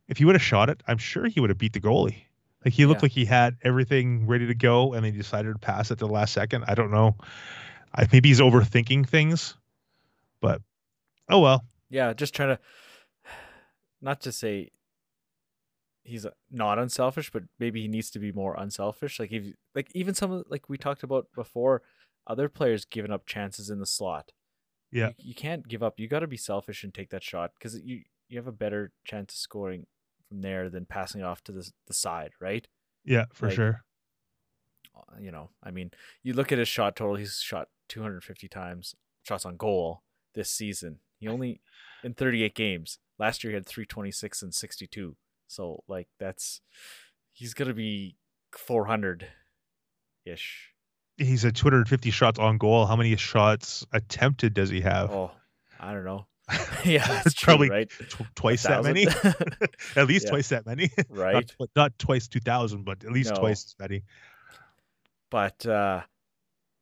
if 0.08 0.18
he 0.18 0.26
would 0.26 0.36
have 0.36 0.42
shot 0.42 0.70
it, 0.70 0.82
I'm 0.88 0.98
sure 0.98 1.28
he 1.28 1.40
would 1.40 1.50
have 1.50 1.58
beat 1.58 1.74
the 1.74 1.82
goalie. 1.82 2.24
Like 2.64 2.74
he 2.74 2.86
looked 2.86 3.02
Yeah. 3.02 3.06
like 3.06 3.12
he 3.12 3.26
had 3.26 3.58
everything 3.62 4.26
ready 4.28 4.48
to 4.48 4.56
go, 4.56 4.94
and 4.94 5.04
then 5.04 5.14
he 5.14 5.18
decided 5.18 5.54
to 5.54 5.60
pass 5.60 5.90
it 5.90 5.94
at 5.94 5.98
the 6.00 6.08
last 6.08 6.34
second. 6.34 6.66
I 6.68 6.76
don't 6.76 6.92
know. 6.92 7.16
I 7.94 8.08
maybe 8.12 8.30
he's 8.30 8.40
overthinking 8.40 9.08
things, 9.08 9.56
but 10.42 10.62
oh 11.30 11.40
well. 11.40 11.66
Yeah, 11.90 12.14
just 12.14 12.34
trying 12.36 12.50
to 12.58 12.60
not 14.02 14.22
to 14.22 14.32
say 14.32 14.72
he's 16.04 16.26
not 16.50 16.80
unselfish, 16.80 17.32
but 17.32 17.44
maybe 17.60 17.82
he 17.82 17.88
needs 17.88 18.10
to 18.12 18.20
be 18.20 18.32
more 18.32 18.56
unselfish. 18.56 19.20
Like 19.20 19.32
if 19.32 19.54
like 19.76 19.90
even 19.94 20.14
some 20.14 20.32
of 20.32 20.46
like 20.50 20.70
we 20.70 20.78
talked 20.78 21.04
about 21.04 21.28
before, 21.36 21.82
other 22.26 22.50
players 22.50 22.86
giving 22.86 23.12
up 23.12 23.26
chances 23.26 23.70
in 23.70 23.80
the 23.80 23.86
slot. 23.86 24.32
Yeah. 24.92 25.10
you, 25.18 25.30
you 25.30 25.36
can't 25.36 25.68
give 25.68 25.84
up. 25.84 26.00
You 26.00 26.08
got 26.08 26.20
to 26.20 26.28
be 26.28 26.38
selfish 26.38 26.84
and 26.84 26.94
take 26.94 27.10
that 27.10 27.24
shot 27.24 27.52
because 27.58 27.80
you 27.84 28.04
you 28.30 28.38
have 28.38 28.48
a 28.48 28.52
better 28.54 28.92
chance 29.06 29.34
of 29.34 29.38
scoring 29.40 29.86
from 30.28 30.42
there 30.42 30.70
than 30.70 30.86
passing 30.86 31.22
it 31.22 31.26
off 31.26 31.44
to 31.46 31.52
the 31.52 31.70
the 31.88 31.94
side, 31.94 32.32
right? 32.40 32.68
Yeah, 33.04 33.26
for 33.34 33.48
Like, 33.48 33.56
sure. 33.56 33.84
Uh, 34.96 35.20
You 35.20 35.32
know, 35.32 35.50
I 35.64 35.72
mean, 35.72 35.92
you 36.24 36.34
look 36.34 36.52
at 36.52 36.58
his 36.58 36.68
shot 36.68 36.96
total. 36.96 37.16
He's 37.16 37.40
shot 37.40 37.70
250 37.90 38.48
times 38.48 38.96
shots 39.24 39.46
on 39.46 39.58
goal 39.58 40.04
this 40.38 40.50
season. 40.50 41.00
He 41.20 41.28
only 41.28 41.60
in 42.04 42.14
38 42.14 42.56
games. 42.56 43.00
Last 43.20 43.44
year 43.44 43.52
he 43.52 43.56
had 43.56 43.66
326 43.66 44.44
and 44.44 44.54
62. 44.54 45.18
So 45.48 45.84
like 45.88 46.08
that's 46.20 46.62
he's 47.34 47.54
gonna 47.54 47.74
be 47.74 48.16
400 48.54 49.28
ish. 50.26 50.70
He's 51.18 51.44
at 51.46 51.56
250 51.56 52.12
shots 52.12 52.38
on 52.40 52.58
goal. 52.60 52.86
How 52.86 52.96
many 52.96 53.16
shots 53.16 53.86
attempted 53.92 54.54
does 54.54 54.70
he 54.70 54.82
have? 54.82 55.10
Oh, 55.12 55.32
I 55.80 55.92
don't 55.94 56.06
know. 56.06 56.28
yeah, 56.86 57.06
that's 57.08 57.26
It's 57.28 57.44
probably 57.44 57.70
right. 57.70 57.90
Tw- 57.90 58.36
twice 58.36 58.64
that 58.64 58.84
many. 58.84 59.08
at 59.96 60.08
least 60.08 60.26
Yeah. 60.26 60.30
twice 60.32 60.50
that 60.50 60.66
many. 60.68 60.92
not, 60.98 61.06
right. 61.10 61.48
tw- 61.48 61.76
not 61.76 61.98
twice 61.98 62.28
2000, 62.28 62.86
but 62.86 63.04
at 63.04 63.12
least 63.12 63.34
No. 63.34 63.40
twice 63.40 63.66
as 63.66 63.76
many. 63.80 64.04
But 65.32 65.66
uh 65.66 66.02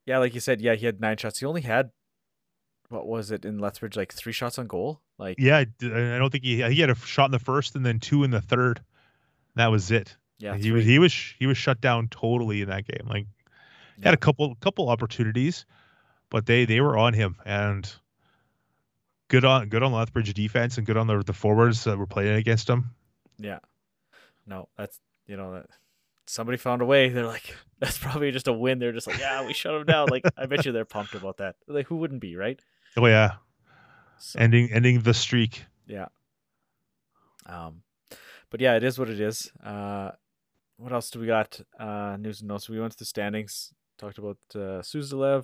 yeah, 0.05 0.19
like 0.19 0.35
you 0.35 0.39
said, 0.39 0.61
yeah, 0.61 0.75
he 0.75 0.85
had 0.85 0.99
nine 0.99 1.17
shots. 1.17 1.39
He 1.39 1.45
only 1.47 1.61
had 1.61 1.89
what 2.89 3.07
was 3.07 3.31
it 3.31 3.45
in 3.45 3.59
Lethbridge, 3.59 3.95
like 3.95 4.13
three 4.13 4.33
shots 4.33 4.59
on 4.59 4.67
goal? 4.67 5.01
Like 5.17 5.37
Yeah, 5.39 5.59
I 5.59 5.65
don't 6.17 6.29
think 6.29 6.43
he 6.43 6.63
he 6.63 6.81
had 6.81 6.89
a 6.89 6.95
shot 6.95 7.25
in 7.25 7.31
the 7.31 7.39
first 7.39 7.75
and 7.75 7.85
then 7.85 7.99
two 7.99 8.23
in 8.23 8.31
the 8.31 8.41
third. 8.41 8.81
That 9.55 9.71
was 9.71 9.91
it. 9.91 10.15
yeah, 10.39 10.55
he 10.55 10.71
was 10.71 10.85
he 10.85 10.99
was 10.99 11.13
he 11.39 11.47
was 11.47 11.57
shut 11.57 11.81
down 11.81 12.07
totally 12.09 12.61
in 12.61 12.69
that 12.69 12.85
game. 12.85 13.07
Like 13.07 13.27
he 13.97 14.03
had 14.03 14.13
a 14.13 14.17
couple 14.17 14.55
couple 14.55 14.89
opportunities, 14.89 15.65
but 16.29 16.45
they 16.45 16.65
they 16.65 16.81
were 16.81 16.97
on 16.97 17.13
him 17.13 17.37
and 17.45 17.91
good 19.27 19.45
on 19.45 19.69
good 19.69 19.83
on 19.83 19.93
Lethbridge 19.93 20.33
defense 20.33 20.77
and 20.77 20.85
good 20.85 20.97
on 20.97 21.07
the 21.07 21.23
the 21.23 21.33
forwards 21.33 21.85
that 21.85 21.97
were 21.97 22.07
playing 22.07 22.35
against 22.35 22.69
him. 22.69 22.91
Yeah. 23.37 23.59
No, 24.45 24.69
that's 24.77 24.99
you 25.27 25.37
know 25.37 25.53
that 25.53 25.67
somebody 26.27 26.57
found 26.57 26.81
a 26.81 26.85
way. 26.85 27.09
They're 27.09 27.25
like, 27.25 27.55
that's 27.79 27.97
probably 27.97 28.31
just 28.31 28.47
a 28.47 28.53
win. 28.53 28.79
They're 28.79 28.91
just 28.91 29.07
like, 29.07 29.19
yeah, 29.19 29.45
we 29.45 29.53
shut 29.53 29.73
them 29.73 29.85
down. 29.85 30.09
Like, 30.09 30.23
I 30.37 30.45
bet 30.45 30.65
you 30.65 30.71
they're 30.71 30.85
pumped 30.85 31.15
about 31.15 31.37
that. 31.37 31.55
Like, 31.67 31.87
who 31.87 31.97
wouldn't 31.97 32.21
be, 32.21 32.35
right? 32.35 32.59
Oh 32.97 33.05
yeah, 33.07 33.33
So, 34.17 34.39
ending 34.39 34.71
ending 34.71 35.01
the 35.01 35.13
streak. 35.13 35.65
yeah. 35.87 36.07
Um, 37.45 37.81
but 38.49 38.61
yeah, 38.61 38.75
it 38.75 38.83
is 38.83 38.97
what 38.97 39.09
it 39.09 39.19
is. 39.19 39.51
Uh, 39.63 40.11
what 40.77 40.91
else 40.91 41.09
do 41.09 41.19
we 41.19 41.27
got? 41.27 41.59
Uh, 41.79 42.17
news 42.19 42.41
and 42.41 42.47
notes. 42.47 42.69
We 42.69 42.79
went 42.79 42.91
to 42.93 42.97
the 42.99 43.05
standings. 43.05 43.73
Talked 43.97 44.17
about 44.17 44.37
uh, 44.55 44.81
Suzdalev. 44.81 45.43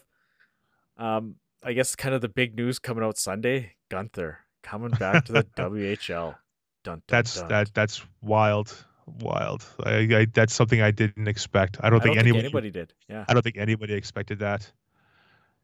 Um, 0.97 1.35
I 1.63 1.73
guess 1.73 1.95
kind 1.95 2.15
of 2.15 2.21
the 2.21 2.27
big 2.29 2.55
news 2.55 2.79
coming 2.79 3.03
out 3.03 3.17
Sunday. 3.17 3.75
Guenther 3.89 4.37
coming 4.63 4.91
back 4.91 5.25
to 5.25 5.31
the 5.33 5.43
WHL. 5.57 6.35
Dun, 6.83 6.95
dun, 6.95 7.01
That's 7.07 7.35
dun. 7.39 7.47
that 7.49 7.73
that's 7.73 8.03
wild, 8.21 8.73
wild. 9.19 9.63
I, 9.83 10.07
I 10.11 10.25
that's 10.33 10.53
something 10.53 10.81
I 10.81 10.91
didn't 10.91 11.27
expect. 11.27 11.77
I 11.81 11.89
don't 11.89 11.99
I 11.99 12.03
think 12.03 12.15
don't 12.15 12.23
think 12.23 12.35
anybody, 12.37 12.45
anybody 12.45 12.71
did. 12.71 12.93
Yeah. 13.07 13.25
I 13.27 13.33
don't 13.33 13.43
think 13.43 13.57
anybody 13.57 13.93
expected 13.93 14.39
that. 14.39 14.69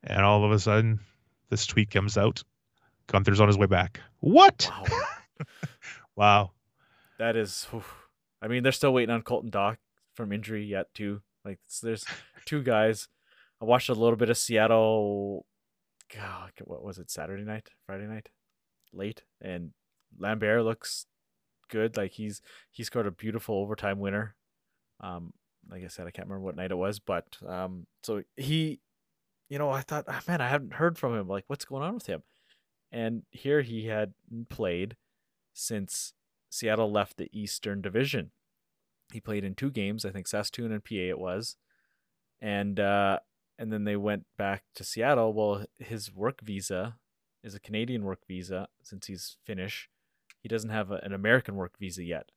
And 0.03 0.21
all 0.21 0.45
of 0.45 0.51
a 0.51 0.59
sudden, 0.59 0.99
this 1.49 1.65
tweet 1.65 1.89
comes 1.89 2.17
out. 2.17 2.43
Guenther's 3.07 3.39
on 3.39 3.47
his 3.47 3.57
way 3.57 3.67
back. 3.67 4.01
What? 4.19 4.69
Wow. 4.69 5.01
Wow. 6.15 6.51
That 7.19 7.35
is. 7.35 7.67
I 8.41 8.47
mean, 8.47 8.63
they're 8.63 8.71
still 8.71 8.91
waiting 8.91 9.13
on 9.13 9.21
Colton 9.21 9.51
Dach 9.51 9.77
from 10.15 10.31
injury 10.33 10.65
yet 10.65 10.91
too. 10.95 11.21
Like 11.45 11.59
there's 11.83 12.05
two 12.45 12.63
guys. 12.63 13.07
I 13.61 13.65
watched 13.65 13.89
a 13.89 13.93
little 13.93 14.15
bit 14.17 14.31
of 14.31 14.37
Seattle. 14.37 15.45
God, 16.13 16.51
what 16.65 16.83
was 16.83 16.97
it? 16.97 17.11
Saturday 17.11 17.43
night, 17.43 17.69
Friday 17.85 18.07
night, 18.07 18.29
late, 18.91 19.23
and 19.39 19.71
Lambert 20.17 20.63
looks 20.63 21.05
good. 21.69 21.97
Like 21.97 22.13
he's 22.13 22.41
he 22.71 22.83
scored 22.83 23.07
a 23.07 23.11
beautiful 23.11 23.55
overtime 23.55 23.99
winner. 23.99 24.35
Um, 24.99 25.33
like 25.69 25.83
I 25.83 25.87
said, 25.87 26.07
I 26.07 26.11
can't 26.11 26.27
remember 26.27 26.45
what 26.45 26.55
night 26.55 26.71
it 26.71 26.77
was, 26.77 26.99
but 26.99 27.25
um, 27.47 27.85
so 28.03 28.23
he, 28.35 28.79
you 29.49 29.57
know, 29.57 29.69
I 29.69 29.81
thought, 29.81 30.05
ah, 30.07 30.21
man, 30.27 30.41
I 30.41 30.49
haven't 30.49 30.73
heard 30.73 30.97
from 30.97 31.17
him. 31.17 31.27
Like, 31.27 31.45
what's 31.47 31.65
going 31.65 31.83
on 31.83 31.93
with 31.93 32.07
him? 32.07 32.23
And 32.91 33.23
here 33.31 33.61
he 33.61 33.87
had 33.87 34.13
played 34.49 34.95
since 35.53 36.13
Seattle 36.49 36.91
left 36.91 37.17
the 37.17 37.29
Eastern 37.33 37.81
Division. 37.81 38.31
He 39.11 39.19
played 39.19 39.43
in 39.43 39.55
two 39.55 39.71
games, 39.71 40.05
I 40.05 40.11
think 40.11 40.27
Saskatoon 40.27 40.71
and 40.71 40.83
PA 40.83 40.95
it 40.95 41.19
was, 41.19 41.55
and 42.41 42.79
uh, 42.79 43.19
and 43.57 43.71
then 43.71 43.85
they 43.85 43.95
went 43.95 44.25
back 44.37 44.63
to 44.75 44.83
Seattle. 44.83 45.33
Well, 45.33 45.65
his 45.79 46.13
work 46.13 46.41
visa 46.41 46.97
is 47.43 47.55
a 47.55 47.59
Canadian 47.59 48.03
work 48.03 48.19
visa 48.27 48.67
since 48.83 49.07
he's 49.07 49.37
Finnish. 49.45 49.89
He 50.41 50.47
he 50.47 50.49
doesn't 50.49 50.69
have 50.69 50.91
a, 50.91 50.95
an 51.03 51.13
American 51.13 51.55
work 51.55 51.77
visa 51.79 52.03
yet, 52.03 52.31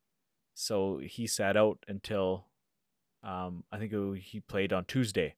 so 0.55 1.01
he 1.03 1.27
sat 1.27 1.57
out 1.57 1.79
until 1.89 2.47
um, 3.23 3.65
I 3.71 3.79
think 3.79 3.93
it, 3.93 4.21
he 4.21 4.41
played 4.41 4.73
on 4.73 4.85
Tuesday, 4.85 5.35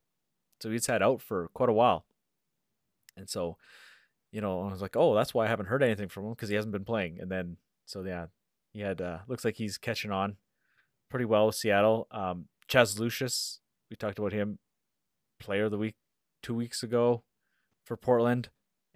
so 0.62 0.70
he's 0.70 0.84
sat 0.84 1.02
out 1.02 1.20
for 1.20 1.48
quite 1.54 1.68
a 1.68 1.74
while, 1.74 2.04
and 3.16 3.28
so 3.28 3.56
you 4.30 4.40
know 4.40 4.62
I 4.62 4.70
was 4.70 4.80
like, 4.80 4.96
oh, 4.96 5.14
that's 5.14 5.34
why 5.34 5.44
I 5.44 5.48
haven't 5.48 5.66
heard 5.66 5.82
anything 5.82 6.08
from 6.08 6.24
him 6.24 6.30
because 6.30 6.48
he 6.48 6.54
hasn't 6.54 6.72
been 6.72 6.84
playing, 6.84 7.18
and 7.20 7.30
then 7.30 7.56
so 7.84 8.02
yeah, 8.02 8.26
he 8.72 8.80
had 8.80 9.00
uh, 9.00 9.18
looks 9.26 9.44
like 9.44 9.56
he's 9.56 9.76
catching 9.76 10.12
on 10.12 10.36
pretty 11.10 11.24
well 11.24 11.46
with 11.46 11.56
Seattle. 11.56 12.06
Um, 12.10 12.46
Chaz 12.68 12.98
Lucius, 12.98 13.60
we 13.90 13.96
talked 13.96 14.18
about 14.18 14.32
him, 14.32 14.58
player 15.40 15.64
of 15.64 15.72
the 15.72 15.78
week 15.78 15.96
two 16.42 16.54
weeks 16.54 16.82
ago 16.82 17.22
for 17.84 17.96
Portland, 17.96 18.48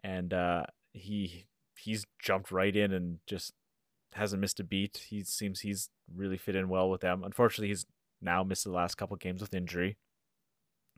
and 0.02 0.32
uh, 0.32 0.64
he 0.92 1.46
he's 1.76 2.06
jumped 2.22 2.50
right 2.50 2.74
in 2.74 2.92
and 2.92 3.18
just 3.26 3.52
hasn't 4.12 4.40
missed 4.40 4.60
a 4.60 4.64
beat. 4.64 5.04
He 5.08 5.24
seems 5.24 5.60
he's 5.60 5.90
really 6.14 6.38
fit 6.38 6.56
in 6.56 6.68
well 6.68 6.88
with 6.88 7.00
them. 7.00 7.22
Unfortunately, 7.24 7.68
he's 7.68 7.86
now 8.22 8.42
missed 8.42 8.64
the 8.64 8.70
last 8.70 8.94
couple 8.94 9.16
games 9.16 9.40
with 9.40 9.54
injury, 9.54 9.98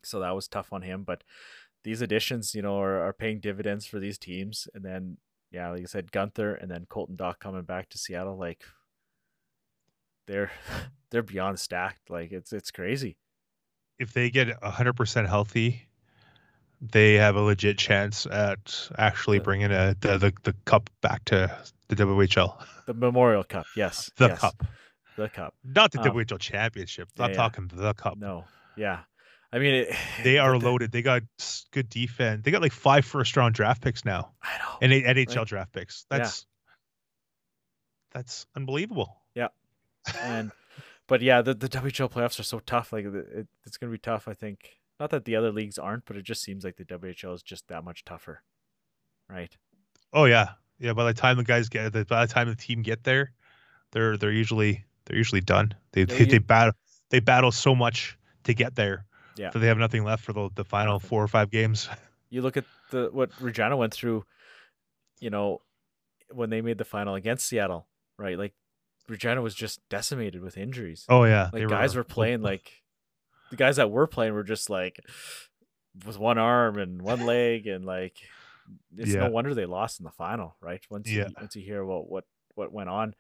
so 0.05 0.21
that 0.21 0.35
was 0.35 0.49
tough 0.49 0.73
on 0.73 0.83
him. 0.83 1.05
But 1.05 1.23
these 1.85 2.03
additions, 2.03 2.55
you 2.55 2.63
know, 2.63 2.81
are, 2.81 3.01
are 3.01 3.13
paying 3.13 3.41
dividends 3.41 3.87
for 3.87 3.99
these 3.99 4.19
teams. 4.19 4.69
And 4.75 4.85
then, 4.85 5.19
yeah, 5.51 5.71
like 5.71 5.83
I 5.83 5.87
said, 5.87 6.11
Guenther 6.11 6.61
and 6.61 6.71
then 6.71 6.87
Colton 6.89 7.17
Dach 7.17 7.39
coming 7.39 7.63
back 7.63 7.89
to 7.91 7.99
Seattle, 7.99 8.39
like 8.39 8.65
they're 10.27 10.51
they're 11.11 11.23
beyond 11.23 11.59
stacked. 11.59 12.11
Like 12.11 12.33
it's 12.33 12.53
it's 12.53 12.71
crazy. 12.71 13.17
If 13.99 14.13
they 14.13 14.31
get 14.31 14.63
hundred 14.63 14.95
percent 14.95 15.29
healthy, 15.29 15.89
they 16.81 17.15
have 17.15 17.35
a 17.35 17.41
legit 17.41 17.79
chance 17.79 18.27
at 18.27 18.89
actually 18.97 19.41
bringing 19.41 19.73
a, 19.73 19.97
the, 20.01 20.19
the 20.19 20.33
the 20.45 20.55
cup 20.65 20.91
back 21.01 21.25
to 21.27 21.51
the 21.89 21.97
WHL. 21.97 22.63
The 22.87 22.95
Memorial 22.95 23.45
Cup, 23.45 23.67
yes, 23.77 24.11
the 24.17 24.29
yes. 24.29 24.39
cup, 24.39 24.65
the 25.17 25.29
cup, 25.29 25.55
not 25.65 25.91
the 25.91 26.01
Um, 26.01 26.07
WHL 26.07 26.39
championship. 26.39 27.09
Not 27.19 27.31
yeah. 27.31 27.37
talking 27.37 27.69
the 27.73 27.95
cup. 27.95 28.19
No, 28.19 28.45
yeah, 28.77 29.01
I 29.53 29.59
mean 29.59 29.75
it, 29.75 29.95
They 30.25 30.39
are 30.45 30.59
loaded. 30.59 30.93
They 30.93 31.03
got 31.03 31.23
good 31.73 31.89
defense. 31.89 32.43
They 32.45 32.51
got 32.51 32.63
like 32.63 32.73
five 32.73 33.05
first 33.05 33.37
round 33.37 33.55
draft 33.55 33.83
picks 33.83 34.05
now, 34.05 34.33
I 34.43 34.59
know. 34.59 34.79
and 34.83 34.93
NHL 34.93 35.37
Right. 35.39 35.47
draft 35.49 35.73
picks. 35.73 36.05
Yeah. 36.11 36.19
That's 36.19 36.47
that's 38.13 38.47
unbelievable. 38.57 39.17
Yeah. 39.35 39.49
And 40.23 40.53
but 41.07 41.23
yeah, 41.23 41.43
the 41.43 41.55
the 41.55 41.69
WHL 41.69 42.11
playoffs 42.11 42.39
are 42.41 42.45
so 42.45 42.61
tough. 42.61 42.93
Like 42.93 43.05
it, 43.05 43.15
it- 43.15 43.49
it's 43.67 43.77
gonna 43.77 43.93
be 43.93 43.99
tough. 43.99 44.29
I 44.29 44.35
think 44.35 44.79
not 45.01 45.11
that 45.11 45.25
the 45.25 45.37
other 45.37 45.53
leagues 45.53 45.79
aren't, 45.79 46.05
but 46.07 46.17
it 46.17 46.23
just 46.25 46.43
seems 46.43 46.65
like 46.65 46.77
the 46.77 46.85
WHL 46.85 47.35
is 47.35 47.43
just 47.43 47.69
that 47.69 47.85
much 47.85 48.05
tougher, 48.05 48.43
right? 49.29 49.55
Oh 50.13 50.25
yeah, 50.25 50.51
yeah. 50.79 50.93
By 50.95 51.05
the 51.05 51.15
time 51.15 51.37
the 51.37 51.45
guys 51.45 51.69
get, 51.69 51.93
by 52.09 52.25
the 52.27 52.33
time 52.33 52.49
the 52.49 52.55
team 52.57 52.83
get 52.83 53.05
there, 53.05 53.33
they're 53.93 54.17
they're 54.17 54.33
usually 54.33 54.85
they're 55.05 55.17
usually 55.19 55.41
done. 55.43 55.75
They 55.93 56.01
Yeah, 56.03 56.07
they, 56.07 56.19
you- 56.21 56.27
they 56.27 56.39
battle 56.39 56.73
they 57.11 57.21
battle 57.21 57.53
so 57.53 57.75
much 57.75 58.19
to 58.45 58.55
get 58.55 58.75
there. 58.75 59.05
Yeah. 59.39 59.51
that 59.51 59.59
they 59.59 59.69
have 59.69 59.79
nothing 59.79 60.05
left 60.05 60.25
for 60.25 60.33
the 60.33 60.51
the 60.55 60.65
final 60.65 60.99
four 60.99 61.23
or 61.23 61.29
five 61.29 61.51
games. 61.51 61.89
You 62.31 62.43
look 62.43 62.59
at 62.59 62.67
the 62.91 63.09
what 63.11 63.31
Regina 63.41 63.75
went 63.75 63.95
through, 63.95 64.23
you 65.19 65.31
know, 65.31 65.63
when 66.31 66.51
they 66.51 66.61
made 66.61 66.77
the 66.77 66.85
final 66.85 67.15
against 67.15 67.47
Seattle, 67.49 67.87
right? 68.19 68.37
Like 68.37 68.53
Regina 69.09 69.41
was 69.41 69.55
just 69.55 69.81
decimated 69.89 70.43
with 70.43 70.59
injuries. 70.59 71.07
Oh 71.09 71.25
yeah, 71.25 71.49
like 71.55 71.67
guys 71.69 71.97
were 71.97 72.05
playing 72.17 72.43
like 72.43 72.71
the 73.49 73.57
guys 73.57 73.77
that 73.77 73.91
were 73.91 74.07
playing 74.07 74.35
were 74.35 74.43
just 74.45 74.69
like 74.69 75.01
with 76.05 76.19
one 76.19 76.37
arm 76.37 76.77
and 76.77 77.01
one 77.01 77.25
leg 77.25 77.67
and 77.67 77.87
like 77.87 78.19
it's 78.95 79.15
Yeah. 79.15 79.21
no 79.21 79.31
wonder 79.31 79.55
they 79.55 79.65
lost 79.65 79.99
in 79.99 80.05
the 80.05 80.11
final, 80.11 80.55
right? 80.61 80.85
Once 80.91 81.11
Yeah. 81.11 81.29
you 81.29 81.35
once 81.41 81.57
you 81.57 81.63
hear 81.63 81.83
what 81.83 82.11
what 82.11 82.25
what 82.57 82.73
went 82.75 82.91
on 82.91 83.15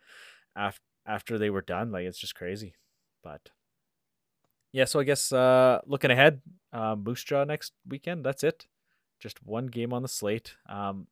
after 0.55 0.83
after 1.07 1.39
they 1.39 1.49
were 1.49 1.62
done, 1.62 1.93
like 1.93 2.05
it's 2.05 2.19
just 2.19 2.35
crazy. 2.35 2.75
But 3.25 3.41
yeah, 4.73 4.85
so 4.85 5.01
I 5.01 5.05
guess 5.05 5.33
uh 5.33 5.81
looking 5.87 6.11
ahead, 6.11 6.41
uh, 6.73 6.97
Moose 6.97 7.25
Jaw 7.25 7.45
next 7.45 7.73
weekend. 7.87 8.25
That's 8.25 8.45
it. 8.45 8.66
Just 9.21 9.43
one 9.43 9.66
game 9.66 9.93
on 9.93 10.03
the 10.03 10.09
slate. 10.09 10.57
Um, 10.69 11.07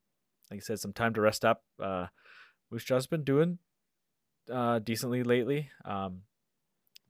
like 0.51 0.59
I 0.59 0.61
said, 0.61 0.79
some 0.79 0.93
time 0.93 1.15
to 1.15 1.21
rest 1.21 1.45
up. 1.45 1.63
Uh, 1.83 2.07
Moose 2.71 2.85
Jaw's 2.85 3.07
been 3.07 3.25
doing 3.25 3.59
uh 4.53 4.79
decently 4.79 5.23
lately. 5.25 5.71
Um, 5.85 6.23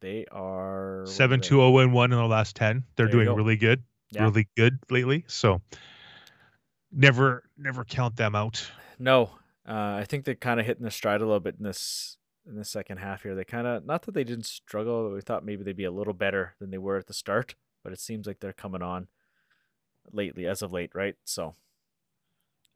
they 0.01 0.25
are 0.31 1.05
seven 1.07 1.41
two 1.41 1.57
zero 1.57 1.79
and 1.79 1.93
one 1.93 2.13
in 2.13 2.19
the 2.19 2.25
last 2.27 2.57
ten. 2.57 2.85
They're 2.97 3.09
doing 3.09 3.27
go. 3.27 3.35
really 3.35 3.57
good, 3.57 3.83
Yeah. 4.11 4.25
really 4.25 4.49
good 4.57 4.79
lately. 4.91 5.25
So 5.27 5.61
never 6.93 7.43
never 7.57 7.85
count 7.85 8.17
them 8.17 8.35
out. 8.35 8.71
No, 8.99 9.25
uh, 9.69 9.97
I 10.01 10.05
think 10.09 10.25
they're 10.25 10.35
kind 10.35 10.61
of 10.61 10.67
hitting 10.67 10.85
the 10.85 10.91
stride 10.91 11.21
a 11.21 11.25
little 11.27 11.41
bit 11.41 11.57
in 11.59 11.65
this 11.65 12.17
in 12.49 12.57
the 12.57 12.65
second 12.65 12.99
half 12.99 13.23
here. 13.23 13.35
They 13.35 13.45
kind 13.45 13.67
of 13.67 13.85
not 13.85 14.03
that 14.03 14.15
they 14.15 14.25
didn't 14.25 14.47
struggle. 14.47 15.13
We 15.13 15.21
thought 15.21 15.45
maybe 15.45 15.65
they'd 15.65 15.77
be 15.77 15.85
a 15.85 15.91
little 15.91 16.15
better 16.15 16.55
than 16.61 16.71
they 16.71 16.79
were 16.79 16.97
at 16.97 17.07
the 17.07 17.15
start, 17.15 17.55
but 17.83 17.93
it 17.93 18.01
seems 18.01 18.27
like 18.27 18.41
they're 18.41 18.53
coming 18.53 18.83
on 18.83 19.09
lately, 20.13 20.47
as 20.47 20.63
of 20.63 20.73
late, 20.73 20.91
right? 20.95 21.17
So 21.25 21.55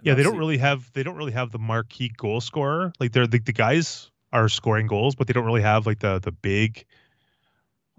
Yeah, 0.02 0.14
they 0.14 0.22
don't 0.22 0.38
really 0.38 0.58
have 0.58 0.90
they 0.92 1.02
don't 1.02 1.16
really 1.16 1.32
have 1.32 1.50
the 1.50 1.58
marquee 1.58 2.10
goal 2.16 2.40
scorer. 2.40 2.92
Like 3.00 3.12
they're 3.12 3.26
the, 3.26 3.38
the 3.38 3.52
guys 3.52 4.10
are 4.32 4.48
scoring 4.48 4.86
goals, 4.86 5.14
but 5.14 5.26
they 5.26 5.32
don't 5.32 5.46
really 5.46 5.62
have 5.62 5.86
like 5.86 6.00
the 6.00 6.18
the 6.18 6.32
big 6.32 6.84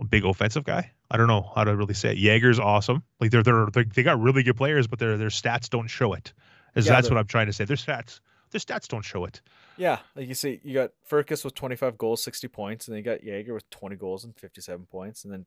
big 0.10 0.26
offensive 0.26 0.64
guy. 0.64 0.92
I 1.10 1.18
don't 1.18 1.28
know 1.28 1.52
how 1.56 1.64
to 1.64 1.76
really 1.76 1.94
say 1.94 2.12
it. 2.12 2.18
Yager's 2.18 2.60
awesome. 2.60 3.04
Like 3.20 3.32
they're 3.32 3.44
they're, 3.44 3.68
they 3.74 3.84
they 3.84 4.04
got 4.04 4.20
really 4.20 4.44
good 4.44 4.58
players, 4.58 4.88
but 4.88 5.00
their 5.00 5.18
their 5.18 5.30
stats 5.30 5.70
don't 5.70 5.88
show 5.88 6.14
it. 6.14 6.34
Is 6.76 6.86
Yeah, 6.86 6.94
that's 6.94 7.10
what 7.10 7.18
I'm 7.18 7.28
trying 7.28 7.48
to 7.48 7.54
say. 7.54 7.66
Their 7.66 7.78
stats 7.78 8.22
their 8.52 8.60
stats 8.60 8.88
don't 8.88 9.04
show 9.06 9.26
it. 9.26 9.42
Yeah, 9.78 10.00
like 10.16 10.28
you 10.28 10.34
see, 10.36 10.60
you 10.64 10.74
got 10.74 10.92
Firkus 11.10 11.44
with 11.44 11.56
25 11.56 11.98
goals, 11.98 12.24
60 12.24 12.48
points, 12.50 12.88
and 12.88 12.94
then 12.94 13.00
you 13.00 13.04
got 13.04 13.24
Yager 13.24 13.54
with 13.54 13.70
20 13.70 13.96
goals 13.96 14.24
and 14.26 14.36
57 14.38 14.86
points, 14.86 15.24
and 15.24 15.34
then 15.34 15.46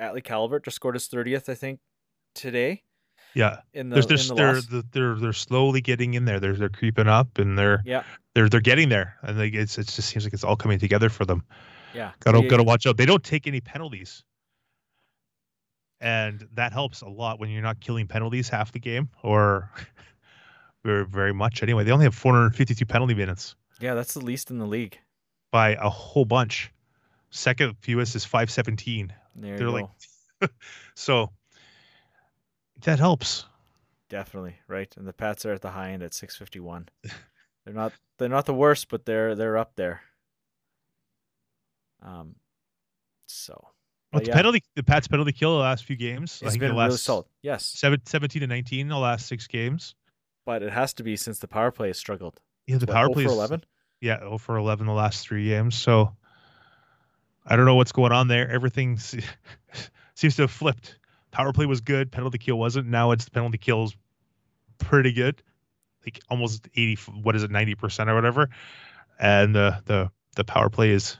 Atley 0.00 0.22
Calvert 0.24 0.64
just 0.64 0.76
scored 0.76 0.94
his 0.94 1.08
30th, 1.08 1.48
I 1.48 1.54
think, 1.54 1.80
today 2.34 2.82
Yeah, 3.34 3.60
in 3.72 3.88
the, 3.90 4.00
there's 4.02 4.28
in 4.28 4.28
the 4.28 4.34
they're 4.34 4.54
loss. 4.54 4.66
the- 4.66 4.84
they're 4.92 5.14
they're 5.16 5.32
slowly 5.32 5.80
getting 5.80 6.14
in 6.14 6.24
there. 6.24 6.38
They're 6.40 6.54
they're 6.56 6.68
creeping 6.68 7.08
up, 7.08 7.38
and 7.38 7.58
they're 7.58 7.82
Yeah, 7.84 8.02
they're 8.34 8.48
they're 8.48 8.60
getting 8.60 8.88
there. 8.88 9.16
And 9.22 9.38
like 9.38 9.54
it's 9.54 9.76
it 9.78 9.88
just 9.88 10.08
seems 10.08 10.24
like 10.24 10.32
it's 10.34 10.44
all 10.44 10.56
coming 10.56 10.78
together 10.78 11.08
for 11.10 11.24
them. 11.24 11.42
yeah. 11.94 12.12
Gotta 12.20 12.38
So 12.38 12.48
gotta 12.48 12.62
watch 12.64 12.86
out. 12.86 12.96
They 12.96 13.06
don't 13.06 13.24
take 13.24 13.46
any 13.46 13.60
penalties, 13.60 14.22
and 16.00 16.46
that 16.54 16.72
helps 16.72 17.00
a 17.02 17.08
lot 17.08 17.40
when 17.40 17.50
you're 17.50 17.62
not 17.62 17.80
killing 17.80 18.06
penalties 18.06 18.48
half 18.48 18.72
the 18.72 18.78
game 18.80 19.08
or 19.22 19.70
very 20.86 21.04
very 21.06 21.32
much 21.34 21.62
anyway. 21.62 21.84
They 21.84 21.90
only 21.92 22.04
have 22.04 22.14
452 22.14 22.86
penalty 22.86 23.14
minutes 23.14 23.56
Yeah, 23.80 23.94
that's 23.94 24.14
the 24.14 24.20
least 24.24 24.50
in 24.50 24.58
the 24.58 24.66
league. 24.66 24.98
by 25.52 25.70
a 25.74 25.88
whole 25.90 26.24
bunch. 26.24 26.72
Second 27.30 27.76
fewest 27.80 28.14
is 28.16 28.24
517. 28.24 29.12
There 29.34 29.50
you 29.52 29.56
They're 29.58 29.66
go. 29.66 29.72
like- 30.40 30.50
So 30.94 31.30
that 32.82 32.98
helps. 32.98 33.44
Definitely 34.08 34.56
right, 34.68 34.92
and 34.96 35.06
the 35.06 35.12
Pats 35.12 35.44
are 35.44 35.52
at 35.52 35.62
the 35.62 35.70
high 35.70 35.90
end 35.90 36.02
at 36.02 36.14
651. 36.14 36.88
they're 37.64 37.74
not 37.74 37.92
they're 38.18 38.28
not 38.28 38.46
the 38.46 38.54
worst, 38.54 38.88
but 38.88 39.04
they're 39.04 39.34
they're 39.34 39.58
up 39.58 39.72
there. 39.76 40.00
Um, 42.02 42.36
so 43.26 43.68
Well, 44.12 44.22
the 44.22 44.28
yeah, 44.28 44.34
penalty, 44.34 44.62
the 44.76 44.82
Pats 44.84 45.08
penalty 45.08 45.32
kill 45.32 45.54
the 45.56 45.62
last 45.62 45.84
few 45.84 45.96
games. 45.96 46.40
I 46.42 46.46
it's 46.46 46.52
think 46.54 46.60
been 46.60 46.68
the 46.70 46.74
really 46.76 46.90
last 46.90 47.02
solid. 47.02 47.26
Yes, 47.42 47.64
seven, 47.64 48.00
17 48.04 48.40
to 48.40 48.46
19 48.46 48.88
the 48.88 48.96
last 48.98 49.26
six 49.26 49.46
games. 49.46 49.94
But 50.46 50.62
it 50.62 50.72
has 50.72 50.94
to 50.94 51.02
be 51.02 51.16
since 51.16 51.38
the 51.38 51.48
power 51.48 51.70
play 51.70 51.88
has 51.88 51.98
struggled. 51.98 52.40
Yeah, 52.66 52.78
the 52.78 52.86
What, 52.86 52.94
power 52.94 53.08
oh 53.10 53.12
play 53.12 53.24
for 53.24 53.30
11. 53.30 53.64
yeah, 54.00 54.18
0 54.20 54.38
for 54.38 54.56
11 54.56 54.86
the 54.86 54.92
last 54.94 55.26
three 55.26 55.44
games. 55.48 55.74
So 55.76 56.16
I 57.44 57.56
don't 57.56 57.66
know 57.66 57.74
what's 57.74 57.92
going 57.92 58.12
on 58.12 58.28
there. 58.28 58.50
Everything 58.50 58.98
seems 60.14 60.36
to 60.36 60.42
have 60.42 60.50
flipped. 60.50 60.98
Power 61.30 61.52
play 61.52 61.66
was 61.66 61.82
good, 61.82 62.10
penalty 62.10 62.38
kill 62.38 62.58
wasn't. 62.58 62.86
Now 62.88 63.10
it's 63.10 63.26
the 63.26 63.30
penalty 63.30 63.58
kills 63.58 63.94
pretty 64.78 65.12
good, 65.12 65.42
like 66.04 66.18
almost 66.30 66.66
80. 66.74 66.94
What 67.22 67.36
is 67.36 67.42
it, 67.42 67.50
90 67.50 67.74
percent 67.74 68.08
or 68.08 68.14
whatever. 68.14 68.48
And 69.18 69.54
the 69.54 69.82
the 69.84 70.10
the 70.36 70.44
power 70.44 70.70
play 70.70 70.90
is 70.90 71.18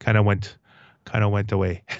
kind 0.00 0.16
of 0.18 0.24
went 0.24 0.56
kind 1.04 1.22
of 1.24 1.30
went 1.30 1.52
away. 1.52 1.84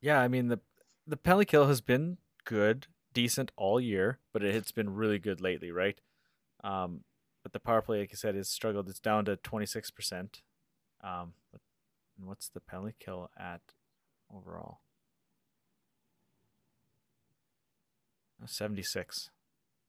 Yeah, 0.00 0.20
I 0.20 0.28
mean 0.28 0.46
the 0.46 0.60
the 1.08 1.16
penalty 1.16 1.44
kill 1.46 1.66
has 1.66 1.80
been 1.80 2.18
good, 2.44 2.86
decent 3.12 3.50
all 3.56 3.80
year, 3.80 4.18
but 4.32 4.42
it, 4.42 4.54
it's 4.54 4.72
been 4.72 4.94
really 4.94 5.18
good 5.18 5.40
lately, 5.40 5.70
right? 5.70 6.00
Um, 6.64 7.00
but 7.42 7.52
the 7.52 7.60
power 7.60 7.82
play, 7.82 8.00
like 8.00 8.10
I 8.12 8.16
said, 8.16 8.34
has 8.34 8.48
struggled. 8.48 8.88
It's 8.88 9.00
down 9.00 9.24
to 9.26 9.36
twenty 9.36 9.66
six 9.66 9.90
percent. 9.90 10.42
Um, 11.02 11.32
but 11.52 11.60
and 12.18 12.26
what's 12.26 12.48
the 12.48 12.60
penalty 12.60 12.94
kill 12.98 13.30
at 13.38 13.60
overall? 14.34 14.80
Seventy 18.46 18.82
six. 18.82 19.30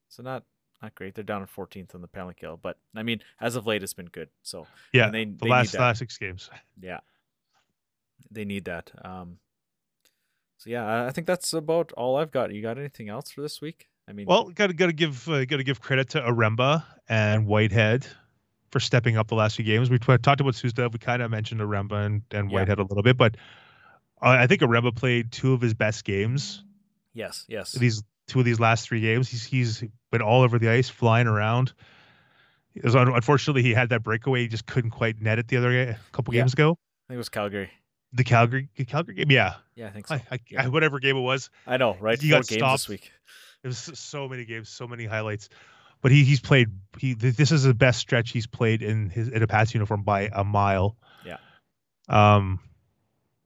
So 0.07 0.23
not 0.23 0.43
not 0.81 0.95
great. 0.95 1.15
They're 1.15 1.23
down 1.23 1.41
at 1.41 1.49
fourteenth 1.49 1.93
on 1.93 2.01
the 2.01 2.07
penalty 2.07 2.37
kill, 2.39 2.57
but 2.57 2.77
I 2.95 3.03
mean, 3.03 3.21
as 3.39 3.55
of 3.55 3.67
late, 3.67 3.83
it's 3.83 3.93
been 3.93 4.07
good. 4.07 4.29
So 4.41 4.65
yeah, 4.91 5.05
and 5.05 5.13
they, 5.13 5.25
the 5.25 5.37
they 5.41 5.45
need 5.45 5.51
last 5.51 5.73
last 5.75 5.99
six 5.99 6.17
games. 6.17 6.49
Yeah. 6.81 6.99
They 8.31 8.45
need 8.45 8.65
that. 8.65 8.91
Um 9.03 9.37
so 10.59 10.69
yeah, 10.69 11.05
I- 11.07 11.11
think 11.11 11.25
that's 11.25 11.51
about 11.53 11.91
all 11.93 12.15
I've 12.17 12.29
got. 12.31 12.53
You 12.53 12.61
got 12.61 12.77
anything 12.77 13.09
else 13.09 13.31
for 13.31 13.41
this 13.41 13.59
week? 13.61 13.87
I 14.07 14.13
mean 14.13 14.27
Well, 14.27 14.49
got 14.51 14.67
to 14.67 14.73
got 14.73 14.85
to 14.87 14.93
give 14.93 15.27
uh, 15.27 15.45
got 15.45 15.57
to 15.57 15.63
give 15.63 15.81
credit 15.81 16.09
to 16.09 16.21
Aremba 16.21 16.83
and 17.07 17.47
Whitehead. 17.47 18.05
for 18.71 18.79
stepping 18.79 19.17
up 19.17 19.27
the 19.27 19.35
last 19.35 19.55
few 19.55 19.65
games. 19.65 19.89
We 19.89 19.97
t- 19.97 20.17
talked 20.19 20.41
about 20.41 20.53
Suzdalev. 20.53 20.93
We 20.93 20.99
kind 20.99 21.23
of 21.23 21.31
mentioned 21.31 21.59
Aremba 21.59 22.05
and, 22.05 22.21
and 22.29 22.51
Yeah. 22.51 22.59
Whitehead 22.59 22.77
a 22.77 22.83
little 22.83 23.01
bit, 23.01 23.17
but 23.17 23.35
uh, 24.21 24.29
I 24.29 24.45
think 24.45 24.61
Aremba 24.61 24.95
played 24.95 25.31
two 25.31 25.53
of 25.53 25.61
his 25.61 25.73
best 25.73 26.03
games 26.05 26.63
Yes, 27.15 27.45
yes. 27.49 27.71
these 27.71 28.03
two 28.27 28.37
of 28.39 28.45
these 28.45 28.59
last 28.59 28.87
three 28.87 29.01
games. 29.01 29.27
He's 29.27 29.43
he's 29.43 29.83
been 30.11 30.21
all 30.21 30.43
over 30.43 30.59
the 30.59 30.69
ice, 30.69 30.87
flying 30.89 31.25
around. 31.25 31.73
It 32.75 32.83
was, 32.83 32.93
unfortunately, 32.95 33.63
he 33.63 33.73
had 33.73 33.89
that 33.89 34.03
breakaway. 34.03 34.41
He 34.41 34.47
just 34.47 34.67
couldn't 34.67 34.91
quite 34.91 35.19
net 35.19 35.39
it 35.39 35.47
the 35.47 35.57
other 35.57 35.71
a 35.81 35.97
couple 36.11 36.33
Yeah. 36.35 36.41
games 36.41 36.53
ago. 36.53 36.71
I 36.71 37.11
think 37.11 37.15
it 37.15 37.17
was 37.17 37.29
Calgary. 37.29 37.71
The 38.13 38.23
Calgary 38.23 38.69
the 38.75 38.85
Calgary 38.85 39.15
game, 39.15 39.29
yeah, 39.31 39.55
Yeah, 39.75 39.87
I 39.87 39.89
think 39.91 40.07
so. 40.07 40.15
I, 40.15 40.23
I, 40.31 40.39
yeah. 40.49 40.67
Whatever 40.69 40.99
game 40.99 41.15
it 41.17 41.21
was. 41.21 41.49
I 41.67 41.77
know, 41.77 41.95
right? 41.99 42.19
he 42.19 42.29
Four 42.31 42.39
got 42.39 42.47
games 42.47 42.59
stopped. 42.59 42.79
this 42.81 42.87
week. 42.89 43.11
It 43.63 43.67
was 43.67 43.77
so- 43.77 44.27
many 44.27 44.45
games, 44.45 44.69
so 44.69 44.87
many 44.87 45.05
highlights. 45.05 45.49
But 46.01 46.11
he 46.11 46.23
he's 46.23 46.39
played. 46.39 46.69
He 46.97 47.13
this 47.13 47.51
is 47.51 47.63
the 47.63 47.73
best 47.73 47.99
stretch 47.99 48.31
he's 48.31 48.47
played 48.47 48.81
in 48.81 49.09
his 49.09 49.27
in 49.27 49.43
a 49.43 49.47
Pats 49.47 49.73
uniform 49.73 50.03
by 50.03 50.29
a 50.31 50.45
mile. 50.45 50.95
Yeah. 51.25 51.37
Um, 52.07 52.61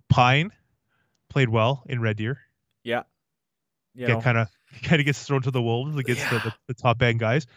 Pine 0.09 0.51
played 1.30 1.49
well 1.49 1.84
in 1.88 1.99
Red 1.99 2.18
Deer. 2.18 2.38
Yeah. 2.84 3.03
You 3.95 4.07
Yeah, 4.07 4.22
kind 4.22 4.38
of 4.38 4.49
kind 4.84 4.99
of 4.99 5.05
gets 5.05 5.26
thrown 5.26 5.41
to 5.41 5.51
the 5.51 5.61
wolves 5.64 5.95
against 5.97 6.30
the, 6.30 6.36
Yeah. 6.36 6.41
the, 6.43 6.53
the 6.68 6.74
top 6.76 7.01
end 7.01 7.20
guys. 7.20 7.47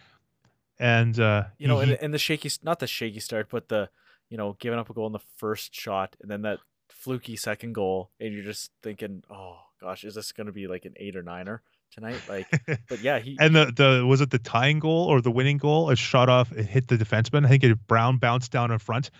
And 0.78 1.18
uh, 1.20 1.44
you 1.58 1.68
know, 1.68 1.80
he- 1.80 1.92
and, 1.92 2.02
and 2.02 2.14
the 2.14 2.18
shaky, 2.18 2.50
not 2.62 2.78
the 2.78 2.86
shaky 2.86 3.20
start, 3.20 3.48
but 3.50 3.68
the, 3.68 3.90
you 4.30 4.36
know, 4.38 4.56
giving 4.58 4.78
up 4.78 4.88
a 4.90 4.94
goal 4.94 5.06
in 5.06 5.12
the 5.12 5.20
first 5.36 5.74
shot 5.74 6.16
and 6.22 6.30
then 6.30 6.42
that 6.42 6.58
fluky 6.88 7.36
second 7.36 7.74
goal, 7.74 8.10
and 8.20 8.32
you're 8.32 8.44
just 8.44 8.70
thinking, 8.82 9.22
oh 9.30 9.58
gosh, 9.80 10.04
is 10.04 10.14
this 10.14 10.32
going 10.32 10.46
to 10.46 10.52
be 10.52 10.66
like 10.66 10.84
an 10.84 10.94
eight 10.96 11.16
or 11.16 11.22
niner 11.22 11.62
tonight? 11.92 12.20
Like, 12.28 12.48
but 12.88 13.00
yeah, 13.00 13.18
he, 13.18 13.36
and 13.40 13.54
the 13.54 13.66
the 13.66 14.06
was 14.06 14.20
it 14.20 14.30
the 14.30 14.38
tying 14.38 14.78
goal 14.78 15.06
or 15.06 15.20
the 15.20 15.30
winning 15.30 15.58
goal? 15.58 15.90
It 15.90 15.98
shot 15.98 16.28
off, 16.28 16.52
it 16.52 16.66
hit 16.66 16.88
the 16.88 16.96
defenseman. 16.96 17.44
I 17.44 17.48
think 17.48 17.64
it 17.64 17.86
Brown 17.86 18.18
bounced 18.18 18.52
down 18.52 18.70
in 18.70 18.78
front, 18.78 19.10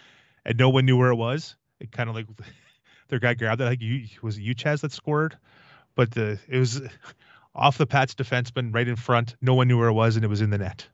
and 0.45 0.59
no 0.59 0.69
one 0.69 0.87
knew 0.87 0.97
where 0.97 1.11
it 1.11 1.17
was. 1.17 1.57
It 1.81 1.93
kind 1.93 2.09
of 2.09 2.14
like 2.14 2.27
their 3.09 3.19
guy 3.19 3.35
grabbed 3.35 3.61
it. 3.61 3.64
Like 3.64 3.83
you 3.83 4.07
was 4.23 4.39
it 4.39 4.43
Uchaz 4.43 4.81
that 4.81 4.93
scored, 4.93 5.37
but 5.95 6.11
the 6.12 6.39
it 6.49 6.59
was 6.59 6.81
off 7.55 7.79
the 7.79 7.87
Pats 7.87 8.14
defenseman 8.14 8.75
right 8.75 8.89
in 8.89 8.97
front. 8.97 9.37
No 9.41 9.55
one 9.55 9.69
knew 9.69 9.79
where 9.79 9.89
it 9.89 9.95
was, 9.95 10.17
and 10.17 10.25
it 10.25 10.29
was 10.29 10.41
in 10.41 10.51
the 10.51 10.59
net. 10.59 10.87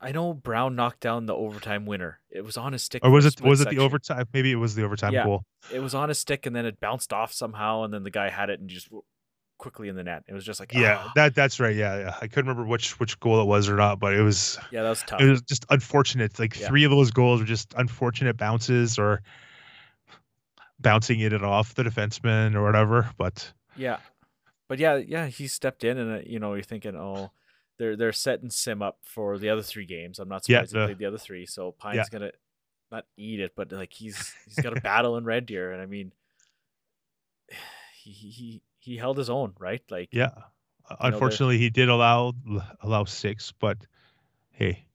I 0.00 0.12
know 0.12 0.34
Brown 0.34 0.76
knocked 0.76 1.00
down 1.00 1.24
the 1.26 1.34
overtime 1.34 1.86
winner. 1.86 2.20
It 2.30 2.42
was 2.44 2.56
on 2.56 2.72
his 2.72 2.82
stick. 2.82 3.02
Or 3.04 3.10
was 3.10 3.24
it 3.24 3.40
was 3.40 3.60
it 3.62 3.70
the 3.70 3.78
overtime? 3.78 4.26
Maybe 4.32 4.52
it 4.52 4.56
was 4.56 4.74
the 4.74 4.84
overtime 4.84 5.14
Yeah. 5.14 5.24
goal. 5.24 5.44
It 5.72 5.80
was 5.80 5.94
on 5.94 6.10
his 6.10 6.18
stick, 6.18 6.44
and 6.46 6.54
then 6.54 6.66
it 6.66 6.78
bounced 6.80 7.12
off 7.12 7.32
somehow, 7.32 7.82
and 7.84 7.92
then 7.94 8.02
the 8.02 8.10
guy 8.10 8.28
had 8.28 8.50
it 8.50 8.60
and 8.60 8.68
just 8.68 8.88
quickly 9.58 9.88
in 9.88 9.96
the 9.96 10.04
net. 10.04 10.22
It 10.28 10.34
was 10.34 10.44
just 10.44 10.60
like, 10.60 10.74
Yeah, 10.74 10.98
ah. 11.02 11.12
that 11.14 11.34
that's 11.34 11.58
right. 11.58 11.74
Yeah, 11.74 11.98
yeah. 11.98 12.14
I 12.20 12.26
couldn't 12.28 12.46
remember 12.48 12.68
which 12.68 13.00
which 13.00 13.18
goal 13.20 13.40
it 13.40 13.46
was 13.46 13.70
or 13.70 13.76
not, 13.76 13.98
but 13.98 14.12
it 14.12 14.20
was 14.20 14.58
yeah, 14.70 14.82
that 14.82 14.90
was 14.90 15.02
tough. 15.02 15.20
it 15.20 15.30
was 15.30 15.40
just 15.42 15.64
unfortunate. 15.70 16.38
Like 16.38 16.58
Yeah. 16.60 16.68
three 16.68 16.84
of 16.84 16.90
those 16.90 17.10
goals 17.10 17.40
were 17.40 17.46
just 17.46 17.72
unfortunate 17.74 18.36
bounces 18.36 18.98
or 18.98 19.22
bouncing 20.78 21.20
it 21.20 21.32
off 21.42 21.74
the 21.74 21.82
defenseman 21.84 22.54
or 22.54 22.62
whatever. 22.62 23.08
But 23.16 23.50
Yeah, 23.76 23.98
but 24.68 24.78
yeah, 24.78 24.96
yeah, 24.96 25.26
he 25.26 25.46
stepped 25.48 25.84
in, 25.84 25.96
and 25.96 26.18
uh, 26.18 26.22
you 26.26 26.38
know, 26.38 26.52
you're 26.52 26.62
thinking, 26.62 26.94
oh, 26.96 27.30
they're 27.78 27.96
they're 27.96 28.12
setting 28.12 28.50
Sim 28.50 28.82
up 28.82 28.98
for 29.02 29.38
the 29.38 29.48
other 29.50 29.62
three 29.62 29.86
games. 29.86 30.18
I'm 30.18 30.28
not 30.28 30.48
Yeah, 30.48 30.58
surprised 30.64 30.72
he 30.74 30.84
played 30.84 30.98
the 30.98 31.06
other 31.06 31.18
three. 31.18 31.46
So 31.46 31.72
Pine's 31.72 31.96
Yeah. 31.96 32.04
gonna 32.10 32.30
not 32.90 33.04
eat 33.16 33.40
it, 33.40 33.52
but 33.56 33.72
like 33.72 33.92
he's 33.92 34.32
he's 34.46 34.56
got 34.62 34.76
a 34.76 34.80
battle 34.80 35.16
in 35.16 35.24
Red 35.24 35.46
Deer, 35.46 35.72
and 35.72 35.82
I 35.82 35.86
mean, 35.86 36.12
he 37.94 38.10
he 38.12 38.62
he 38.78 38.96
held 38.96 39.18
his 39.18 39.30
own, 39.30 39.54
right? 39.58 39.82
Like, 39.90 40.08
yeah, 40.12 40.30
unfortunately, 41.00 41.58
he 41.58 41.70
did 41.70 41.88
allow 41.88 42.32
allow 42.80 43.04
six. 43.04 43.52
But 43.52 43.78
hey, 44.50 44.86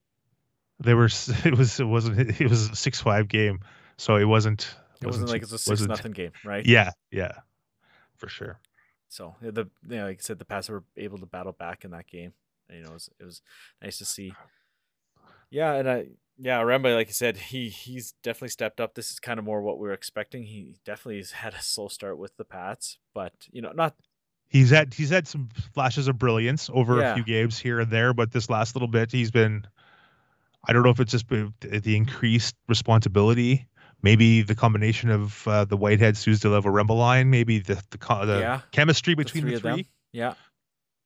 there 0.79 0.95
were 0.97 1.09
it 1.45 1.57
was 1.57 1.79
it 1.79 1.85
wasn't 1.85 2.39
it 2.41 2.49
was 2.49 2.69
a 2.69 2.75
six 2.75 3.01
five 3.01 3.27
game, 3.27 3.59
so 3.97 4.15
it 4.15 4.25
wasn't. 4.25 4.73
it 5.01 5.07
wasn't 5.07 5.29
like 5.29 5.43
it's 5.43 5.51
a 5.51 5.57
six 5.57 5.69
wasn't- 5.69 5.89
nothing 5.89 6.11
game, 6.13 6.31
right? 6.43 6.65
Yeah, 6.65 6.91
yeah, 7.11 7.33
for 8.17 8.29
sure. 8.29 8.59
So 9.09 9.35
the 9.41 9.65
you 9.89 9.97
know, 9.97 10.05
like 10.05 10.19
I 10.19 10.21
said, 10.21 10.39
the 10.39 10.45
Pats 10.45 10.69
were 10.69 10.83
able 10.95 11.17
to 11.17 11.25
battle 11.25 11.51
back 11.51 11.83
in 11.83 11.91
that 11.91 12.07
game. 12.07 12.31
You 12.71 12.83
know, 12.83 12.89
it 12.91 12.93
was, 12.93 13.09
it 13.19 13.25
was 13.25 13.41
nice 13.81 13.97
to 13.99 14.05
see. 14.05 14.33
Yeah, 15.49 15.73
and 15.73 15.89
I 15.89 16.07
yeah, 16.37 16.61
Remba, 16.61 16.95
like 16.95 17.07
you 17.07 17.13
said, 17.13 17.37
he 17.37 17.69
he's 17.69 18.13
definitely 18.23 18.49
stepped 18.49 18.79
up. 18.81 18.95
This 18.95 19.11
is 19.11 19.19
kind 19.19 19.37
of 19.37 19.45
more 19.45 19.61
what 19.61 19.77
we 19.79 19.87
were 19.87 19.93
expecting. 19.93 20.43
He 20.43 20.75
definitely 20.85 21.17
has 21.17 21.31
had 21.31 21.53
a 21.53 21.61
slow 21.61 21.87
start 21.87 22.17
with 22.17 22.35
the 22.37 22.45
Pats, 22.45 22.97
but 23.13 23.33
you 23.51 23.61
know, 23.61 23.71
not 23.73 23.95
He's 24.47 24.69
had 24.69 24.93
he's 24.93 25.09
had 25.09 25.27
some 25.27 25.47
flashes 25.73 26.09
of 26.09 26.17
brilliance 26.17 26.69
over 26.73 26.99
Yeah. 26.99 27.11
a 27.11 27.15
few 27.15 27.23
games 27.23 27.57
here 27.57 27.79
and 27.79 27.89
there, 27.89 28.13
but 28.13 28.31
this 28.31 28.49
last 28.49 28.75
little 28.75 28.87
bit, 28.89 29.11
he's 29.11 29.31
been. 29.31 29.65
I 30.67 30.73
don't 30.73 30.83
know 30.83 30.89
if 30.89 30.99
it's 30.99 31.11
just 31.11 31.27
the 31.29 31.95
increased 31.95 32.55
responsibility, 32.67 33.67
maybe 34.01 34.41
the 34.41 34.53
combination 34.53 35.09
of 35.09 35.47
uh, 35.47 35.65
the 35.65 35.77
Whitehead 35.77 36.15
Suzdalev 36.15 36.63
Remba 36.63 36.95
line, 36.95 37.29
maybe 37.29 37.59
the 37.59 37.75
the, 37.91 37.97
the 37.97 38.39
Yeah, 38.39 38.59
chemistry 38.71 39.15
the 39.15 39.23
between 39.23 39.43
three 39.43 39.53
the 39.53 39.59
three. 39.59 39.87
Yeah, 40.11 40.33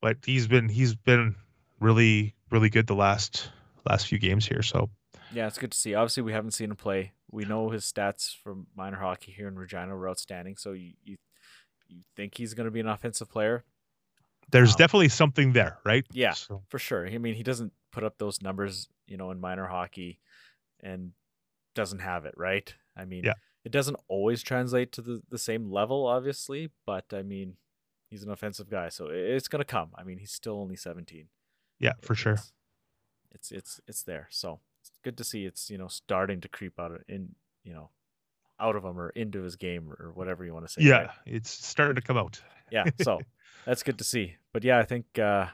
But 0.02 0.18
he's 0.26 0.48
been 0.48 0.68
he's 0.68 0.94
been 0.96 1.36
really 1.80 2.34
really 2.50 2.70
good 2.70 2.86
the 2.86 2.94
last 2.94 3.50
last 3.88 4.06
few 4.06 4.18
games 4.18 4.46
here. 4.46 4.62
So 4.62 4.90
yeah, 5.32 5.46
it's 5.46 5.58
good 5.58 5.72
to 5.72 5.78
see. 5.78 5.94
Obviously, 5.94 6.22
we 6.22 6.32
haven't 6.32 6.52
seen 6.52 6.70
him 6.70 6.76
play. 6.76 7.12
We 7.30 7.44
know 7.44 7.70
his 7.70 7.84
stats 7.84 8.34
from 8.42 8.68
minor 8.76 8.98
hockey 8.98 9.32
here 9.32 9.48
in 9.48 9.56
Regina 9.56 9.94
were 9.96 10.08
outstanding. 10.08 10.56
So 10.56 10.72
you 10.72 10.92
you, 11.04 11.16
you 11.88 12.02
think 12.16 12.36
he's 12.36 12.54
going 12.54 12.66
to 12.66 12.70
be 12.70 12.80
an 12.80 12.88
offensive 12.88 13.30
player? 13.30 13.64
there's 14.52 14.74
Wow. 14.74 14.76
definitely 14.78 15.08
something 15.08 15.52
there, 15.54 15.78
right? 15.84 16.06
Yeah. 16.12 16.30
So, 16.34 16.62
for 16.68 16.78
sure. 16.78 17.04
I 17.04 17.18
mean, 17.18 17.34
he 17.34 17.42
doesn't 17.42 17.72
put 17.90 18.04
up 18.04 18.16
those 18.18 18.40
numbers, 18.40 18.88
you 19.08 19.16
know, 19.16 19.32
in 19.32 19.40
minor 19.40 19.66
hockey 19.66 20.20
and 20.80 21.10
doesn't 21.74 21.98
have 21.98 22.24
it, 22.26 22.34
right? 22.36 22.72
I 22.96 23.06
mean, 23.06 23.24
Yeah. 23.24 23.32
it 23.64 23.72
doesn't 23.72 23.96
always 24.06 24.44
translate 24.44 24.92
to 24.92 25.02
the, 25.02 25.20
the 25.30 25.38
same 25.38 25.68
level, 25.72 26.06
obviously, 26.06 26.70
but 26.86 27.06
I 27.12 27.22
mean, 27.22 27.56
he's 28.08 28.22
an 28.22 28.30
offensive 28.30 28.70
guy, 28.70 28.88
so 28.88 29.08
it's 29.10 29.48
going 29.48 29.58
to 29.60 29.64
come. 29.64 29.90
I 29.96 30.04
mean, 30.04 30.18
he's 30.18 30.30
still 30.30 30.60
only 30.60 30.76
17. 30.76 31.26
Yeah, 31.78 31.92
for 32.02 32.14
sure. 32.14 32.38
It's, 33.32 33.52
it's 33.52 33.80
it's 33.86 34.02
there. 34.02 34.28
So, 34.30 34.60
it's 34.82 34.90
good 35.04 35.16
to 35.18 35.24
see 35.24 35.44
it's, 35.44 35.68
you 35.70 35.78
know, 35.78 35.88
starting 35.88 36.40
to 36.40 36.48
creep 36.48 36.78
out 36.80 36.92
of- 36.92 37.02
in, 37.08 37.34
you 37.64 37.74
know, 37.74 37.90
out 38.58 38.76
of 38.76 38.84
him 38.84 38.98
or 38.98 39.10
into 39.10 39.42
his 39.42 39.56
game 39.56 39.92
or 39.98 40.12
whatever 40.14 40.44
you 40.44 40.54
want 40.54 40.66
to 40.66 40.72
say. 40.72 40.82
Yeah, 40.82 40.98
right? 41.02 41.10
it's 41.26 41.50
starting 41.50 41.96
to 41.96 42.02
come 42.02 42.16
out. 42.16 42.40
Yeah, 42.72 42.84
so 43.02 43.20
that's 43.66 43.82
good 43.82 43.98
to 43.98 44.04
see. 44.04 44.34
But 44.54 44.64
yeah, 44.64 44.78
I 44.78 44.84
think 44.84 45.18
uh 45.18 45.46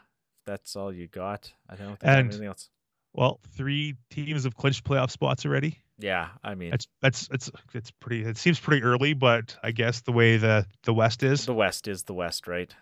that's 0.47 0.77
all 0.77 0.93
you 0.93 1.09
got. 1.09 1.53
I 1.69 1.75
don't 1.77 1.99
think 1.99 2.03
And- 2.05 2.29
anything 2.29 2.47
else. 2.47 2.69
Well, 3.15 3.41
three 3.55 3.97
teams 4.09 4.45
have 4.45 4.57
clinched 4.57 4.85
playoff 4.85 5.11
spots 5.11 5.45
already. 5.45 5.79
Yeah, 5.99 6.29
I 6.43 6.55
mean, 6.55 6.71
That's 6.71 6.87
that's 7.03 7.29
it's 7.31 7.51
it's 7.75 7.91
pretty. 7.91 8.25
It 8.25 8.39
seems 8.39 8.59
pretty 8.59 8.83
early, 8.83 9.13
but 9.13 9.55
I 9.63 9.71
guess 9.73 10.01
the 10.01 10.13
way 10.13 10.39
the 10.39 10.65
the 10.85 10.95
West 10.95 11.23
is, 11.23 11.45
the 11.45 11.53
West 11.53 11.89
is 11.89 12.05
the 12.05 12.15
West, 12.15 12.47
right? 12.47 12.75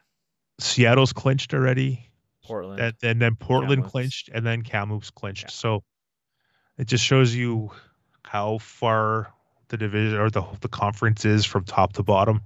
Seattle's 0.61 1.13
clinched 1.13 1.53
already, 1.53 2.10
Portland. 2.51 2.81
and, 2.81 2.95
and 3.03 3.23
then 3.23 3.37
Portland 3.37 3.83
Kamloops. 3.83 3.91
clinched, 3.93 4.29
and 4.33 4.47
then 4.47 4.63
Kamloops 4.63 5.11
clinched. 5.11 5.45
Yeah. 5.45 5.51
So 5.51 5.85
it 6.79 6.87
just 6.87 7.05
shows 7.05 7.35
you 7.35 7.71
how 8.25 8.59
far 8.59 9.33
the 9.69 9.77
division 9.77 10.19
or 10.19 10.31
the 10.31 10.43
the 10.61 10.69
conference 10.69 11.25
is 11.25 11.45
from 11.47 11.65
top 11.65 11.93
to 11.95 12.03
bottom. 12.03 12.41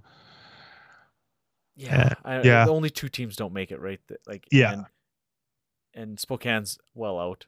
yeah, 1.77 2.15
I, 2.25 2.43
yeah. 2.43 2.65
The 2.65 2.73
only 2.73 2.91
two 2.91 3.09
teams 3.09 3.37
don't 3.37 3.53
make 3.53 3.71
it, 3.73 3.81
right? 3.81 4.01
Like 4.27 4.47
Yeah. 4.53 4.73
and, 4.73 4.87
and 5.95 6.19
Spokane's 6.21 6.79
well 6.95 7.19
out. 7.19 7.47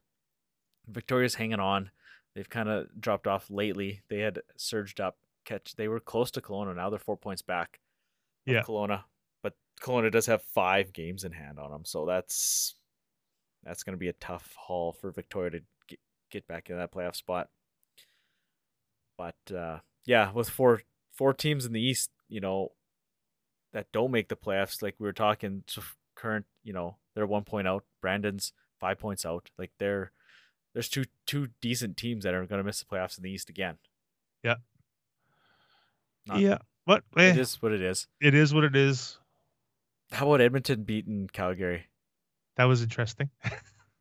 Victoria's 0.89 1.35
hanging 1.35 1.61
on. 1.61 1.91
They've 2.35 2.49
kind 2.49 2.69
of 2.69 2.89
dropped 3.01 3.27
off 3.27 3.49
lately. 3.51 4.03
They 4.09 4.19
had 4.19 4.41
surged 4.57 5.01
up. 5.01 5.17
Catch. 5.45 5.77
They 5.77 5.89
were 5.89 6.01
close 6.01 6.31
to 6.33 6.41
Kelowna. 6.41 6.75
Now 6.75 6.91
they're 6.91 6.99
four 6.99 7.17
points 7.17 7.43
back. 7.43 7.79
Yeah. 8.47 8.63
Kelowna, 8.63 9.05
Kelowna 9.81 10.11
does 10.11 10.27
have 10.27 10.43
five 10.43 10.93
games 10.93 11.25
in 11.25 11.33
hand 11.33 11.59
on 11.59 11.71
them, 11.71 11.85
so 11.85 12.07
that's 12.07 12.75
that's 13.65 13.83
going 13.83 13.95
to 13.95 13.99
be 13.99 14.09
a 14.09 14.15
tough 14.15 14.55
haul 14.57 14.93
for 14.93 15.11
Victoria 15.11 15.51
to 15.51 15.61
get, 15.89 15.99
get 16.31 16.47
back 16.47 16.71
in 16.71 16.77
that 16.77 16.93
playoff 16.93 17.17
spot. 17.17 17.49
But 19.19 19.37
uh, 19.55 19.79
yeah, 20.05 20.33
with 20.33 20.49
four 20.49 20.83
four 21.13 21.35
teams 21.35 21.67
in 21.67 21.73
the 21.73 21.81
East, 21.81 22.11
you 22.29 22.41
know, 22.41 22.73
that 23.73 23.93
don't 23.93 24.11
make 24.11 24.29
the 24.29 24.37
playoffs, 24.37 24.83
like 24.83 24.95
we 24.99 25.07
were 25.07 25.13
talking, 25.13 25.65
current, 26.15 26.47
you 26.63 26.73
know, 26.73 26.97
they're 27.15 27.27
one 27.27 27.45
point 27.45 27.69
out. 27.69 27.85
Brandon's 28.01 28.53
five 28.79 28.99
points 28.99 29.27
out. 29.27 29.51
Like 29.59 29.73
they're 29.79 30.13
there's 30.73 30.89
two 30.89 31.05
two 31.27 31.49
decent 31.61 31.97
teams 31.97 32.25
that 32.25 32.35
are 32.35 32.47
going 32.47 32.61
to 32.61 32.65
miss 32.65 32.81
the 32.81 32.85
playoffs 32.85 33.17
in 33.17 33.25
the 33.25 33.31
East 33.31 33.49
again. 33.49 33.79
Yeah. 34.43 34.57
Not- 36.27 36.41
yeah, 36.41 36.59
but 36.87 37.05
it 37.17 37.37
eh, 37.37 37.41
is 37.41 37.61
what 37.63 37.73
it 37.73 37.81
is. 37.81 38.07
it 38.21 38.35
is 38.35 38.53
what 38.53 38.65
it 38.65 38.77
is. 38.77 39.19
How 40.13 40.27
about 40.29 40.41
Edmonton 40.41 40.85
beating 40.85 41.29
Calgary? 41.33 41.87
That 42.57 42.65
was 42.65 42.83
interesting. 42.83 43.31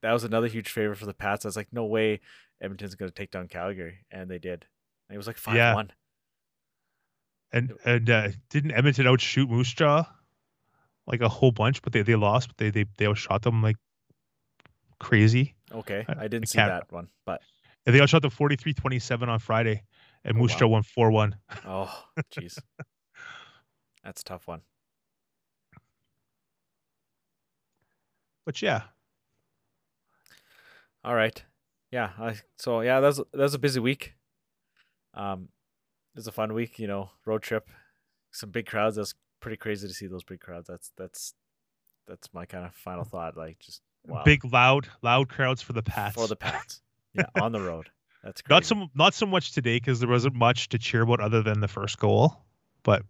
That 0.02 0.14
was 0.14 0.24
another 0.24 0.46
huge 0.46 0.70
favor 0.70 0.94
for 0.94 1.08
the 1.08 1.16
Pats. 1.16 1.46
I 1.46 1.48
was 1.48 1.56
like, 1.56 1.70
no 1.72 1.86
way 1.86 2.20
Edmonton's 2.62 2.94
going 2.94 3.10
to 3.10 3.16
take 3.16 3.32
down 3.32 3.48
Calgary, 3.48 4.06
and 4.12 4.30
they 4.30 4.38
did. 4.38 4.64
And 5.10 5.16
it 5.16 5.18
was 5.18 5.26
like 5.26 5.38
five 5.38 5.56
Yeah. 5.56 5.74
one. 5.74 5.92
And 7.52 7.74
and 7.86 8.08
uh, 8.08 8.28
didn't 8.52 8.74
Edmonton 8.74 9.08
outshoot 9.08 9.50
Moose 9.50 9.74
Jaw 9.74 10.04
like 11.08 11.22
a 11.22 11.30
whole 11.30 11.52
bunch, 11.52 11.82
but 11.82 11.92
they, 11.92 12.04
they 12.04 12.14
lost, 12.14 12.50
but 12.50 12.58
they 12.58 12.70
they 12.70 12.86
they 13.00 13.08
outshot 13.08 13.42
them 13.42 13.64
like 13.64 13.78
crazy. 15.00 15.56
Okay, 15.72 16.06
I- 16.08 16.26
I 16.26 16.28
didn't 16.28 16.44
I 16.50 16.52
see 16.52 16.58
that 16.60 16.92
one, 16.92 17.08
but 17.26 17.42
And 17.88 17.96
they 17.96 18.00
all 18.00 18.06
shot 18.06 18.22
the 18.22 18.28
43-27 18.30 19.28
on 19.28 19.40
Friday, 19.40 19.82
and 20.24 20.38
Oh, 20.38 20.42
Moose 20.42 20.52
wow. 20.52 20.58
Jaw 20.60 20.68
won 20.68 20.84
4-1. 20.84 21.34
Oh, 21.66 22.04
jeez. 22.32 22.60
That's 24.04 24.22
a 24.22 24.24
tough 24.26 24.48
one. 24.48 24.62
But 28.46 28.62
yeah, 28.62 28.84
All 31.04 31.16
right. 31.16 31.44
Yeah. 31.92 32.12
I, 32.20 32.36
so 32.58 32.82
yeah, 32.82 33.00
that's 33.00 33.18
that 33.18 33.34
was 33.34 33.54
a 33.54 33.60
busy 33.60 33.80
week. 33.80 34.16
Um, 35.14 35.50
it 36.16 36.20
was 36.20 36.28
a 36.28 36.32
fun 36.32 36.54
week. 36.54 36.80
You 36.80 36.88
know, 36.88 37.10
road 37.26 37.42
trip, 37.44 37.70
some 38.32 38.50
big 38.50 38.66
crowds. 38.66 38.96
That's 38.96 39.14
pretty 39.40 39.58
crazy 39.58 39.88
to 39.88 39.94
see 39.94 40.08
those 40.08 40.24
big 40.24 40.40
crowds. 40.40 40.68
That's 40.68 40.92
that's 40.98 41.34
that's 42.08 42.34
my 42.34 42.46
kind 42.46 42.66
of 42.66 42.74
final 42.74 43.04
thought. 43.04 43.38
Like 43.38 43.60
just 43.60 43.82
wow. 44.06 44.24
big 44.24 44.44
loud 44.46 44.88
loud 45.02 45.30
crowds 45.30 45.62
for 45.62 45.74
the 45.74 45.84
Pats. 45.84 46.16
for 46.16 46.28
the 46.28 46.36
Pats. 46.36 46.82
yeah, 47.14 47.26
on 47.40 47.52
the 47.52 47.62
road. 47.62 47.90
That's 48.24 48.42
crazy. 48.42 48.56
not 48.56 48.66
so 48.66 48.88
not 48.96 49.14
so 49.14 49.26
much 49.26 49.52
today 49.52 49.78
because 49.78 50.00
there 50.00 50.10
wasn't 50.10 50.36
much 50.36 50.70
to 50.70 50.80
cheer 50.80 51.04
about 51.04 51.20
other 51.20 51.44
than 51.44 51.60
the 51.60 51.68
first 51.68 52.00
goal, 52.00 52.44
but 52.84 53.04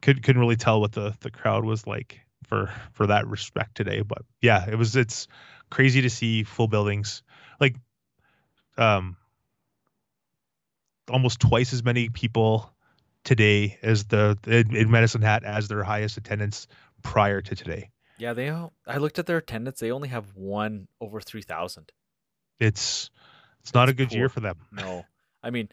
could 0.00 0.22
couldn't 0.22 0.40
really 0.40 0.56
tell 0.56 0.80
what 0.80 0.92
the 0.92 1.14
the 1.20 1.30
crowd 1.30 1.64
was 1.64 1.86
like 1.86 2.20
for 2.50 2.70
for 2.92 3.06
that 3.06 3.26
respect 3.28 3.76
today. 3.76 4.02
But 4.02 4.22
yeah, 4.42 4.68
it 4.68 4.74
was 4.74 4.94
it's 4.96 5.28
crazy 5.70 6.02
to 6.02 6.10
see 6.10 6.42
full 6.42 6.66
buildings 6.68 7.22
like 7.60 7.76
um 8.76 9.16
almost 11.08 11.40
twice 11.40 11.72
as 11.72 11.82
many 11.84 12.08
people 12.08 12.72
today 13.24 13.78
as 13.82 14.04
the 14.04 14.36
in, 14.46 14.74
in 14.76 14.90
Medicine 14.90 15.22
Hat 15.22 15.44
as 15.44 15.68
their 15.68 15.82
highest 15.84 16.16
attendance 16.18 16.66
prior 17.02 17.40
to 17.40 17.54
today. 17.56 17.90
Yeah, 18.18 18.34
they. 18.34 18.50
all- 18.50 18.72
I 18.86 18.98
looked 18.98 19.18
at 19.18 19.26
their 19.26 19.38
attendance. 19.38 19.78
They 19.80 19.92
only 19.92 20.08
have 20.08 20.26
one 20.34 20.88
over 21.00 21.20
three 21.20 21.42
thousand. 21.42 21.90
It's 22.58 23.10
it's 23.60 23.72
not 23.72 23.88
a 23.88 23.94
good 23.94 24.12
year 24.12 24.28
for 24.28 24.40
them. 24.40 24.58
No, 24.72 25.06
I 25.42 25.50
mean, 25.50 25.68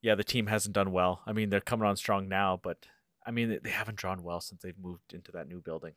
yeah, 0.00 0.14
the 0.16 0.24
team 0.24 0.46
hasn't 0.46 0.74
done 0.74 0.92
well. 0.92 1.20
I 1.26 1.32
mean, 1.32 1.50
they're 1.50 1.60
coming 1.60 1.86
on 1.86 1.96
strong 1.96 2.28
now, 2.28 2.58
but 2.62 2.78
I 3.24 3.30
mean, 3.30 3.50
they- 3.50 3.58
they 3.58 3.70
haven't 3.70 3.96
drawn 3.98 4.22
well 4.24 4.40
since 4.40 4.62
they've 4.62 4.78
moved 4.78 5.12
into 5.14 5.30
that 5.32 5.46
new 5.46 5.60
building. 5.60 5.92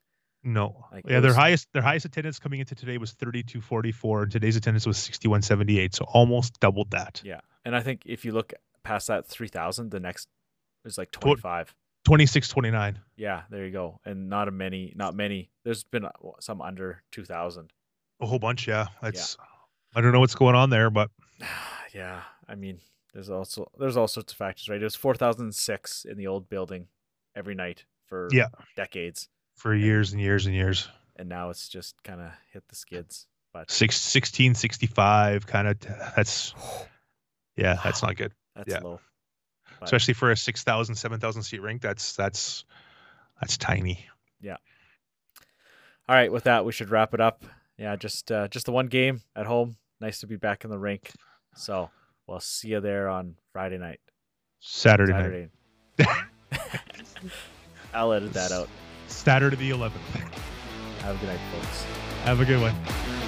No. 0.45 0.85
Like, 0.91 1.03
yeah, 1.07 1.19
their 1.19 1.29
was- 1.31 1.35
highest 1.35 1.67
their 1.73 1.81
highest 1.81 2.05
attendance 2.05 2.39
coming 2.39 2.59
into 2.61 2.75
today 2.75 2.97
was 2.97 3.11
3244 3.13 4.23
and 4.23 4.31
today's 4.31 4.55
attendance 4.55 4.85
was 4.85 4.97
6178, 4.97 5.95
so 5.95 6.05
almost 6.05 6.59
doubled 6.59 6.91
that. 6.91 7.21
Yeah, 7.25 7.39
and 7.65 7.75
I 7.75 7.81
think 7.81 8.03
if 8.05 8.23
you 8.23 8.31
look 8.31 8.53
past 8.83 9.07
that 9.07 9.25
three 9.27 9.47
thousand, 9.47 9.91
the 9.91 9.99
next 9.99 10.27
is 10.85 10.97
like 10.97 11.11
Tw- 11.11 11.19
twenty 11.21 11.41
five. 11.41 11.73
2629. 12.05 12.99
Yeah, 13.17 13.41
there 13.49 13.65
you 13.65 13.71
go. 13.71 13.99
And 14.05 14.29
not 14.29 14.47
a 14.47 14.51
many, 14.51 14.93
not 14.95 15.15
many. 15.15 15.49
There's 15.63 15.83
been 15.83 16.05
uh, 16.05 16.11
some 16.39 16.61
under 16.61 17.01
two 17.11 17.25
thousand. 17.25 17.73
A 18.21 18.27
whole 18.27 18.37
bunch, 18.37 18.67
yeah. 18.67 18.87
That's 19.01 19.35
I 19.95 20.01
don't 20.01 20.11
know 20.11 20.19
what's 20.19 20.35
going 20.35 20.53
on 20.55 20.69
there, 20.69 20.91
but 20.91 21.09
yeah, 21.95 22.21
I 22.47 22.53
mean, 22.53 22.79
there's 23.13 23.31
also 23.31 23.71
there's 23.79 23.97
all 23.97 24.07
sorts 24.07 24.33
of 24.33 24.37
factors, 24.37 24.69
right? 24.69 24.79
It 24.79 24.83
was 24.83 24.95
four 24.95 25.15
thousand 25.15 25.55
six 25.55 26.05
in 26.05 26.17
the 26.17 26.27
old 26.27 26.47
building 26.47 26.87
every 27.35 27.55
night 27.55 27.85
for 28.05 28.29
Yeah. 28.31 28.49
decades, 28.75 29.27
for 29.55 29.73
years 29.73 30.11
and 30.13 30.21
years 30.21 30.45
and 30.45 30.55
years. 30.55 30.87
and 31.15 31.29
now 31.29 31.49
it's 31.49 31.67
just 31.69 31.95
kind 32.03 32.21
of 32.21 32.31
hit 32.51 32.63
the 32.67 32.75
skids. 32.75 33.27
But 33.53 33.71
Six, 33.71 33.95
1665 34.13 35.47
kind 35.47 35.67
of 35.67 35.79
that's 36.15 36.53
yeah, 37.55 37.79
that's 37.83 38.03
not 38.03 38.15
good. 38.15 38.33
that's 38.55 38.69
yeah. 38.69 38.79
low. 38.79 38.99
But- 39.79 39.85
Especially 39.85 40.13
for 40.13 40.31
a 40.31 40.37
6,000 40.37 40.95
7,000 40.95 41.43
seat 41.43 41.61
rink, 41.61 41.81
that's 41.81 42.15
that's 42.15 42.65
that's 43.41 43.57
tiny. 43.57 44.05
Yeah. 44.41 44.57
All 46.07 46.15
right, 46.15 46.31
with 46.31 46.43
that, 46.43 46.65
we 46.65 46.71
should 46.71 46.89
wrap 46.89 47.13
it 47.13 47.19
up. 47.21 47.43
Yeah, 47.77 47.95
just 47.95 48.31
uh, 48.31 48.47
just 48.47 48.65
the 48.67 48.71
one 48.71 48.87
game 48.87 49.21
at 49.35 49.45
home. 49.45 49.75
Nice 49.99 50.19
to 50.19 50.27
be 50.27 50.35
back 50.37 50.63
in 50.63 50.69
the 50.69 50.77
rink. 50.77 51.11
So 51.55 51.89
we'll 52.27 52.39
see 52.39 52.69
you 52.69 52.79
there 52.79 53.09
on 53.09 53.35
Friday 53.51 53.77
night. 53.77 53.99
Saturday, 54.59 55.11
night. 55.13 55.49
Saturday. 55.97 56.19
I'll 57.93 58.13
edit 58.13 58.33
that 58.33 58.51
out. 58.51 58.69
Saturday 59.07 59.55
the 59.55 59.71
11th. 59.71 59.91
Have 61.01 61.15
a 61.15 61.19
good 61.19 61.29
night, 61.29 61.39
folks. 61.51 61.85
Have 62.23 62.39
a 62.39 62.45
good 62.45 62.61
one. 62.61 63.24